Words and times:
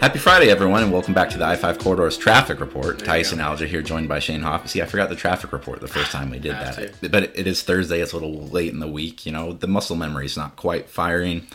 Happy 0.00 0.18
Friday, 0.18 0.48
everyone, 0.50 0.82
and 0.82 0.90
welcome 0.90 1.12
back 1.12 1.28
to 1.30 1.36
the 1.38 1.44
I 1.44 1.56
5 1.56 1.78
Corridors 1.78 2.16
Traffic 2.16 2.58
Report. 2.58 2.98
Tyson 3.00 3.38
Alger 3.38 3.66
here, 3.66 3.82
joined 3.82 4.08
by 4.08 4.18
Shane 4.18 4.40
Hoff. 4.40 4.66
See, 4.68 4.80
I 4.80 4.86
forgot 4.86 5.10
the 5.10 5.14
traffic 5.14 5.52
report 5.52 5.80
the 5.82 5.88
first 5.88 6.10
time 6.10 6.30
we 6.30 6.38
did 6.38 6.52
that. 6.52 7.10
But 7.10 7.24
it 7.36 7.46
is 7.46 7.62
Thursday, 7.62 8.00
it's 8.00 8.12
a 8.12 8.16
little 8.16 8.46
late 8.46 8.72
in 8.72 8.80
the 8.80 8.88
week. 8.88 9.26
You 9.26 9.32
know, 9.32 9.52
the 9.52 9.66
muscle 9.66 9.96
memory's 9.96 10.38
not 10.38 10.56
quite 10.56 10.88
firing. 10.88 11.46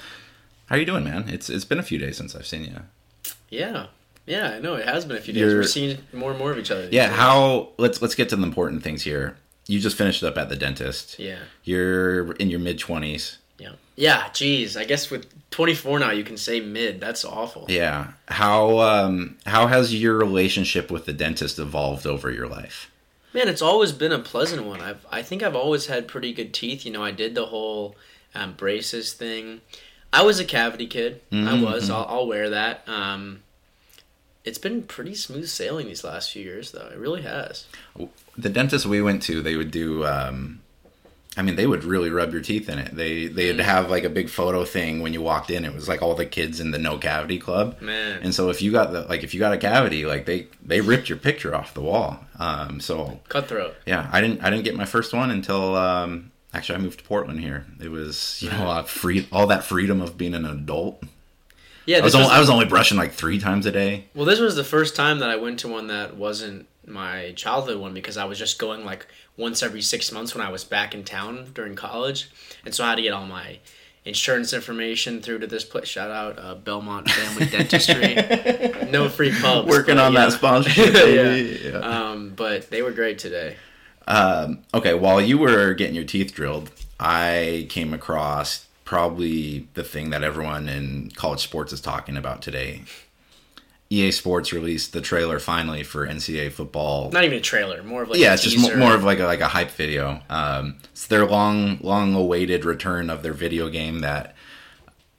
How 0.68 0.76
are 0.76 0.78
you 0.78 0.86
doing, 0.86 1.04
man? 1.04 1.28
It's 1.28 1.50
It's 1.50 1.66
been 1.66 1.80
a 1.80 1.84
few 1.84 1.98
days 1.98 2.18
since 2.18 2.36
I've 2.36 2.46
seen 2.46 2.64
you. 2.66 2.82
Yeah, 3.50 3.88
yeah, 4.28 4.52
I 4.52 4.60
know 4.60 4.76
it 4.76 4.86
has 4.88 5.06
been 5.06 5.18
a 5.18 5.22
few 5.22 5.34
days. 5.34 5.42
You're- 5.42 5.56
We're 5.56 5.64
seeing 5.64 5.98
more 6.14 6.30
and 6.30 6.40
more 6.40 6.52
of 6.52 6.60
each 6.60 6.70
other. 6.72 6.88
Yeah, 6.92 7.08
days. 7.08 7.18
how. 7.18 7.70
Let's 7.78 8.00
let's 8.02 8.16
get 8.16 8.30
to 8.30 8.36
the 8.36 8.44
important 8.44 8.84
things 8.84 9.02
here. 9.04 9.38
You 9.68 9.80
just 9.80 9.98
finished 9.98 10.22
up 10.24 10.38
at 10.38 10.50
the 10.50 10.56
dentist. 10.56 11.18
Yeah, 11.18 11.40
You're 11.64 12.34
in 12.34 12.52
your 12.52 12.60
mid 12.60 12.78
20s. 12.80 13.38
Yeah, 13.58 13.74
yeah. 13.96 14.30
Geez, 14.34 14.76
I 14.78 14.84
guess 14.86 15.10
with 15.10 15.28
24 15.52 16.00
now, 16.00 16.12
you 16.12 16.24
can 16.24 16.38
say 16.38 16.60
mid. 16.60 17.00
That's 17.00 17.24
awful. 17.24 17.66
Yeah. 17.70 18.12
How 18.28 18.80
um 18.80 19.38
how 19.46 19.68
has 19.68 19.94
your 20.00 20.18
relationship 20.18 20.92
with 20.92 21.06
the 21.06 21.14
dentist 21.14 21.60
evolved 21.60 22.06
over 22.06 22.30
your 22.32 22.48
life? 22.48 22.92
Man, 23.34 23.48
it's 23.50 23.62
always 23.62 23.92
been 23.92 24.12
a 24.12 24.20
pleasant 24.20 24.66
one. 24.66 24.82
I've 24.82 25.06
I 25.12 25.22
think 25.22 25.44
I've 25.44 25.56
always 25.56 25.88
had 25.88 26.08
pretty 26.08 26.34
good 26.34 26.54
teeth. 26.54 26.86
You 26.86 26.92
know, 26.92 27.04
I 27.04 27.12
did 27.12 27.36
the 27.36 27.46
whole 27.48 27.96
um, 28.34 28.54
braces 28.54 29.14
thing. 29.14 29.62
I 30.12 30.24
was 30.24 30.40
a 30.40 30.46
cavity 30.46 30.88
kid. 30.88 31.22
I 31.32 31.36
Mhm. 31.36 31.64
was. 31.64 31.90
I'll, 31.90 32.06
I'll 32.10 32.28
wear 32.28 32.50
that. 32.50 32.88
Um, 32.88 33.42
it's 34.46 34.58
been 34.58 34.84
pretty 34.84 35.16
smooth 35.16 35.48
sailing 35.48 35.88
these 35.88 36.04
last 36.04 36.32
few 36.32 36.44
years, 36.44 36.72
though. 36.72 36.88
It 36.94 36.98
really 36.98 37.24
has. 37.24 37.66
the 38.38 38.50
dentist 38.50 38.86
we 38.86 39.02
went 39.02 39.24
to, 39.24 39.42
they 39.42 39.56
would 39.58 39.72
do. 39.72 40.06
Um, 40.06 40.62
I 41.38 41.42
mean, 41.42 41.56
they 41.58 41.68
would 41.68 41.84
really 41.84 42.10
rub 42.10 42.32
your 42.32 42.42
teeth 42.42 42.70
in 42.70 42.80
it. 42.80 42.96
They 42.96 43.28
they'd 43.28 43.58
Mm. 43.58 43.64
have 43.64 43.90
like 43.90 44.04
a 44.06 44.10
big 44.10 44.30
photo 44.30 44.64
thing 44.64 45.02
when 45.02 45.12
you 45.14 45.22
walked 45.22 45.50
in. 45.52 45.66
It 45.66 45.74
was 45.74 45.88
like 45.90 46.02
all 46.02 46.16
the 46.16 46.26
kids 46.26 46.60
in 46.62 46.72
the 46.72 46.78
no 46.80 46.98
cavity 46.98 47.38
club. 47.40 47.82
Man, 47.82 48.20
And 48.24 48.34
so 48.34 48.50
if 48.50 48.62
you 48.62 48.72
got 48.72 48.94
the 48.94 49.02
like 49.02 49.24
if 49.24 49.34
you 49.34 49.40
got 49.42 49.52
a 49.54 49.58
cavity, 49.58 50.06
like 50.06 50.26
they 50.26 50.48
they 50.66 50.80
ripped 50.82 51.10
your 51.10 51.18
picture 51.18 51.54
off 51.54 51.74
the 51.74 51.82
wall. 51.82 52.20
Um, 52.40 52.80
so 52.80 53.20
cutthroat. 53.28 53.76
yeah, 53.86 54.10
I 54.14 54.22
didn't 54.22 54.42
I 54.44 54.50
didn't 54.50 54.64
get 54.64 54.76
my 54.76 54.86
first 54.86 55.14
one 55.14 55.30
until 55.30 55.76
um, 55.76 56.32
actually 56.54 56.76
I 56.76 56.82
moved 56.82 57.00
to 57.00 57.06
Portland 57.06 57.42
here. 57.42 57.66
It 57.82 57.92
was 57.92 58.42
you 58.42 58.50
know 58.50 58.70
uh, 58.70 58.84
free 58.84 59.28
all 59.32 59.48
that 59.48 59.64
freedom 59.66 60.02
of 60.02 60.18
being 60.18 60.36
an 60.36 60.46
adult. 60.46 61.04
Yeah, 61.86 61.98
I 61.98 62.02
was 62.02 62.14
this 62.14 62.16
only, 62.16 62.28
was- 62.30 62.36
I 62.38 62.40
was 62.40 62.50
only 62.50 62.66
brushing 62.66 62.98
like 62.98 63.12
three 63.14 63.40
times 63.40 63.66
a 63.66 63.72
day. 63.72 64.06
Well, 64.16 64.26
this 64.26 64.40
was 64.40 64.56
the 64.56 64.64
first 64.64 64.96
time 64.96 65.20
that 65.20 65.30
I 65.30 65.36
went 65.36 65.60
to 65.60 65.68
one 65.68 65.88
that 65.88 66.16
wasn't 66.18 66.68
my 66.88 67.34
childhood 67.36 67.80
one 67.80 67.94
because 67.94 68.18
I 68.18 68.26
was 68.26 68.38
just 68.38 68.60
going 68.60 68.86
like 68.86 69.08
once 69.38 69.64
every 69.64 69.82
six 69.82 70.12
months 70.12 70.36
when 70.36 70.46
I 70.46 70.50
was 70.50 70.64
back 70.64 70.94
in 70.94 71.04
town 71.04 71.52
during 71.54 71.76
college, 71.76 72.30
and 72.64 72.74
so 72.74 72.84
I 72.84 72.90
had 72.90 72.96
to 72.96 73.02
get 73.02 73.14
all 73.14 73.26
my 73.26 73.60
insurance 74.06 74.54
information 74.54 75.22
through 75.22 75.40
to 75.40 75.48
this 75.48 75.64
place. 75.64 75.88
Shout 75.88 76.12
out 76.12 76.38
uh, 76.38 76.56
Belmont 76.56 77.10
Family 77.10 77.46
Dentistry. 77.52 78.16
no 78.90 79.10
free 79.10 79.32
pubs. 79.32 79.68
Working 79.68 79.96
but, 79.96 80.06
on 80.06 80.14
yeah. 80.14 80.26
that 80.26 80.32
sponsorship. 80.34 80.94
yeah. 80.94 81.34
Yeah. 81.36 81.78
Um, 81.80 82.34
but 82.36 82.70
they 82.70 82.82
were 82.82 82.92
great 82.92 83.20
today. 83.20 83.56
Um, 84.08 84.60
okay, 84.74 84.94
while 84.94 85.20
you 85.20 85.38
were 85.38 85.74
getting 85.74 85.96
your 85.96 86.04
teeth 86.04 86.34
drilled, 86.34 86.72
I 87.00 87.66
came 87.70 87.94
across 87.94 88.68
probably 88.84 89.68
the 89.74 89.84
thing 89.84 90.12
that 90.12 90.24
everyone 90.24 90.70
in 90.70 91.10
college 91.16 91.42
sports 91.42 91.74
is 91.74 91.82
talking 91.82 92.16
about 92.16 92.42
today. 92.44 92.84
EA 93.90 94.12
Sports 94.12 94.52
released 94.52 94.94
the 94.94 95.02
trailer 95.02 95.40
finally 95.40 95.84
for 95.84 96.08
NCAA 96.08 96.52
football. 96.52 97.12
Not 97.12 97.24
even 97.24 97.38
a 97.38 97.42
trailer, 97.42 97.84
more 97.84 98.04
of 98.04 98.10
like 98.10 98.20
yeah, 98.20 98.32
a 98.32 98.34
it's 98.34 98.44
just 98.44 98.56
teaser. 98.56 98.76
mo- 98.78 98.86
more 98.86 98.96
of 98.96 99.04
like 99.04 99.20
a, 99.20 99.26
like 99.26 99.42
a 99.42 99.48
hype 99.48 99.72
video. 99.72 100.22
Um, 100.30 100.78
it's 100.86 101.08
their 101.08 101.26
long, 101.26 101.78
long 101.82 102.16
awaited 102.16 102.66
return 102.66 103.10
of 103.10 103.22
their 103.22 103.34
video 103.34 103.70
game 103.70 104.00
that 104.00 104.36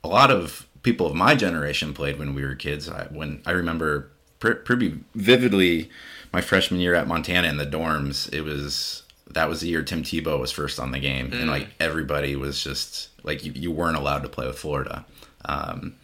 a 0.03 0.09
lot 0.09 0.31
of 0.31 0.67
people 0.83 1.07
of 1.07 1.15
my 1.15 1.35
generation 1.35 1.93
played 1.95 2.19
when 2.19 2.35
we 2.35 2.45
were 2.45 2.55
kids. 2.57 2.89
I, 2.89 3.05
when 3.05 3.41
I 3.47 3.53
remember 3.53 4.11
pr- 4.41 4.53
pretty 4.55 4.99
vividly 5.15 5.89
my 6.33 6.41
freshman 6.41 6.81
year 6.81 6.95
at 6.95 7.07
Montana 7.07 7.49
in 7.49 7.57
the 7.59 7.67
dorms, 7.67 8.33
it 8.33 8.43
was 8.43 9.05
that 9.31 9.49
was 9.49 9.61
the 9.61 9.69
year 9.69 9.83
Tim 9.83 10.03
Tebow 10.03 10.41
was 10.41 10.51
first 10.51 10.81
on 10.81 10.91
the 10.91 10.99
game, 10.99 11.33
and 11.33 11.49
like 11.49 11.69
everybody 11.79 12.35
was 12.37 12.63
just 12.63 13.11
like 13.23 13.45
you, 13.45 13.53
you 13.53 13.71
weren't 13.71 13.97
allowed 13.97 14.23
to 14.25 14.29
play 14.29 14.47
with 14.47 14.59
Florida. 14.59 15.05
Um, 15.45 15.97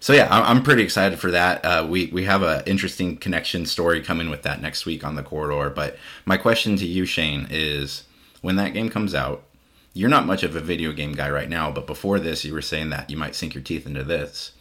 so 0.00 0.12
yeah, 0.12 0.28
I'm 0.30 0.62
pretty 0.62 0.82
excited 0.82 1.18
for 1.18 1.30
that. 1.32 1.64
Uh, 1.64 1.86
we 1.88 2.06
we 2.06 2.24
have 2.24 2.42
an 2.42 2.62
interesting 2.66 3.16
connection 3.16 3.66
story 3.66 4.00
coming 4.00 4.30
with 4.30 4.42
that 4.42 4.62
next 4.62 4.86
week 4.86 5.04
on 5.04 5.16
the 5.16 5.22
corridor. 5.22 5.70
But 5.70 5.96
my 6.24 6.36
question 6.36 6.76
to 6.76 6.86
you, 6.86 7.04
Shane, 7.04 7.48
is 7.50 8.04
when 8.40 8.56
that 8.56 8.74
game 8.74 8.90
comes 8.90 9.14
out, 9.14 9.42
you're 9.94 10.08
not 10.08 10.26
much 10.26 10.44
of 10.44 10.54
a 10.54 10.60
video 10.60 10.92
game 10.92 11.12
guy 11.12 11.28
right 11.28 11.48
now, 11.48 11.72
but 11.72 11.86
before 11.86 12.20
this, 12.20 12.44
you 12.44 12.52
were 12.52 12.62
saying 12.62 12.90
that 12.90 13.10
you 13.10 13.16
might 13.16 13.34
sink 13.34 13.54
your 13.54 13.62
teeth 13.62 13.86
into 13.86 14.04
this. 14.04 14.52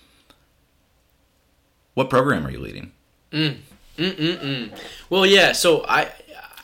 What 1.94 2.10
program 2.10 2.46
are 2.46 2.52
you 2.52 2.60
leading? 2.60 2.92
Mm-mm-mm. 3.32 4.80
Well, 5.10 5.26
yeah. 5.26 5.52
So 5.52 5.86
I. 5.88 6.12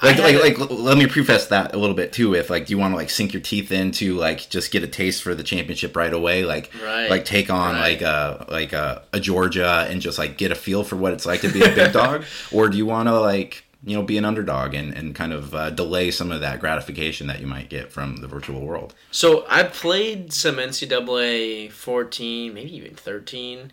Like, 0.03 0.17
like, 0.19 0.59
like, 0.59 0.69
let 0.69 0.97
me 0.97 1.07
preface 1.07 1.45
that 1.47 1.73
a 1.73 1.77
little 1.77 1.95
bit 1.95 2.11
too. 2.13 2.29
With 2.31 2.49
like, 2.49 2.65
do 2.65 2.71
you 2.71 2.77
want 2.77 2.91
to 2.91 2.97
like 2.97 3.09
sink 3.09 3.31
your 3.33 3.41
teeth 3.41 3.71
into 3.71 4.15
like 4.15 4.49
just 4.49 4.71
get 4.71 4.83
a 4.83 4.87
taste 4.87 5.23
for 5.23 5.33
the 5.33 5.43
championship 5.43 5.95
right 5.95 6.13
away? 6.13 6.43
Like, 6.45 6.69
Right. 6.83 7.09
like 7.09 7.25
take 7.25 7.49
on 7.49 7.75
Right. 7.75 7.93
like 7.93 8.01
a 8.01 8.45
like 8.49 8.73
a, 8.73 9.03
a 9.13 9.19
Georgia 9.19 9.87
and 9.89 10.01
just 10.01 10.17
like 10.17 10.37
get 10.37 10.51
a 10.51 10.55
feel 10.55 10.83
for 10.83 10.95
what 10.97 11.13
it's 11.13 11.25
like 11.25 11.41
to 11.41 11.49
be 11.51 11.61
a 11.63 11.73
big 11.73 11.93
dog, 12.01 12.25
or 12.51 12.69
do 12.69 12.77
you 12.77 12.85
want 12.85 13.07
to 13.07 13.19
like 13.19 13.63
you 13.85 13.95
know 13.97 14.03
be 14.03 14.17
an 14.17 14.25
underdog 14.25 14.73
and 14.73 14.93
and 14.93 15.13
kind 15.15 15.31
of 15.33 15.53
uh, 15.55 15.69
delay 15.69 16.11
some 16.11 16.31
of 16.31 16.41
that 16.41 16.59
gratification 16.59 17.27
that 17.27 17.39
you 17.41 17.47
might 17.47 17.69
get 17.69 17.91
from 17.91 18.17
the 18.17 18.27
virtual 18.27 18.61
world? 18.61 18.93
So 19.11 19.45
I 19.49 19.63
played 19.63 20.33
some 20.33 20.55
NCAA 20.57 21.71
14, 21.71 22.53
maybe 22.53 22.75
even 22.75 22.95
13. 22.95 23.71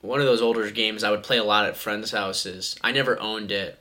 One 0.00 0.20
of 0.20 0.26
those 0.26 0.42
older 0.42 0.70
games 0.70 1.02
I 1.02 1.10
would 1.10 1.22
play 1.22 1.38
a 1.38 1.44
lot 1.44 1.64
at 1.66 1.76
friends' 1.76 2.10
houses. 2.12 2.76
I 2.82 2.92
never 2.92 3.18
owned 3.20 3.50
it. 3.50 3.78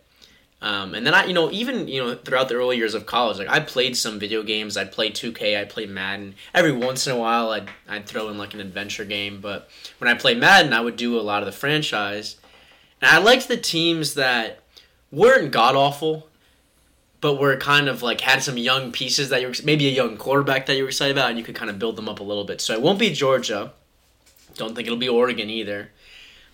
Um, 0.63 0.95
and 0.95 1.05
then 1.05 1.13
I, 1.13 1.25
you 1.25 1.33
know, 1.33 1.51
even 1.51 1.89
you 1.89 2.01
know, 2.01 2.15
throughout 2.15 2.47
the 2.47 2.55
early 2.55 2.77
years 2.77 2.93
of 2.93 3.05
college, 3.05 3.37
like 3.37 3.49
I 3.49 3.59
played 3.59 3.97
some 3.97 4.17
video 4.17 4.43
games. 4.43 4.77
I'd 4.77 4.93
play 4.93 5.11
2K. 5.11 5.59
I'd 5.59 5.69
play 5.69 5.85
Madden. 5.85 6.35
Every 6.53 6.71
once 6.71 7.05
in 7.05 7.13
a 7.13 7.17
while, 7.17 7.49
I'd 7.49 7.67
I'd 7.89 8.05
throw 8.05 8.29
in 8.29 8.37
like 8.37 8.53
an 8.53 8.61
adventure 8.61 9.03
game. 9.03 9.41
But 9.41 9.69
when 9.97 10.09
I 10.09 10.17
played 10.17 10.39
Madden, 10.39 10.71
I 10.71 10.79
would 10.79 10.95
do 10.95 11.19
a 11.19 11.21
lot 11.21 11.43
of 11.43 11.47
the 11.47 11.51
franchise. 11.51 12.37
And 13.01 13.11
I 13.11 13.17
liked 13.17 13.49
the 13.49 13.57
teams 13.57 14.13
that 14.13 14.61
weren't 15.11 15.51
god 15.51 15.75
awful, 15.75 16.29
but 17.19 17.41
were 17.41 17.57
kind 17.57 17.89
of 17.89 18.01
like 18.01 18.21
had 18.21 18.41
some 18.41 18.57
young 18.57 18.93
pieces 18.93 19.27
that 19.29 19.41
you 19.41 19.49
were 19.49 19.55
maybe 19.65 19.89
a 19.89 19.91
young 19.91 20.15
quarterback 20.15 20.67
that 20.67 20.77
you 20.77 20.83
were 20.83 20.89
excited 20.89 21.17
about, 21.17 21.29
and 21.29 21.37
you 21.37 21.43
could 21.43 21.55
kind 21.55 21.71
of 21.71 21.77
build 21.77 21.97
them 21.97 22.07
up 22.07 22.21
a 22.21 22.23
little 22.23 22.45
bit. 22.45 22.61
So 22.61 22.73
it 22.73 22.81
won't 22.81 22.99
be 22.99 23.11
Georgia. 23.11 23.73
Don't 24.55 24.75
think 24.75 24.87
it'll 24.87 24.97
be 24.97 25.09
Oregon 25.09 25.49
either. 25.49 25.89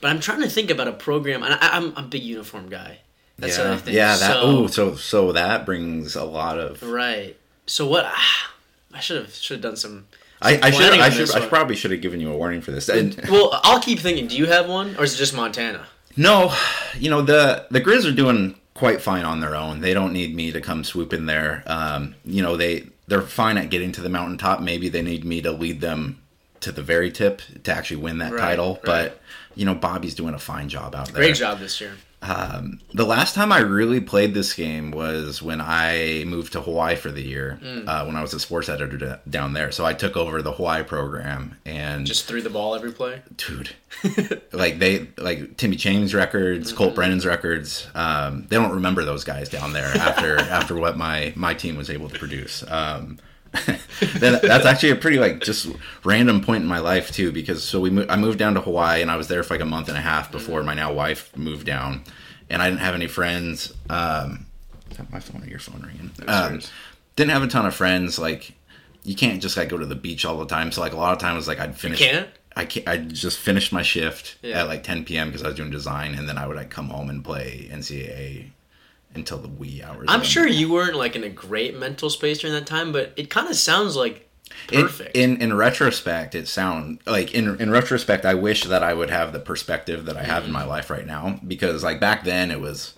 But 0.01 0.09
I'm 0.09 0.19
trying 0.19 0.41
to 0.41 0.49
think 0.49 0.71
about 0.71 0.87
a 0.87 0.93
program, 0.93 1.43
and 1.43 1.53
I, 1.53 1.77
I'm 1.77 1.95
a 1.95 2.01
big 2.01 2.23
uniform 2.23 2.69
guy. 2.69 3.01
That's 3.39 3.57
yeah, 3.57 3.77
thing. 3.77 3.93
yeah. 3.95 4.15
That 4.17 4.33
so, 4.33 4.41
oh, 4.41 4.67
so 4.67 4.95
so 4.95 5.31
that 5.33 5.65
brings 5.65 6.15
a 6.15 6.23
lot 6.23 6.59
of. 6.59 6.81
right. 6.83 7.35
So 7.65 7.87
what? 7.87 8.05
ah, 8.07 8.51
I 8.93 8.99
should 8.99 9.17
have 9.21 9.33
should 9.33 9.55
have 9.57 9.61
done 9.63 9.75
some. 9.75 10.07
I, 10.41 10.59
I 10.63 10.71
should 10.71 10.93
I 10.99 11.09
should 11.09 11.31
I 11.35 11.45
probably 11.47 11.75
should 11.75 11.91
have 11.91 12.01
given 12.01 12.21
you 12.21 12.31
a 12.31 12.37
warning 12.37 12.61
for 12.61 12.71
this. 12.71 12.87
And- 12.87 13.19
Well, 13.29 13.59
I'll 13.63 13.81
keep 13.81 13.99
thinking. 13.99 14.27
Do 14.27 14.37
you 14.37 14.45
have 14.45 14.69
one, 14.69 14.95
or 14.97 15.03
is 15.03 15.13
it 15.13 15.17
just 15.17 15.35
Montana? 15.35 15.85
No, 16.15 16.53
you 16.97 17.09
know 17.09 17.21
the 17.21 17.65
the 17.71 17.81
Grizz 17.81 18.05
are 18.09 18.15
doing 18.15 18.55
quite 18.73 19.01
fine 19.01 19.25
on 19.25 19.41
their 19.41 19.55
own. 19.55 19.81
They 19.81 19.93
don't 19.93 20.13
need 20.13 20.33
me 20.35 20.51
to 20.53 20.61
come 20.61 20.83
swoop 20.83 21.11
in 21.13 21.25
there. 21.25 21.63
Um, 21.67 22.15
you 22.25 22.41
know 22.41 22.55
they 22.57 22.87
they're 23.07 23.21
fine 23.21 23.57
at 23.57 23.69
getting 23.69 23.91
to 23.93 24.01
the 24.01 24.09
mountaintop. 24.09 24.61
Maybe 24.61 24.87
they 24.89 25.01
need 25.01 25.25
me 25.25 25.41
to 25.41 25.51
lead 25.51 25.81
them 25.81 26.21
to 26.61 26.71
the 26.71 26.81
very 26.81 27.11
tip 27.11 27.41
to 27.63 27.71
actually 27.73 27.97
win 27.97 28.17
that 28.19 28.31
Right, 28.33 28.41
title. 28.41 28.75
right. 28.75 28.83
But 28.83 29.21
you 29.55 29.65
know 29.65 29.75
Bobby's 29.75 30.15
doing 30.15 30.33
a 30.33 30.39
fine 30.39 30.69
job 30.69 30.95
out 30.95 31.07
there. 31.07 31.15
Great 31.15 31.35
job 31.35 31.59
this 31.59 31.79
year. 31.81 31.93
Um, 32.21 32.81
the 32.93 33.05
last 33.05 33.33
time 33.33 33.51
I 33.53 33.59
really 33.59 34.01
played 34.01 34.33
this 34.33 34.53
game 34.53 34.91
was 34.91 35.41
when 35.41 35.61
I 35.61 36.25
moved 36.27 36.51
to 36.53 36.61
Hawaii 36.61 36.97
for 36.97 37.11
the 37.11 37.21
year. 37.23 37.59
Mm. 37.63 37.87
Uh, 37.87 38.05
when 38.05 38.15
I 38.17 38.21
was 38.21 38.33
a 38.33 38.39
sports 38.41 38.67
editor 38.67 38.97
d- 38.97 39.29
down 39.29 39.53
there, 39.53 39.71
so 39.71 39.85
I 39.85 39.93
took 39.93 40.17
over 40.17 40.41
the 40.41 40.51
Hawaii 40.51 40.83
program 40.83 41.55
and 41.65 42.05
Just 42.05 42.25
threw 42.25 42.41
the 42.41 42.49
ball 42.49 42.75
every 42.75 42.91
play. 42.91 43.21
dude 43.37 43.71
like 44.53 44.79
they 44.79 45.07
like 45.17 45.57
Timmy 45.57 45.75
Chang's 45.75 46.13
records 46.13 46.71
colt 46.73 46.93
brennan's 46.93 47.25
records 47.25 47.87
um, 47.95 48.45
they 48.49 48.55
don't 48.55 48.71
remember 48.73 49.03
those 49.03 49.23
guys 49.23 49.49
down 49.49 49.73
there 49.73 49.87
after 49.97 50.37
after 50.39 50.75
what 50.75 50.95
my 50.97 51.33
my 51.35 51.53
team 51.53 51.75
was 51.75 51.89
able 51.89 52.07
to 52.09 52.19
produce 52.19 52.63
um, 52.69 53.17
that's 54.01 54.65
actually 54.65 54.91
a 54.91 54.95
pretty 54.95 55.17
like 55.19 55.41
just 55.41 55.67
random 56.03 56.41
point 56.41 56.61
in 56.63 56.67
my 56.69 56.79
life 56.79 57.11
too 57.11 57.31
because 57.31 57.63
so 57.63 57.79
we 57.79 57.89
mo- 57.89 58.05
I 58.09 58.15
moved 58.15 58.37
down 58.39 58.53
to 58.53 58.61
Hawaii 58.61 59.01
and 59.01 59.09
I 59.09 59.15
was 59.17 59.27
there 59.27 59.41
for 59.43 59.53
like 59.55 59.61
a 59.61 59.65
month 59.65 59.87
and 59.89 59.97
a 59.97 60.01
half 60.01 60.31
before 60.31 60.63
my 60.63 60.73
now 60.73 60.93
wife 60.93 61.35
moved 61.35 61.65
down 61.65 62.03
and 62.49 62.61
I 62.61 62.69
didn't 62.69 62.81
have 62.81 62.95
any 62.95 63.07
friends 63.07 63.73
um, 63.89 64.45
is 64.91 64.97
that 64.97 65.11
my 65.11 65.19
phone 65.19 65.43
or 65.43 65.47
your 65.47 65.59
phone 65.59 65.81
ringing 65.81 66.11
um, 66.27 66.61
didn't 67.15 67.31
have 67.31 67.43
a 67.43 67.47
ton 67.47 67.65
of 67.65 67.75
friends 67.75 68.19
like 68.19 68.53
you 69.03 69.15
can't 69.15 69.41
just 69.41 69.57
like 69.57 69.69
go 69.69 69.77
to 69.77 69.85
the 69.85 69.95
beach 69.95 70.25
all 70.25 70.37
the 70.37 70.45
time 70.45 70.71
so 70.71 70.81
like 70.81 70.93
a 70.93 70.97
lot 70.97 71.13
of 71.13 71.19
times 71.19 71.47
like 71.47 71.59
I'd 71.59 71.75
finish? 71.77 72.01
I 72.55 72.65
can't, 72.65 72.87
I 72.87 72.97
just 72.97 73.37
finished 73.37 73.71
my 73.71 73.83
shift 73.83 74.37
Yeah. 74.41 74.61
at 74.61 74.67
like 74.67 74.83
10 74.83 75.05
p.m. 75.05 75.27
because 75.29 75.43
I 75.43 75.47
was 75.47 75.55
doing 75.55 75.69
design, 75.71 76.15
and 76.15 76.27
then 76.27 76.37
I 76.37 76.45
would 76.47 76.57
like 76.57 76.69
come 76.69 76.89
home 76.89 77.09
and 77.09 77.23
play 77.23 77.69
NCAA 77.71 78.49
until 79.15 79.37
the 79.37 79.47
wee 79.47 79.81
hours. 79.83 80.05
I'm 80.09 80.23
sure 80.23 80.45
you 80.47 80.71
weren't 80.71 80.95
like 80.95 81.15
in 81.15 81.23
a 81.23 81.29
great 81.29 81.77
mental 81.77 82.09
space 82.09 82.39
during 82.39 82.53
that 82.55 82.67
time, 82.67 82.91
but 82.91 83.13
it 83.17 83.29
kind 83.29 83.47
of 83.49 83.55
sounds 83.55 83.95
like 83.95 84.29
perfect. 84.67 85.15
In, 85.15 85.41
in 85.41 85.53
retrospect, 85.55 86.35
it 86.35 86.47
sound 86.47 86.99
like 87.05 87.33
in 87.33 87.59
in 87.61 87.69
retrospect, 87.71 88.25
I 88.25 88.33
wish 88.35 88.63
that 88.65 88.83
I 88.83 88.93
would 88.93 89.09
have 89.09 89.33
the 89.33 89.39
perspective 89.39 90.05
that 90.05 90.17
I 90.17 90.23
have 90.23 90.45
in 90.45 90.51
my 90.51 90.61
Mm-hmm. 90.61 90.69
life 90.69 90.89
right 90.89 91.05
now 91.07 91.39
because 91.47 91.83
like 91.83 91.99
back 91.99 92.23
then 92.23 92.51
it 92.51 92.59
was 92.61 92.93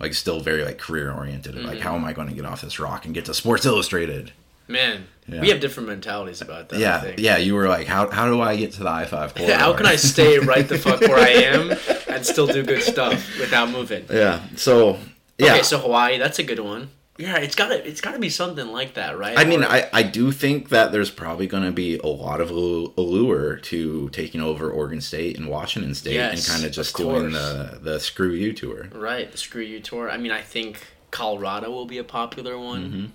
like 0.00 0.14
still 0.14 0.40
very 0.40 0.64
like 0.64 0.78
career 0.78 1.12
oriented. 1.12 1.54
Mm-hmm. 1.56 1.66
Like 1.66 1.80
how 1.80 1.94
am 1.96 2.04
I 2.04 2.12
going 2.12 2.28
to 2.28 2.34
get 2.34 2.44
off 2.44 2.60
this 2.60 2.78
rock 2.78 3.04
and 3.04 3.14
get 3.14 3.24
to 3.26 3.34
Sports 3.34 3.66
Illustrated? 3.66 4.32
Man, 4.70 5.06
Yeah. 5.26 5.40
we 5.40 5.48
have 5.48 5.60
different 5.60 5.88
mentalities 5.88 6.42
about 6.42 6.68
that. 6.68 6.78
Yeah, 6.78 7.14
yeah. 7.16 7.36
You 7.38 7.54
were 7.54 7.68
like, 7.68 7.86
how 7.86 8.10
how 8.10 8.26
do 8.30 8.40
I 8.42 8.54
get 8.56 8.72
to 8.74 8.80
the 8.84 8.90
I 8.90 9.06
five 9.06 9.34
corridor? 9.34 9.56
How 9.56 9.72
can 9.72 9.86
I 9.86 9.96
stay 9.96 10.38
right 10.38 10.68
the 10.68 10.78
fuck 10.78 11.00
where 11.00 11.16
I 11.18 11.30
am 11.30 11.72
and 12.08 12.24
still 12.24 12.46
do 12.46 12.62
good 12.62 12.82
stuff 12.82 13.14
without 13.40 13.70
moving? 13.70 14.04
Yeah. 14.10 14.40
So 14.56 14.98
yeah. 15.38 15.54
Okay, 15.54 15.62
so 15.62 15.78
Hawaii, 15.78 16.18
that's 16.18 16.38
a 16.38 16.42
good 16.42 16.58
one. 16.60 16.90
Yeah, 17.16 17.38
it's 17.38 17.56
gotta 17.56 17.84
it's 17.84 18.00
gotta 18.00 18.20
be 18.20 18.28
something 18.30 18.68
like 18.68 18.94
that, 18.94 19.18
right? 19.18 19.36
I 19.36 19.44
mean, 19.44 19.64
Or- 19.64 19.68
I, 19.68 19.88
I 19.92 20.02
do 20.04 20.30
think 20.30 20.68
that 20.68 20.92
there's 20.92 21.10
probably 21.10 21.48
going 21.48 21.64
to 21.64 21.72
be 21.72 21.98
a 21.98 22.06
lot 22.06 22.40
of 22.40 22.50
allure 22.52 23.56
to 23.56 24.08
taking 24.10 24.40
over 24.40 24.70
Oregon 24.70 25.00
State 25.00 25.36
and 25.36 25.48
Washington 25.48 25.94
State 25.96 26.14
Yes, 26.14 26.46
and 26.48 26.54
kind 26.54 26.64
of 26.64 26.70
just 26.72 26.94
of 26.94 27.06
doing 27.06 27.32
the 27.32 27.80
the 27.82 27.98
screw 27.98 28.30
you 28.30 28.52
tour. 28.52 28.88
right 28.92 29.32
the 29.32 29.38
screw 29.38 29.62
you 29.62 29.80
tour. 29.80 30.08
I 30.08 30.16
mean, 30.16 30.30
I 30.30 30.42
think 30.42 30.86
Colorado 31.10 31.70
will 31.72 31.86
be 31.86 31.98
a 31.98 32.04
popular 32.04 32.56
one. 32.58 32.84
Um, 32.84 33.12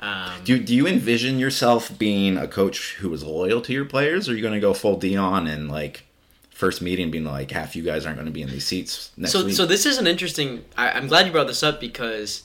Mm-hmm. 0.00 0.44
Do 0.44 0.58
do 0.58 0.74
you 0.74 0.86
envision 0.86 1.38
yourself 1.38 1.96
being 1.98 2.36
a 2.36 2.48
coach 2.48 2.94
who 3.00 3.12
is 3.14 3.22
loyal 3.22 3.60
to 3.62 3.72
your 3.72 3.84
players, 3.86 4.28
or 4.28 4.32
are 4.32 4.34
you 4.36 4.42
going 4.42 4.54
to 4.54 4.60
go 4.60 4.74
full 4.74 4.98
Deion 4.98 5.48
and 5.50 5.70
like 5.70 6.04
first 6.54 6.80
meeting 6.80 7.10
being 7.10 7.24
like 7.24 7.50
half 7.50 7.76
you 7.76 7.82
guys 7.82 8.06
aren't 8.06 8.16
going 8.16 8.26
to 8.26 8.32
be 8.32 8.40
in 8.40 8.48
these 8.48 8.64
seats 8.64 9.10
next 9.16 9.32
so 9.32 9.44
week? 9.44 9.54
so 9.54 9.66
this 9.66 9.84
is 9.84 9.98
an 9.98 10.06
interesting. 10.06 10.64
I, 10.76 10.92
I'm 10.92 11.08
glad 11.08 11.26
you 11.26 11.32
brought 11.32 11.48
this 11.48 11.62
up 11.62 11.80
because 11.80 12.44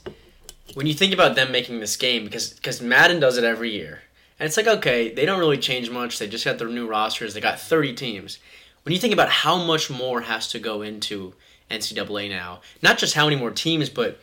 when 0.73 0.88
you 0.88 0.94
think 0.94 1.13
about 1.13 1.35
them 1.35 1.51
making 1.51 1.79
this 1.79 1.95
game, 1.95 2.25
because 2.25 2.51
because 2.53 2.81
Madden 2.81 3.19
does 3.19 3.38
it 3.38 3.44
every 3.44 3.71
year, 3.71 4.01
and 4.39 4.47
it's 4.47 4.57
like 4.57 4.67
okay, 4.67 5.13
they 5.13 5.25
don't 5.25 5.39
really 5.39 5.57
change 5.57 5.89
much. 5.89 6.19
They 6.19 6.27
just 6.27 6.44
got 6.44 6.57
their 6.57 6.67
new 6.67 6.88
rosters. 6.88 7.33
They 7.33 7.41
got 7.41 7.59
30 7.59 7.94
teams. 7.94 8.39
When 8.83 8.94
you 8.94 9.00
think 9.00 9.13
about 9.13 9.29
how 9.29 9.63
much 9.63 9.89
more 9.89 10.21
has 10.21 10.50
to 10.50 10.59
go 10.59 10.81
into 10.81 11.33
NCAA 11.69 12.29
now, 12.29 12.61
not 12.81 12.97
just 12.97 13.13
how 13.13 13.25
many 13.25 13.35
more 13.35 13.51
teams, 13.51 13.89
but 13.89 14.19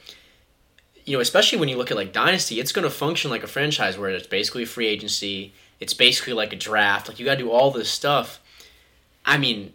you 1.05 1.17
know, 1.17 1.21
especially 1.21 1.59
when 1.59 1.69
you 1.69 1.77
look 1.77 1.93
at 1.93 1.97
like 1.97 2.13
Dynasty, 2.13 2.59
it's 2.59 2.73
going 2.73 2.83
to 2.83 2.91
function 2.91 3.31
like 3.31 3.45
a 3.45 3.47
franchise 3.47 3.97
where 3.97 4.11
it's 4.11 4.27
basically 4.27 4.65
a 4.65 4.67
free 4.67 4.89
agency. 4.89 5.55
It's 5.79 5.95
basically 5.95 6.33
like 6.33 6.53
a 6.53 6.57
draft. 6.57 7.09
Like 7.09 7.21
you 7.21 7.25
got 7.25 7.35
to 7.35 7.45
do 7.45 7.51
all 7.51 7.71
this 7.71 7.91
stuff. 7.91 8.41
I 9.25 9.39
mean, 9.39 9.73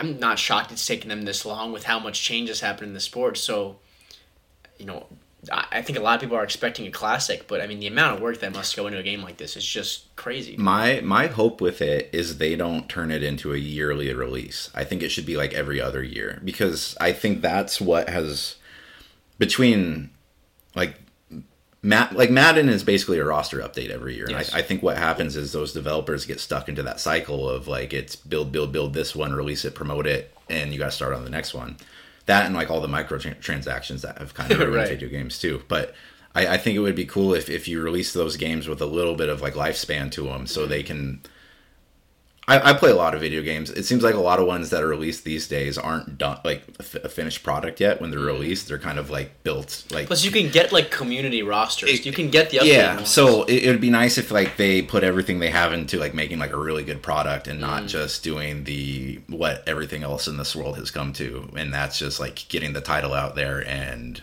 I'm 0.00 0.18
not 0.18 0.38
shocked 0.38 0.72
it's 0.72 0.86
taken 0.86 1.08
them 1.08 1.22
this 1.22 1.44
long 1.44 1.72
with 1.72 1.84
how 1.84 1.98
much 1.98 2.22
change 2.22 2.48
has 2.48 2.60
happened 2.60 2.88
in 2.88 2.94
the 2.94 3.00
sport. 3.00 3.36
So, 3.36 3.76
you 4.78 4.86
know, 4.86 5.06
I 5.50 5.82
think 5.82 5.98
a 5.98 6.02
lot 6.02 6.14
of 6.14 6.20
people 6.20 6.36
are 6.36 6.44
expecting 6.44 6.86
a 6.86 6.90
classic, 6.92 7.48
but 7.48 7.60
I 7.60 7.66
mean, 7.66 7.80
the 7.80 7.88
amount 7.88 8.16
of 8.16 8.22
work 8.22 8.38
that 8.40 8.54
must 8.54 8.76
go 8.76 8.86
into 8.86 9.00
a 9.00 9.02
game 9.02 9.22
like 9.22 9.38
this 9.38 9.56
is 9.56 9.66
just 9.66 10.14
crazy. 10.14 10.56
my 10.56 11.00
my 11.00 11.26
hope 11.26 11.60
with 11.60 11.82
it 11.82 12.08
is 12.12 12.38
they 12.38 12.54
don't 12.54 12.88
turn 12.88 13.10
it 13.10 13.24
into 13.24 13.52
a 13.52 13.58
yearly 13.58 14.12
release. 14.14 14.70
I 14.72 14.84
think 14.84 15.02
it 15.02 15.08
should 15.08 15.26
be 15.26 15.36
like 15.36 15.52
every 15.52 15.80
other 15.80 16.02
year 16.02 16.40
because 16.44 16.96
I 17.00 17.12
think 17.12 17.40
that's 17.40 17.80
what 17.80 18.08
has 18.08 18.54
between 19.38 20.10
like 20.76 21.00
Matt 21.82 22.14
like 22.14 22.30
Madden 22.30 22.68
is 22.68 22.84
basically 22.84 23.18
a 23.18 23.24
roster 23.24 23.58
update 23.58 23.90
every 23.90 24.14
year. 24.14 24.30
Yes. 24.30 24.48
And 24.48 24.56
I, 24.56 24.60
I 24.60 24.62
think 24.62 24.82
what 24.82 24.96
happens 24.96 25.36
is 25.36 25.52
those 25.52 25.72
developers 25.72 26.24
get 26.24 26.38
stuck 26.38 26.68
into 26.68 26.82
that 26.84 27.00
cycle 27.00 27.48
of 27.48 27.66
like 27.66 27.92
it's 27.92 28.14
build 28.14 28.52
build 28.52 28.72
build 28.72 28.94
this 28.94 29.16
one, 29.16 29.32
release 29.32 29.64
it, 29.64 29.74
promote 29.74 30.06
it, 30.06 30.32
and 30.48 30.72
you 30.72 30.78
got 30.78 30.86
to 30.86 30.90
start 30.92 31.12
on 31.12 31.24
the 31.24 31.30
next 31.30 31.54
one. 31.54 31.76
That 32.26 32.46
and 32.46 32.54
like 32.54 32.70
all 32.70 32.80
the 32.80 32.88
microtransactions 32.88 34.02
that 34.02 34.18
have 34.18 34.32
kind 34.32 34.52
of 34.52 34.58
ruined 34.60 34.74
Right. 34.74 34.88
video 34.88 35.08
games 35.08 35.40
too. 35.40 35.62
But 35.66 35.94
I, 36.36 36.46
I 36.46 36.56
think 36.56 36.76
it 36.76 36.80
would 36.80 36.94
be 36.94 37.04
cool 37.04 37.34
if, 37.34 37.50
if 37.50 37.66
you 37.66 37.82
release 37.82 38.12
those 38.12 38.36
games 38.36 38.68
with 38.68 38.80
a 38.80 38.86
little 38.86 39.16
bit 39.16 39.28
of 39.28 39.42
like 39.42 39.54
lifespan 39.54 40.10
to 40.12 40.22
them, 40.22 40.46
so 40.46 40.66
they 40.66 40.80
mm-hmm. 40.82 40.86
can. 40.86 41.22
I, 42.48 42.70
I 42.70 42.72
play 42.72 42.90
a 42.90 42.96
lot 42.96 43.14
of 43.14 43.20
video 43.20 43.40
games. 43.40 43.70
It 43.70 43.84
seems 43.84 44.02
like 44.02 44.16
a 44.16 44.20
lot 44.20 44.40
of 44.40 44.46
ones 44.48 44.70
that 44.70 44.82
are 44.82 44.88
released 44.88 45.22
these 45.22 45.46
days 45.46 45.78
aren't 45.78 46.18
done 46.18 46.40
like 46.44 46.64
a 46.80 47.08
finished 47.08 47.44
product 47.44 47.78
yet. 47.80 48.00
When 48.00 48.10
they're 48.10 48.18
released, 48.18 48.66
they're 48.66 48.80
kind 48.80 48.98
of 48.98 49.10
like 49.10 49.44
built 49.44 49.84
like 49.92 50.08
Plus, 50.08 50.24
you 50.24 50.32
can 50.32 50.50
get 50.50 50.72
like 50.72 50.90
community 50.90 51.44
rosters. 51.44 52.04
You 52.04 52.12
can 52.12 52.30
get 52.30 52.50
the 52.50 52.58
yeah 52.64 52.96
ones. 52.96 53.08
so 53.10 53.44
it, 53.44 53.62
it 53.64 53.70
would 53.70 53.80
be 53.80 53.90
nice 53.90 54.18
if 54.18 54.32
like 54.32 54.56
they 54.56 54.82
put 54.82 55.04
everything 55.04 55.38
they 55.38 55.50
have 55.50 55.72
into 55.72 55.98
like 56.00 56.14
making 56.14 56.40
like 56.40 56.52
a 56.52 56.58
really 56.58 56.82
good 56.82 57.00
product 57.00 57.46
and 57.46 57.58
Mm. 57.58 57.62
not 57.62 57.86
just 57.86 58.24
doing 58.24 58.64
the 58.64 59.20
what 59.28 59.62
everything 59.68 60.02
else 60.02 60.26
in 60.26 60.36
this 60.36 60.56
world 60.56 60.76
has 60.78 60.90
come 60.90 61.12
to 61.12 61.48
and 61.56 61.72
that's 61.72 61.96
just 61.98 62.18
like 62.18 62.46
getting 62.48 62.72
the 62.72 62.80
title 62.80 63.14
out 63.14 63.36
there 63.36 63.64
and 63.68 64.20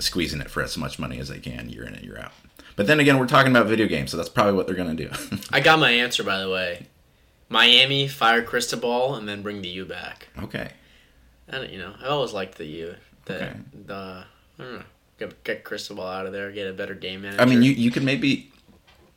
squeezing 0.00 0.40
it 0.40 0.50
for 0.50 0.62
as 0.62 0.76
much 0.76 0.98
money 0.98 1.18
as 1.20 1.28
they 1.28 1.38
can 1.38 1.68
year 1.68 1.84
in 1.84 1.94
and 1.94 2.04
year 2.04 2.18
out 2.18 2.32
but 2.74 2.86
then 2.88 2.98
again 3.00 3.18
we're 3.18 3.26
talking 3.26 3.52
about 3.52 3.66
video 3.66 3.86
games 3.86 4.10
so 4.10 4.16
that's 4.16 4.28
probably 4.28 4.54
what 4.54 4.66
they're 4.66 4.76
gonna 4.76 4.94
do 4.94 5.08
I 5.52 5.60
got 5.60 5.78
my 5.78 5.90
answer 5.90 6.24
by 6.24 6.38
the 6.40 6.50
way. 6.50 6.86
Miami 7.48 8.08
fire 8.08 8.42
Cristobal 8.42 9.14
and 9.14 9.28
then 9.28 9.42
bring 9.42 9.62
the 9.62 9.68
U 9.68 9.84
back. 9.84 10.28
okay 10.38 10.72
And 11.48 11.70
you 11.70 11.78
know, 11.78 11.94
I 12.02 12.06
always 12.08 12.32
liked 12.32 12.58
the 12.58 12.66
U. 12.66 12.94
The 13.24 13.34
Okay. 13.34 13.52
the 13.86 13.94
I 14.58 14.62
don't 14.62 14.72
know. 14.74 14.82
Get, 15.18 15.44
get 15.44 15.64
Cristobal 15.64 16.04
out 16.06 16.26
of 16.26 16.32
there. 16.32 16.50
Get 16.52 16.68
a 16.68 16.72
better 16.72 16.94
game 16.94 17.22
manager. 17.22 17.40
i 17.42 17.44
mean 17.44 17.62
you, 17.62 17.72
you 17.72 17.90
could 17.90 18.04
maybe 18.04 18.50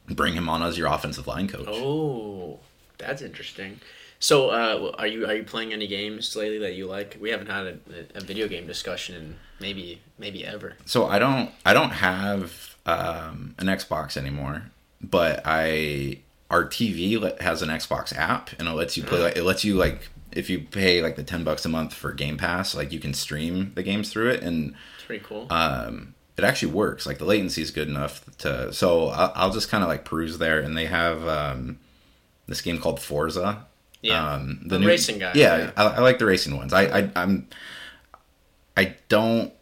bring 0.07 0.33
him 0.33 0.49
on 0.49 0.61
as 0.63 0.77
your 0.77 0.87
offensive 0.87 1.27
line 1.27 1.47
coach 1.47 1.67
Oh, 1.69 2.59
that's 2.97 3.21
interesting. 3.21 3.79
So, 4.19 4.49
uh, 4.49 4.91
are 4.99 5.07
you 5.07 5.25
are 5.25 5.33
you 5.33 5.43
playing 5.43 5.73
any 5.73 5.87
games 5.87 6.35
lately 6.35 6.59
that 6.59 6.75
you 6.75 6.85
like? 6.85 7.17
We 7.19 7.31
haven't 7.31 7.47
had 7.47 7.65
a, 7.65 8.17
a 8.19 8.21
video 8.21 8.47
game 8.47 8.67
discussion 8.67 9.15
in 9.15 9.35
maybe 9.59 9.99
maybe 10.19 10.45
ever. 10.45 10.75
so 10.85 11.07
I 11.07 11.17
don't 11.17 11.49
I 11.65 11.73
don't 11.73 11.89
have 11.89 12.75
um, 12.85 13.55
an 13.57 13.65
Xbox 13.67 14.17
anymore, 14.17 14.63
but 15.01 15.41
I 15.45 16.19
our 16.51 16.65
TV 16.65 17.39
has 17.41 17.61
an 17.63 17.69
Xbox 17.69 18.15
app 18.15 18.51
and 18.59 18.67
it 18.67 18.71
lets 18.73 18.95
you 18.97 19.03
play 19.03 19.19
like 19.19 19.35
it 19.37 19.43
lets 19.43 19.63
you 19.63 19.75
like 19.75 20.09
if 20.31 20.49
you 20.49 20.59
pay 20.59 21.01
like 21.01 21.15
the 21.15 21.23
ten 21.23 21.43
bucks 21.43 21.65
a 21.65 21.69
month 21.69 21.93
for 21.93 22.11
Game 22.13 22.37
Pass, 22.37 22.75
like 22.75 22.91
you 22.91 22.99
can 22.99 23.13
stream 23.13 23.71
the 23.73 23.81
games 23.83 24.11
through 24.11 24.29
it 24.29 24.43
and 24.43 24.75
It's 24.97 25.05
pretty 25.05 25.23
cool. 25.25 25.47
um, 25.49 26.13
it 26.37 26.43
actually 26.43 26.71
works. 26.73 27.05
Like 27.05 27.17
the 27.17 27.25
latency 27.25 27.61
is 27.61 27.71
good 27.71 27.87
enough 27.87 28.23
to 28.39 28.71
so 28.73 29.07
I'll, 29.07 29.31
I'll 29.35 29.51
just 29.51 29.69
kind 29.69 29.83
of 29.83 29.89
like 29.89 30.05
peruse 30.05 30.37
there 30.37 30.59
and 30.59 30.77
they 30.77 30.85
have 30.85 31.25
um, 31.27 31.79
this 32.47 32.61
game 32.61 32.77
called 32.79 32.99
Forza. 32.99 33.65
Yeah. 34.01 34.33
um, 34.33 34.61
The 34.65 34.79
racing 34.79 35.19
guy, 35.19 35.31
Yeah, 35.35 35.57
yeah. 35.57 35.71
I, 35.77 35.83
I 35.83 35.99
like 35.99 36.19
the 36.19 36.25
racing 36.25 36.57
ones. 36.57 36.73
I, 36.73 36.83
I 36.99 37.09
I'm 37.15 37.47
I 38.75 38.95
don't 39.09 39.53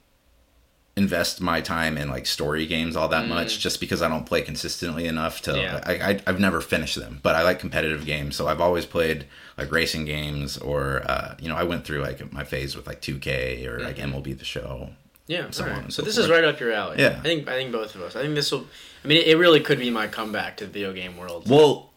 invest 1.03 1.39
my 1.41 1.59
time 1.61 1.93
in 2.01 2.07
like 2.15 2.25
story 2.25 2.65
games 2.65 2.95
all 2.95 3.07
that 3.07 3.25
much 3.27 3.59
just 3.65 3.79
because 3.79 4.01
I 4.05 4.07
don't 4.13 4.25
play 4.31 4.41
consistently 4.51 5.05
enough 5.13 5.35
to 5.43 5.51
Mm. 5.51 5.61
Yeah. 5.61 5.79
I, 5.91 5.93
I 6.09 6.11
I've 6.27 6.39
never 6.47 6.59
finished 6.73 6.97
them 7.03 7.13
but 7.23 7.33
I 7.39 7.41
like 7.49 7.59
competitive 7.65 8.03
games 8.05 8.35
so 8.37 8.47
I've 8.47 8.61
always 8.67 8.85
played 8.85 9.19
like 9.57 9.71
racing 9.71 10.05
games 10.05 10.57
or 10.69 10.79
uh, 11.13 11.35
you 11.41 11.47
know 11.49 11.55
I 11.55 11.63
went 11.71 11.81
through 11.85 12.01
like 12.09 12.19
my 12.39 12.43
phase 12.43 12.75
with 12.75 12.85
like 12.91 13.01
2K 13.01 13.65
or 13.67 13.79
like 13.87 13.97
Mm-hmm. 13.97 14.15
MLB 14.15 14.37
the 14.37 14.45
show 14.45 14.89
yeah. 15.27 15.45
so 15.51 15.63
all 15.63 15.69
on 15.69 15.75
right. 15.75 15.83
and 15.85 15.93
So 15.93 16.01
so 16.01 16.05
this 16.05 16.15
forth. 16.15 16.25
is 16.25 16.31
right 16.31 16.43
up 16.43 16.59
your 16.59 16.71
alley. 16.73 16.97
Yeah. 16.99 17.17
I 17.19 17.23
think 17.29 17.47
I 17.47 17.53
think 17.59 17.71
both 17.71 17.93
of 17.95 18.01
us. 18.01 18.15
I 18.15 18.21
think 18.23 18.33
this 18.35 18.51
will. 18.51 18.65
I 19.03 19.07
mean, 19.07 19.19
it, 19.21 19.27
it 19.27 19.37
really 19.37 19.59
could 19.61 19.77
be 19.79 19.91
my 19.91 20.07
comeback 20.07 20.57
to 20.57 20.65
the 20.65 20.71
video 20.71 20.91
game 20.93 21.15
world. 21.17 21.47
Well, 21.49 21.88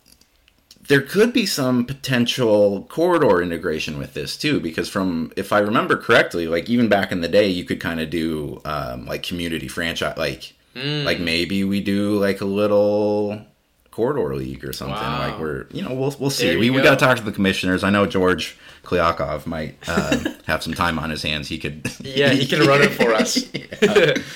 there 0.92 1.00
could 1.00 1.32
be 1.32 1.46
some 1.46 1.87
potential 1.87 2.84
corridor 2.90 3.40
integration 3.40 3.96
with 3.99 4.12
this 4.12 4.37
too, 4.37 4.61
because 4.61 4.90
from 4.90 5.32
if 5.37 5.50
I 5.50 5.61
remember 5.61 5.96
correctly, 5.96 6.49
like 6.49 6.68
even 6.68 6.88
back 6.88 7.11
in 7.11 7.22
the 7.22 7.28
day, 7.28 7.49
you 7.49 7.64
could 7.64 7.80
kind 7.80 7.99
of 7.99 8.11
do 8.11 8.61
um, 8.66 9.06
like 9.06 9.22
community 9.22 9.68
franchise, 9.68 10.18
like 10.18 10.52
Mm. 10.75 11.04
like 11.04 11.20
maybe 11.20 11.64
we 11.64 11.80
do 11.80 12.18
like 12.18 12.40
a 12.40 12.46
little 12.46 13.42
corridor 13.90 14.34
league 14.34 14.64
or 14.64 14.72
something. 14.72 14.96
Wow. 14.96 15.18
Like 15.18 15.38
we're 15.38 15.66
you 15.70 15.82
know 15.82 15.94
we'll 15.94 16.14
we'll 16.18 16.30
see. 16.30 16.44
There 16.44 16.54
you 16.54 16.61
We 16.61 16.70
we 16.70 16.82
got 16.82 16.99
to 16.99 17.04
talk 17.04 17.18
to 17.18 17.22
the 17.22 17.32
commissioners. 17.32 17.84
I 17.84 17.90
know 17.90 18.06
George 18.06 18.56
Klyakov 18.82 19.46
might 19.46 19.76
uh, 19.87 20.18
have 20.46 20.62
some 20.62 20.72
time 20.75 20.99
on 20.99 21.11
his 21.11 21.22
hands. 21.22 21.49
He 21.49 21.58
could 21.58 21.90
yeah, 22.00 22.30
he 22.30 22.46
can 22.46 22.66
run 22.66 22.82
it 22.82 22.90
for 22.90 23.12
us. 23.14 23.44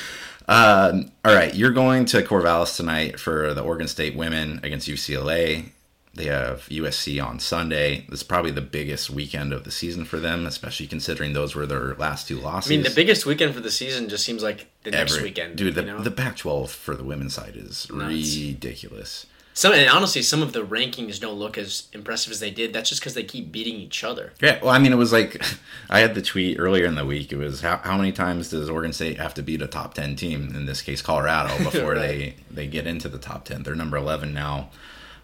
Um, 0.48 1.10
all 1.25 1.34
right, 1.34 1.52
you're 1.54 1.72
going 1.72 2.04
to 2.06 2.22
Corvallis 2.22 2.76
tonight 2.76 3.18
for 3.18 3.52
the 3.52 3.62
Oregon 3.62 3.88
State 3.88 4.14
women 4.14 4.60
against 4.62 4.88
UCLA. 4.88 5.70
They 6.16 6.26
have 6.26 6.62
USC 6.70 7.23
on 7.23 7.38
Sunday. 7.40 8.06
This 8.08 8.20
is 8.20 8.23
probably 8.25 8.50
the 8.50 8.62
biggest 8.62 9.11
weekend 9.11 9.52
of 9.52 9.64
the 9.64 9.70
season 9.70 10.04
for 10.06 10.18
them, 10.18 10.46
especially 10.46 10.87
considering 10.87 11.35
those 11.35 11.54
were 11.54 11.66
their 11.66 11.94
last 11.96 12.26
two 12.26 12.38
losses. 12.40 12.70
I 12.70 12.75
mean, 12.75 12.85
the 12.85 12.90
biggest 12.94 13.26
weekend 13.26 13.54
for 13.54 13.61
the 13.61 13.70
season 13.70 14.08
just 14.08 14.25
seems 14.25 14.42
like 14.42 14.66
the 14.82 14.92
next 14.92 15.12
Every- 15.12 15.25
weekend. 15.25 15.56
dude. 15.56 15.75
The, 15.75 15.82
you 15.82 15.87
know? 15.88 16.00
the 16.02 16.11
Pac-12 16.11 16.70
for 16.70 16.94
the 16.96 17.04
women's 17.04 17.35
side 17.35 17.54
is 17.54 17.87
Nuts. 17.92 18.37
ridiculous. 18.37 19.26
Some 19.52 19.73
and 19.73 19.88
honestly, 19.88 20.20
some 20.20 20.42
of 20.42 20.52
the 20.52 20.64
rankings 20.66 21.18
don't 21.18 21.38
look 21.38 21.56
as 21.56 21.88
impressive 21.94 22.30
as 22.30 22.40
they 22.40 22.50
did. 22.50 22.75
That's 22.75 22.90
just 22.90 23.00
because 23.00 23.14
they 23.14 23.23
keep 23.23 23.50
beating 23.50 23.76
each 23.76 24.04
other. 24.04 24.32
Yeah, 24.42 24.58
well, 24.62 24.70
I 24.70 24.78
mean, 24.78 24.92
it 24.92 24.96
was 24.96 25.12
like 25.14 25.42
I 25.90 26.00
had 26.00 26.14
the 26.14 26.20
tweet 26.20 26.58
earlier 26.58 26.85
in 26.85 26.94
the 26.94 27.06
week. 27.06 27.32
It 27.32 27.37
was 27.38 27.62
how, 27.62 27.78
how 27.78 27.96
many 27.96 28.12
times 28.12 28.50
does 28.50 28.68
Oregon 28.68 28.92
State 28.92 29.18
have 29.18 29.32
to 29.35 29.42
beat 29.42 29.62
a 29.62 29.66
top 29.66 29.94
ten 29.94 30.14
team? 30.14 30.52
In 30.54 30.66
this 30.66 30.82
case, 30.82 31.00
Colorado, 31.00 31.56
before 31.64 31.92
Right. 31.94 32.00
they 32.00 32.35
they 32.50 32.66
get 32.66 32.87
into 32.87 33.08
the 33.08 33.18
top 33.18 33.46
ten. 33.46 33.62
They're 33.62 33.75
number 33.75 33.96
eleven 33.96 34.35
now. 34.35 34.68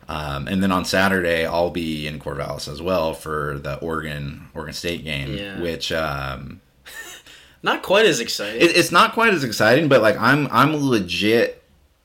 Um, 0.09 0.49
and 0.49 0.63
then 0.63 0.73
on 0.73 0.85
Saturday, 0.85 1.47
I'll 1.47 1.71
be 1.71 2.07
in 2.07 2.19
Corvallis 2.19 2.67
as 2.71 2.83
well 2.83 3.15
for 3.15 3.59
the 3.59 3.77
Oregon 3.79 4.49
Oregon 4.55 4.75
State 4.75 5.05
game, 5.05 5.35
Yeah. 5.37 5.61
which 5.61 5.93
um, 5.93 6.61
Not 7.63 7.83
quite 7.83 8.07
as 8.07 8.19
exciting. 8.21 8.61
it, 8.61 8.77
it's 8.77 8.91
not 8.91 9.13
quite 9.13 9.33
as 9.33 9.45
exciting, 9.45 9.89
but 9.89 10.03
like 10.03 10.17
I'm 10.19 10.49
I'm 10.51 10.75
legit 10.77 11.63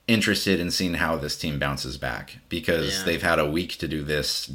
interested 0.08 0.60
in 0.60 0.72
seeing 0.72 0.94
how 0.94 1.18
this 1.18 1.38
team 1.38 1.60
bounces 1.60 1.98
back 1.98 2.38
because 2.50 3.00
Yeah. 3.00 3.04
they've 3.06 3.22
had 3.24 3.39
a 3.39 3.50
week 3.50 3.77
to 3.80 3.88
do 3.88 4.04
this. 4.04 4.51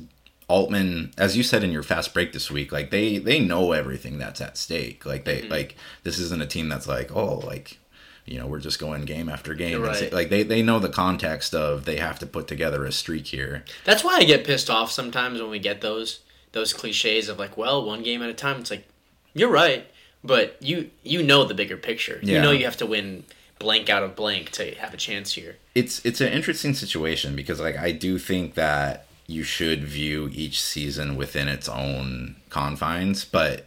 Altman, 0.48 1.12
as 1.16 1.34
you 1.36 1.42
said 1.42 1.64
in 1.64 1.72
your 1.72 1.82
fast 1.82 2.12
break 2.12 2.32
this 2.32 2.50
week, 2.50 2.72
like 2.72 2.90
they 2.90 3.16
they 3.18 3.40
know 3.40 3.72
everything 3.72 4.18
that's 4.18 4.40
at 4.40 4.56
stake. 4.58 5.04
Like 5.06 5.24
they 5.24 5.40
Mm-hmm. 5.42 5.50
like 5.50 5.76
this 6.04 6.18
isn't 6.18 6.42
a 6.42 6.46
team 6.46 6.68
that's 6.68 6.86
like 6.86 7.14
oh 7.14 7.36
like 7.38 7.78
you 8.24 8.38
know 8.38 8.46
we're 8.46 8.60
just 8.60 8.78
going 8.78 9.04
game 9.04 9.28
after 9.28 9.54
game. 9.54 9.84
Say- 9.94 10.04
right. 10.04 10.12
like 10.12 10.30
they 10.30 10.42
they 10.42 10.62
know 10.62 10.78
the 10.78 10.88
context 10.88 11.54
of 11.54 11.84
they 11.84 11.96
have 11.96 12.18
to 12.20 12.26
put 12.26 12.46
together 12.48 12.84
a 12.84 12.92
streak 12.92 13.26
here. 13.28 13.64
That's 13.84 14.04
why 14.04 14.16
I 14.16 14.24
get 14.24 14.44
pissed 14.44 14.70
off 14.70 14.90
sometimes 14.90 15.40
when 15.40 15.50
we 15.50 15.58
get 15.58 15.80
those 15.80 16.20
those 16.52 16.72
cliches 16.72 17.28
of 17.28 17.38
like, 17.38 17.56
well, 17.56 17.84
one 17.84 18.02
game 18.02 18.22
at 18.22 18.28
a 18.28 18.34
time. 18.34 18.60
It's 18.60 18.70
like, 18.70 18.86
you're 19.34 19.50
right, 19.50 19.86
but 20.22 20.56
you 20.60 20.90
you 21.02 21.22
know 21.22 21.44
the 21.44 21.54
bigger 21.54 21.76
picture. 21.76 22.20
You 22.22 22.40
know 22.40 22.50
you 22.50 22.64
have 22.64 22.76
to 22.78 22.86
win 22.86 23.24
blank 23.58 23.88
out 23.88 24.02
of 24.02 24.16
blank 24.16 24.50
to 24.50 24.74
have 24.74 24.92
a 24.92 24.96
chance 24.96 25.34
here. 25.34 25.56
it's 25.74 26.04
it's 26.04 26.20
an 26.20 26.32
interesting 26.32 26.74
situation 26.74 27.36
because 27.36 27.60
like 27.60 27.78
I 27.78 27.92
do 27.92 28.18
think 28.18 28.54
that 28.54 29.06
you 29.28 29.44
should 29.44 29.84
view 29.84 30.28
each 30.32 30.60
season 30.60 31.16
within 31.16 31.48
its 31.48 31.68
own 31.68 32.36
confines, 32.50 33.24
but 33.24 33.66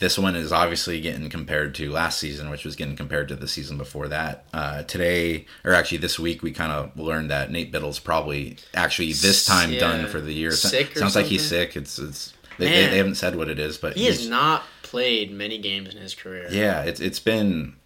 this 0.00 0.18
one 0.18 0.34
is 0.34 0.50
obviously 0.52 1.00
getting 1.00 1.28
compared 1.30 1.74
to 1.76 1.90
last 1.90 2.18
season, 2.18 2.50
which 2.50 2.64
was 2.64 2.74
getting 2.74 2.96
compared 2.96 3.28
to 3.28 3.36
the 3.36 3.46
season 3.46 3.78
before 3.78 4.08
that. 4.08 4.44
Uh, 4.52 4.82
today, 4.82 5.46
or 5.64 5.72
actually 5.74 5.98
this 5.98 6.18
week, 6.18 6.42
we 6.42 6.50
kind 6.52 6.72
of 6.72 6.98
learned 6.98 7.30
that 7.30 7.50
Nate 7.50 7.70
Bittle's 7.70 7.98
probably 8.00 8.56
actually 8.74 9.12
this 9.12 9.44
time 9.46 9.70
Yeah. 9.72 9.80
done 9.80 10.06
for 10.08 10.20
the 10.20 10.32
year. 10.32 10.50
So- 10.52 10.68
Sounds 10.94 11.14
like 11.14 11.26
he's 11.26 11.46
sick. 11.46 11.76
It's 11.76 11.98
it's 11.98 12.32
they, 12.58 12.66
they, 12.68 12.86
they 12.88 12.96
haven't 12.96 13.14
said 13.14 13.36
what 13.36 13.48
it 13.48 13.58
is, 13.58 13.78
but 13.78 13.96
He 13.96 14.06
has 14.06 14.28
not 14.28 14.64
played 14.82 15.30
many 15.32 15.56
games 15.58 15.94
in 15.94 16.00
his 16.02 16.14
career. 16.14 16.48
yeah, 16.50 16.82
it's 16.82 17.00
it's 17.00 17.20
been 17.20 17.76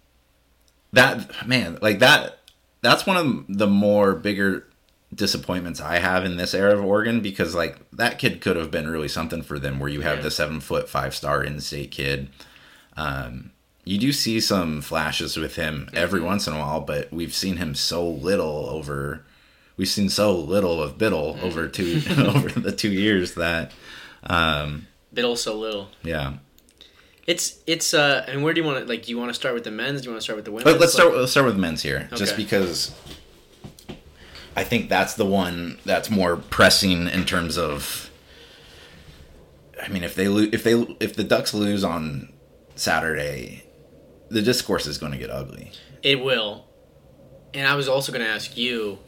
that 0.93 1.47
man 1.47 1.77
like 1.81 1.99
that. 1.99 2.39
That's 2.81 3.05
one 3.05 3.17
of 3.17 3.45
the 3.57 3.67
more 3.67 4.13
bigger 4.15 4.67
disappointments 5.15 5.79
I 5.79 5.99
have 5.99 6.25
in 6.25 6.35
this 6.37 6.53
era 6.53 6.77
of 6.77 6.83
Oregon 6.83 7.21
because 7.21 7.55
like 7.55 7.79
that 7.93 8.19
kid 8.19 8.41
could 8.41 8.57
have 8.57 8.69
been 8.69 8.89
really 8.89 9.07
something 9.07 9.41
for 9.41 9.57
them. 9.57 9.79
Where 9.79 9.89
you 9.89 10.01
have 10.01 10.17
Yeah. 10.17 10.23
the 10.23 10.31
seven 10.31 10.59
foot 10.59 10.89
five 10.89 11.15
star 11.15 11.41
in 11.43 11.59
state 11.61 11.91
kid. 11.91 12.29
Um, 12.97 13.51
you 13.83 13.97
do 13.97 14.11
see 14.11 14.39
some 14.39 14.81
flashes 14.81 15.37
with 15.37 15.55
him 15.55 15.89
every 15.93 16.19
Mm-hmm. 16.19 16.27
once 16.27 16.47
in 16.47 16.53
a 16.53 16.59
while, 16.59 16.81
but 16.81 17.11
we've 17.13 17.33
seen 17.33 17.57
him 17.57 17.75
so 17.75 18.07
little 18.07 18.67
over. 18.69 19.23
We've 19.77 19.87
seen 19.87 20.09
so 20.09 20.35
little 20.35 20.81
of 20.81 20.97
Bittle 20.97 21.35
Mm-hmm. 21.35 21.45
over 21.45 21.67
two 21.67 22.01
over 22.17 22.49
the 22.59 22.71
two 22.71 22.91
years 22.91 23.35
that 23.35 23.71
um, 24.23 24.87
Bittle 25.13 25.37
so 25.37 25.57
little. 25.57 25.89
yeah. 26.03 26.33
It's 27.27 27.57
it's 27.65 27.93
uh 27.95 28.23
and 28.27 28.43
where 28.43 28.53
do 28.53 28.61
you 28.61 28.67
want 28.67 28.79
to 28.79 28.85
like? 28.85 29.03
Do 29.05 29.09
you 29.11 29.17
want 29.17 29.29
to 29.29 29.33
start 29.33 29.55
with 29.55 29.63
the 29.63 29.71
men's? 29.71 30.01
Do 30.01 30.05
you 30.05 30.11
want 30.11 30.21
to 30.21 30.23
start 30.23 30.35
with 30.35 30.45
the 30.45 30.51
women's? 30.51 30.65
Let, 30.67 30.79
let's 30.79 30.93
Like- 30.93 31.01
start. 31.07 31.17
Let's 31.17 31.31
start 31.31 31.47
with 31.47 31.57
men's 31.57 31.81
here, 31.81 32.07
just 32.15 32.37
because 32.37 32.91
I 34.55 34.63
think 34.63 34.89
that's 34.89 35.15
the 35.15 35.25
one 35.25 35.79
that's 35.85 36.09
more 36.09 36.37
pressing 36.37 37.07
in 37.07 37.25
terms 37.25 37.57
of. 37.57 38.09
I 39.81 39.89
mean, 39.89 40.03
if 40.03 40.15
they 40.15 40.27
lose, 40.27 40.49
if 40.53 40.63
they 40.63 40.73
if 40.99 41.15
the 41.15 41.23
Ducks 41.23 41.53
lose 41.53 41.83
on 41.83 42.31
Saturday, 42.75 43.65
the 44.29 44.41
discourse 44.41 44.87
is 44.87 44.97
going 44.97 45.11
to 45.11 45.17
get 45.17 45.29
ugly. 45.29 45.71
It 46.01 46.23
will. 46.23 46.65
And 47.53 47.67
I 47.67 47.75
was 47.75 47.87
also 47.87 48.11
going 48.11 48.23
to 48.23 48.31
ask 48.31 48.55
you. 48.57 48.99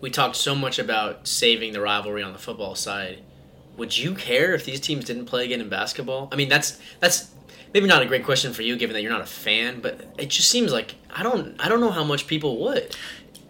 We 0.00 0.10
talked 0.10 0.34
so 0.34 0.56
much 0.56 0.80
about 0.80 1.28
saving 1.28 1.74
the 1.74 1.80
rivalry 1.80 2.24
on 2.24 2.32
the 2.32 2.38
football 2.38 2.74
side. 2.74 3.22
Would 3.76 3.96
you 3.96 4.14
care 4.14 4.52
if 4.52 4.64
these 4.64 4.80
teams 4.80 5.04
didn't 5.04 5.26
play 5.26 5.44
again 5.44 5.60
in 5.60 5.68
basketball? 5.68 6.28
I 6.32 6.36
mean, 6.36 6.48
that's 6.48 6.80
that's 6.98 7.30
maybe 7.72 7.86
not 7.86 8.02
a 8.02 8.06
great 8.06 8.24
question 8.24 8.52
for 8.52 8.62
you, 8.62 8.76
given 8.76 8.94
that 8.94 9.02
you're 9.02 9.12
not 9.12 9.20
a 9.20 9.26
fan. 9.26 9.80
But 9.80 10.00
it 10.18 10.28
just 10.28 10.50
seems 10.50 10.72
like 10.72 10.96
I 11.10 11.22
don't 11.22 11.54
I 11.60 11.68
don't 11.68 11.80
know 11.80 11.90
how 11.90 12.04
much 12.04 12.26
people 12.26 12.58
would. 12.62 12.96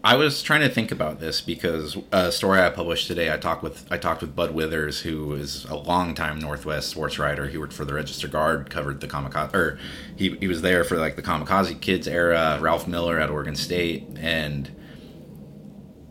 I 0.05 0.17
was 0.17 0.43
trying 0.43 0.63
to 0.63 0.69
think 0.69 0.91
about 0.91 1.21
this 1.21 1.41
because 1.41 1.97
a 2.11 2.33
story 2.33 2.61
I 2.61 2.71
published 2.71 3.07
today. 3.07 3.33
I 3.33 3.37
talked 3.37 3.63
with 3.63 3.87
I 3.91 3.99
talked 3.99 4.21
with 4.21 4.35
Bud 4.35 4.53
Withers, 4.53 5.01
who 5.01 5.35
is 5.35 5.65
a 5.67 5.77
longtime 5.77 6.41
Northwest 6.41 6.89
sports 6.89 7.21
writer. 7.21 7.47
He 7.47 7.57
worked 7.57 7.73
for 7.73 7.85
the 7.85 7.95
Register 7.95 8.27
Guard, 8.27 8.69
covered 8.69 9.01
the 9.01 9.07
Kamikaze, 9.07 9.55
or 9.55 9.79
he 10.17 10.37
he 10.41 10.49
was 10.49 10.63
there 10.63 10.83
for 10.83 10.97
like 10.99 11.15
the 11.15 11.23
Kamikaze 11.23 11.81
Kids 11.81 12.09
era. 12.09 12.59
Ralph 12.61 12.89
Miller 12.89 13.21
at 13.21 13.31
Oregon 13.31 13.55
State, 13.55 14.09
and 14.19 14.75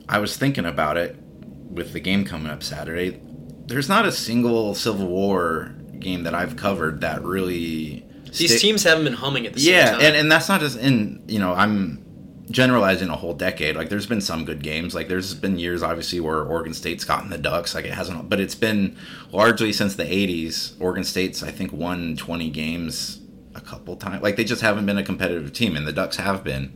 I 0.08 0.20
was 0.20 0.38
thinking 0.38 0.66
about 0.66 0.96
it 0.96 1.18
with 1.70 1.92
the 1.92 2.00
game 2.00 2.24
coming 2.24 2.50
up 2.50 2.64
Saturday. 2.64 3.20
There's 3.66 3.90
not 3.90 4.06
a 4.06 4.12
single 4.12 4.74
Civil 4.74 5.08
War 5.08 5.76
game 6.00 6.24
that 6.24 6.34
I've 6.34 6.56
covered 6.56 7.02
that 7.02 7.24
really 7.24 8.06
These 8.38 8.62
teams 8.62 8.84
haven't 8.84 9.04
been 9.04 9.14
humming 9.14 9.46
at 9.46 9.54
the 9.54 9.60
same 9.60 9.74
yeah, 9.74 9.92
time. 9.92 10.02
and 10.02 10.16
and 10.16 10.32
that's 10.32 10.48
not 10.48 10.62
just 10.62 10.78
in 10.78 11.24
you 11.28 11.40
know 11.40 11.54
I'm 11.54 12.01
generalizing 12.52 13.10
a 13.10 13.16
whole 13.16 13.34
decade. 13.34 13.76
Like 13.76 13.90
there's 13.90 14.06
been 14.06 14.22
some 14.22 14.46
good 14.46 14.62
games. 14.62 14.94
Like 14.94 15.08
there's 15.08 15.34
been 15.34 15.58
years 15.58 15.82
obviously 15.82 16.20
where 16.20 16.44
Oregon 16.44 16.74
State's 16.74 17.04
gotten 17.04 17.30
the 17.30 17.38
Ducks. 17.38 17.74
Like 17.74 17.86
it 17.86 17.94
hasn't, 17.94 18.30
but 18.30 18.40
it's 18.40 18.56
been 18.56 18.98
largely 19.32 19.74
since 19.74 19.96
the 19.96 20.04
'80s. 20.04 20.80
Oregon 20.80 21.04
State's 21.04 21.42
I 21.42 21.52
think 21.52 21.72
won 21.72 22.16
20 22.16 22.50
games 22.50 23.22
a 23.56 23.62
couple 23.62 23.96
times. 23.96 24.22
Like 24.22 24.36
they 24.36 24.44
just 24.44 24.62
haven't 24.62 24.86
been 24.86 24.98
a 24.98 25.04
competitive 25.04 25.54
team, 25.54 25.76
and 25.76 25.88
the 25.88 25.94
Ducks 25.94 26.18
have 26.18 26.44
been. 26.44 26.74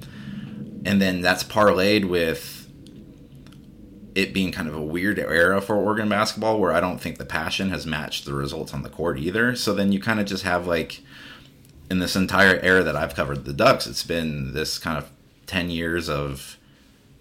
And 0.86 1.02
then 1.02 1.22
that's 1.22 1.44
parlayed 1.44 2.08
with 2.08 2.72
it 4.14 4.34
being 4.34 4.52
kind 4.52 4.68
of 4.68 4.76
a 4.76 4.82
weird 4.82 5.20
era 5.20 5.60
for 5.62 5.76
Oregon 5.76 6.08
basketball 6.08 6.60
where 6.60 6.72
I 6.72 6.80
don't 6.80 7.02
think 7.02 7.18
the 7.18 7.26
passion 7.26 7.70
has 7.70 7.86
matched 7.86 8.26
the 8.26 8.34
results 8.34 8.74
on 8.74 8.82
the 8.82 8.90
court 8.90 9.20
either. 9.20 9.56
So 9.56 9.74
then 9.74 9.92
you 9.92 10.00
kind 10.00 10.22
of 10.22 10.26
just 10.26 10.44
have 10.44 10.68
like 10.68 11.02
in 11.92 12.00
this 12.00 12.16
entire 12.16 12.60
era 12.60 12.82
that 12.84 12.96
I've 12.96 13.14
covered 13.14 13.46
the 13.46 13.54
Ducks, 13.54 13.86
it's 13.88 14.04
been 14.04 14.54
this 14.54 14.80
kind 14.80 14.98
of 14.98 15.10
10 15.48 15.70
years 15.70 16.10
of 16.10 16.58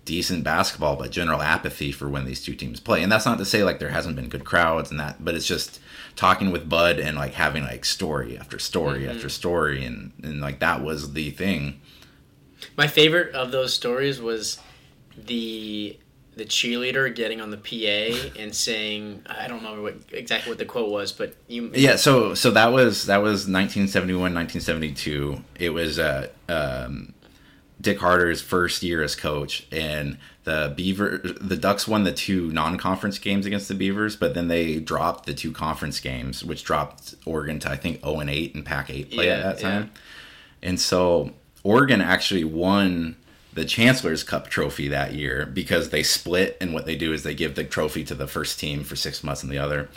decent 0.04 0.44
basketball, 0.44 0.96
but 0.96 1.10
general 1.10 1.40
apathy 1.40 1.90
for 1.90 2.08
when 2.08 2.24
these 2.24 2.42
two 2.42 2.54
teams 2.54 2.80
play. 2.80 3.02
And 3.02 3.10
that's 3.10 3.26
not 3.26 3.38
to 3.38 3.44
say 3.44 3.64
like 3.64 3.78
there 3.78 3.90
hasn't 3.90 4.16
been 4.16 4.28
good 4.28 4.44
crowds 4.44 4.90
and 4.90 5.00
that, 5.00 5.24
but 5.24 5.34
it's 5.34 5.46
just 5.46 5.80
talking 6.16 6.50
with 6.50 6.68
Bud 6.68 6.98
and 6.98 7.16
like 7.16 7.34
having 7.34 7.64
like 7.64 7.84
story 7.84 8.38
after 8.38 8.58
story 8.58 9.08
after 9.08 9.28
story. 9.28 9.84
And, 9.84 10.12
and 10.22 10.40
like 10.40 10.60
that 10.60 10.82
was 10.82 11.12
the 11.14 11.30
thing. 11.30 11.80
My 12.76 12.86
favorite 12.86 13.34
of 13.34 13.50
those 13.50 13.74
stories 13.74 14.20
was 14.20 14.58
the 15.16 15.98
the 16.36 16.44
cheerleader 16.44 17.14
getting 17.14 17.40
on 17.40 17.50
the 17.50 17.56
PA 17.56 18.36
and 18.38 18.54
saying 18.54 19.22
I 19.26 19.46
don't 19.48 19.58
remember 19.58 19.82
what 19.82 19.96
exactly 20.12 20.50
what 20.50 20.58
the 20.58 20.64
quote 20.64 20.90
was, 20.90 21.12
but 21.12 21.34
you 21.48 21.70
Yeah, 21.74 21.96
so 21.96 22.34
so 22.34 22.50
that 22.52 22.72
was 22.72 23.06
that 23.06 23.18
was 23.18 23.46
1971, 23.46 24.34
1972. 24.34 25.42
It 25.58 25.70
was 25.70 25.98
uh, 25.98 26.28
um, 26.48 27.13
Dick 27.84 27.98
Harter's 28.00 28.42
first 28.42 28.82
year 28.82 29.02
as 29.02 29.14
coach, 29.14 29.66
and 29.70 30.18
the 30.42 30.72
Beaver 30.76 31.18
the 31.40 31.56
Ducks 31.56 31.86
won 31.86 32.04
the 32.04 32.12
two 32.12 32.50
non-conference 32.50 33.18
games 33.18 33.46
against 33.46 33.68
the 33.68 33.74
Beavers, 33.74 34.16
but 34.16 34.34
then 34.34 34.48
they 34.48 34.80
dropped 34.80 35.26
the 35.26 35.34
two 35.34 35.52
conference 35.52 36.00
games, 36.00 36.44
which 36.44 36.64
dropped 36.64 37.14
Oregon 37.24 37.58
to 37.60 37.70
I 37.70 37.76
think 37.76 38.00
0 38.02 38.20
and 38.20 38.30
8 38.30 38.54
and 38.54 38.64
Pac 38.66 38.90
8 38.90 39.10
play 39.12 39.26
Yeah, 39.26 39.32
at 39.34 39.42
that 39.42 39.62
yeah. 39.62 39.70
time. 39.70 39.90
And 40.62 40.80
so 40.80 41.32
Oregon 41.62 42.00
actually 42.00 42.44
won 42.44 43.16
the 43.52 43.64
Chancellor's 43.64 44.24
Cup 44.24 44.48
trophy 44.48 44.88
that 44.88 45.14
year 45.14 45.46
because 45.46 45.90
they 45.90 46.02
split, 46.02 46.56
and 46.60 46.74
what 46.74 46.86
they 46.86 46.96
do 46.96 47.12
is 47.12 47.22
they 47.22 47.34
give 47.34 47.54
the 47.54 47.64
trophy 47.64 48.02
to 48.04 48.14
the 48.14 48.26
first 48.26 48.58
team 48.58 48.82
for 48.82 48.96
six 48.96 49.22
months 49.22 49.42
and 49.42 49.52
the 49.52 49.58
other. 49.58 49.88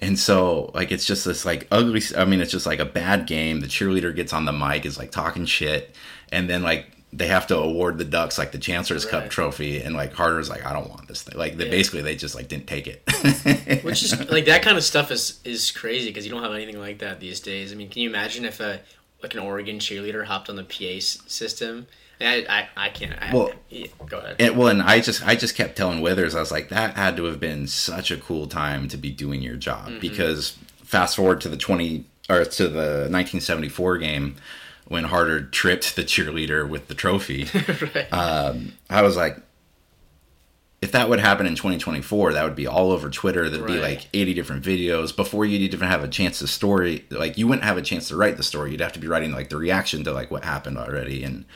And 0.00 0.18
so, 0.18 0.70
like, 0.74 0.92
it's 0.92 1.06
just 1.06 1.24
this 1.24 1.44
like 1.46 1.66
ugly. 1.70 2.02
I 2.16 2.24
mean, 2.24 2.40
it's 2.40 2.50
just 2.52 2.66
like 2.66 2.80
a 2.80 2.84
bad 2.84 3.26
game. 3.26 3.60
The 3.60 3.66
cheerleader 3.68 4.14
gets 4.14 4.32
on 4.32 4.44
the 4.44 4.52
mic, 4.52 4.84
is 4.84 4.98
like 4.98 5.10
talking 5.12 5.46
shit, 5.46 5.94
and 6.30 6.50
then 6.50 6.62
like 6.62 6.88
they 7.16 7.28
have 7.28 7.46
to 7.46 7.56
award 7.56 7.98
the 7.98 8.04
Ducks 8.04 8.38
like 8.38 8.50
the 8.50 8.58
Chancellor's 8.58 9.06
Cup 9.06 9.30
trophy, 9.30 9.80
and 9.80 9.94
like 9.94 10.12
Harter's 10.12 10.50
like, 10.50 10.66
I 10.66 10.72
don't 10.72 10.90
want 10.90 11.06
this 11.06 11.22
thing. 11.22 11.38
Like, 11.38 11.56
they, 11.56 11.66
Yeah. 11.66 11.70
basically, 11.70 12.02
they 12.02 12.16
just 12.16 12.34
like 12.34 12.48
didn't 12.48 12.66
take 12.66 12.86
it. 12.88 13.02
which 13.84 14.02
is 14.02 14.18
like 14.30 14.46
that 14.46 14.62
kind 14.62 14.76
of 14.76 14.82
stuff 14.82 15.10
is 15.10 15.40
is 15.44 15.70
crazy 15.70 16.08
because 16.08 16.26
you 16.26 16.32
don't 16.32 16.42
have 16.42 16.52
anything 16.52 16.78
like 16.78 16.98
that 16.98 17.20
these 17.20 17.40
days. 17.40 17.72
I 17.72 17.76
mean, 17.76 17.88
can 17.88 18.02
you 18.02 18.08
imagine 18.08 18.44
if 18.44 18.60
a 18.60 18.80
like 19.22 19.34
an 19.34 19.40
Oregon 19.40 19.78
cheerleader 19.78 20.24
hopped 20.24 20.50
on 20.50 20.56
the 20.56 20.64
PA 20.64 21.00
system? 21.00 21.86
I 22.20 22.44
I, 22.48 22.86
I 22.86 22.88
can't. 22.90 23.14
I, 23.20 23.32
Well, 23.32 23.52
yeah, 23.70 23.86
go 24.06 24.18
ahead. 24.18 24.36
And, 24.40 24.56
well, 24.56 24.68
and 24.68 24.82
I 24.82 25.00
just 25.00 25.24
I 25.26 25.36
just 25.36 25.54
kept 25.54 25.76
telling 25.76 26.00
Withers, 26.00 26.34
I 26.34 26.40
was 26.40 26.50
like, 26.50 26.68
that 26.70 26.96
had 26.96 27.16
to 27.16 27.24
have 27.24 27.38
been 27.38 27.68
such 27.68 28.10
a 28.10 28.16
cool 28.16 28.46
time 28.48 28.88
to 28.88 28.96
be 28.96 29.10
doing 29.10 29.40
your 29.40 29.56
job 29.56 29.88
mm-hmm. 29.88 30.00
because 30.00 30.58
fast 30.82 31.16
forward 31.16 31.40
to 31.42 31.48
the 31.48 31.56
twenty 31.56 32.06
or 32.28 32.44
to 32.44 32.68
the 32.68 33.08
1974 33.10 33.98
game 33.98 34.36
when 34.86 35.04
Harter 35.04 35.42
tripped 35.42 35.96
the 35.96 36.02
cheerleader 36.02 36.68
with 36.68 36.88
the 36.88 36.94
trophy. 36.94 37.46
right. 37.94 38.12
um, 38.12 38.72
I 38.90 39.02
was 39.02 39.16
like, 39.16 39.38
if 40.82 40.92
that 40.92 41.08
would 41.08 41.20
happen 41.20 41.46
in 41.46 41.54
2024, 41.54 42.34
that 42.34 42.44
would 42.44 42.54
be 42.54 42.66
all 42.66 42.90
over 42.90 43.08
Twitter. 43.08 43.48
There'd 43.48 43.66
be 43.66 43.78
like 43.78 44.06
80 44.12 44.34
different 44.34 44.62
videos 44.62 45.16
before 45.16 45.46
you'd 45.46 45.72
even 45.72 45.88
have 45.88 46.04
a 46.04 46.08
chance 46.08 46.40
to 46.40 46.46
story. 46.46 47.06
Like 47.10 47.38
you 47.38 47.48
wouldn't 47.48 47.64
have 47.64 47.78
a 47.78 47.82
chance 47.82 48.08
to 48.08 48.16
write 48.16 48.36
the 48.36 48.42
story. 48.42 48.70
You'd 48.70 48.82
have 48.82 48.92
to 48.92 48.98
be 48.98 49.06
writing 49.06 49.32
like 49.32 49.48
the 49.48 49.56
reaction 49.56 50.04
to 50.04 50.12
like 50.12 50.30
what 50.30 50.44
happened 50.44 50.76
already. 50.76 51.24
And 51.24 51.46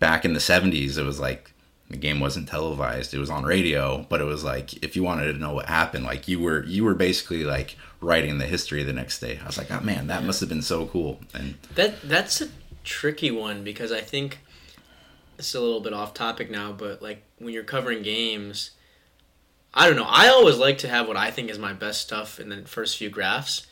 back 0.00 0.26
in 0.26 0.34
the 0.34 0.38
70s, 0.38 0.98
it 0.98 1.02
was 1.02 1.18
like 1.18 1.54
the 1.88 1.96
game 1.96 2.20
wasn't 2.20 2.48
televised. 2.48 3.14
It 3.14 3.18
was 3.18 3.30
on 3.30 3.44
radio, 3.44 4.04
but 4.10 4.20
it 4.20 4.24
was 4.24 4.44
like 4.44 4.82
if 4.84 4.96
you 4.96 5.02
wanted 5.02 5.32
to 5.32 5.38
know 5.38 5.54
what 5.54 5.66
happened, 5.66 6.04
like 6.04 6.28
you 6.28 6.40
were 6.40 6.64
you 6.64 6.84
were 6.84 6.94
basically 6.94 7.44
like 7.44 7.76
writing 8.02 8.36
the 8.36 8.46
history 8.46 8.82
the 8.82 8.92
next 8.92 9.20
day. 9.20 9.38
I 9.42 9.46
was 9.46 9.56
like, 9.56 9.70
oh 9.70 9.80
man, 9.80 10.08
that 10.08 10.24
must 10.24 10.40
have 10.40 10.48
been 10.48 10.62
so 10.62 10.86
cool. 10.86 11.20
And 11.32 11.54
That 11.74 12.02
that's 12.02 12.42
a 12.42 12.48
tricky 12.84 13.30
one 13.30 13.64
because 13.64 13.90
I 13.90 14.00
think 14.00 14.38
it's 15.38 15.54
a 15.54 15.60
little 15.60 15.80
bit 15.80 15.92
off 15.92 16.14
topic 16.14 16.50
now, 16.50 16.72
but 16.72 17.02
like 17.02 17.22
when 17.38 17.52
you're 17.52 17.64
covering 17.64 18.02
games, 18.02 18.70
I 19.72 19.86
don't 19.86 19.96
know. 19.96 20.06
I 20.08 20.28
always 20.28 20.56
like 20.58 20.78
to 20.78 20.88
have 20.88 21.08
what 21.08 21.16
I 21.16 21.30
think 21.30 21.50
is 21.50 21.58
my 21.58 21.72
best 21.72 22.00
stuff 22.02 22.38
in 22.38 22.48
the 22.48 22.62
first 22.62 22.96
few 22.96 23.10
graphs, 23.10 23.66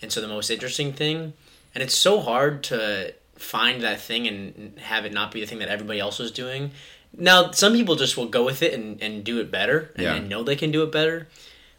and 0.00 0.12
so 0.12 0.20
the 0.20 0.28
most 0.28 0.50
interesting 0.50 0.92
thing. 0.92 1.32
And 1.74 1.82
it's 1.82 1.94
so 1.94 2.20
hard 2.20 2.62
to 2.64 3.14
find 3.34 3.82
that 3.82 4.00
thing 4.00 4.26
and 4.26 4.78
have 4.78 5.04
it 5.04 5.12
not 5.12 5.32
be 5.32 5.40
the 5.40 5.46
thing 5.46 5.58
that 5.58 5.68
everybody 5.68 5.98
else 6.00 6.18
was 6.18 6.30
doing. 6.30 6.70
Now, 7.16 7.50
some 7.52 7.72
people 7.72 7.94
just 7.96 8.16
will 8.16 8.26
go 8.26 8.44
with 8.44 8.62
it 8.62 8.72
and, 8.74 9.00
and 9.02 9.22
do 9.24 9.40
it 9.40 9.50
better 9.50 9.92
and, 9.94 10.02
Yeah. 10.04 10.14
and 10.14 10.28
know 10.28 10.42
they 10.42 10.56
can 10.56 10.70
do 10.70 10.82
it 10.82 10.90
better. 10.92 11.28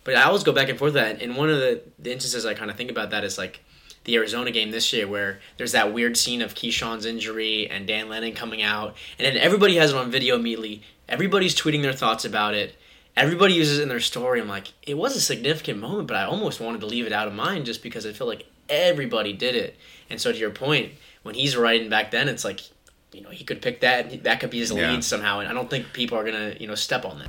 But 0.04 0.16
I 0.16 0.24
always 0.24 0.44
go 0.44 0.52
back 0.52 0.70
and 0.70 0.78
forth 0.80 0.94
with 0.94 1.04
that. 1.04 1.22
And 1.22 1.36
one 1.36 1.50
of 1.50 1.58
the, 1.58 1.82
the 2.00 2.12
instances 2.14 2.46
I 2.46 2.54
kind 2.54 2.72
of 2.72 2.78
think 2.78 2.90
about 2.92 3.10
that 3.12 3.24
is 3.24 3.38
like 3.38 3.60
the 4.10 4.16
Arizona 4.18 4.50
game 4.52 4.72
this 4.72 4.92
year 4.92 5.08
where 5.08 5.40
there's 5.58 5.72
that 5.74 5.94
weird 5.94 6.18
scene 6.18 6.42
of 6.42 6.56
Keyshawn's 6.56 7.06
injury 7.06 7.70
and 7.70 7.86
Dan 7.86 8.10
Lanning 8.10 8.34
coming 8.34 8.62
out. 8.62 8.96
And 9.18 9.26
then 9.28 9.38
everybody 9.38 9.76
has 9.76 9.92
it 9.92 9.98
on 9.98 10.10
video 10.10 10.36
immediately. 10.36 10.82
Everybody's 11.08 11.56
tweeting 11.56 11.82
their 11.84 11.94
thoughts 11.94 12.26
about 12.26 12.54
it. 12.56 12.76
Everybody 13.16 13.54
uses 13.54 13.80
it 13.80 13.84
in 13.84 13.90
their 13.90 14.00
story. 14.00 14.42
I'm 14.42 14.48
like, 14.48 14.68
it 14.84 14.98
was 14.98 15.16
a 15.16 15.22
significant 15.22 15.80
moment, 15.80 16.08
but 16.08 16.18
I 16.18 16.24
almost 16.24 16.60
wanted 16.60 16.82
to 16.82 16.88
leave 16.88 17.06
it 17.06 17.12
out 17.14 17.28
of 17.28 17.34
mine 17.34 17.66
just 17.66 17.84
because 17.84 18.06
I 18.06 18.14
feel 18.14 18.28
like 18.28 18.46
everybody 18.70 19.34
did 19.34 19.56
it. 19.56 19.76
And 20.10 20.20
so 20.20 20.32
to 20.32 20.38
your 20.38 20.52
point, 20.52 20.94
when 21.24 21.36
he's 21.36 21.56
writing 21.58 21.90
back 21.90 22.12
then, 22.12 22.30
it's 22.30 22.46
like, 22.46 22.62
you 23.12 23.22
know, 23.22 23.30
he 23.30 23.44
could 23.44 23.62
pick 23.62 23.82
that. 23.82 24.24
That 24.24 24.40
could 24.40 24.50
be 24.50 24.60
his 24.60 24.72
Yeah. 24.72 24.92
lead 24.92 25.04
somehow. 25.04 25.40
And 25.40 25.50
I 25.50 25.54
don't 25.54 25.70
think 25.70 25.94
people 25.94 26.18
are 26.18 26.24
gonna, 26.24 26.56
you 26.60 26.68
know, 26.68 26.76
step 26.76 27.06
on 27.06 27.20
that. 27.20 27.28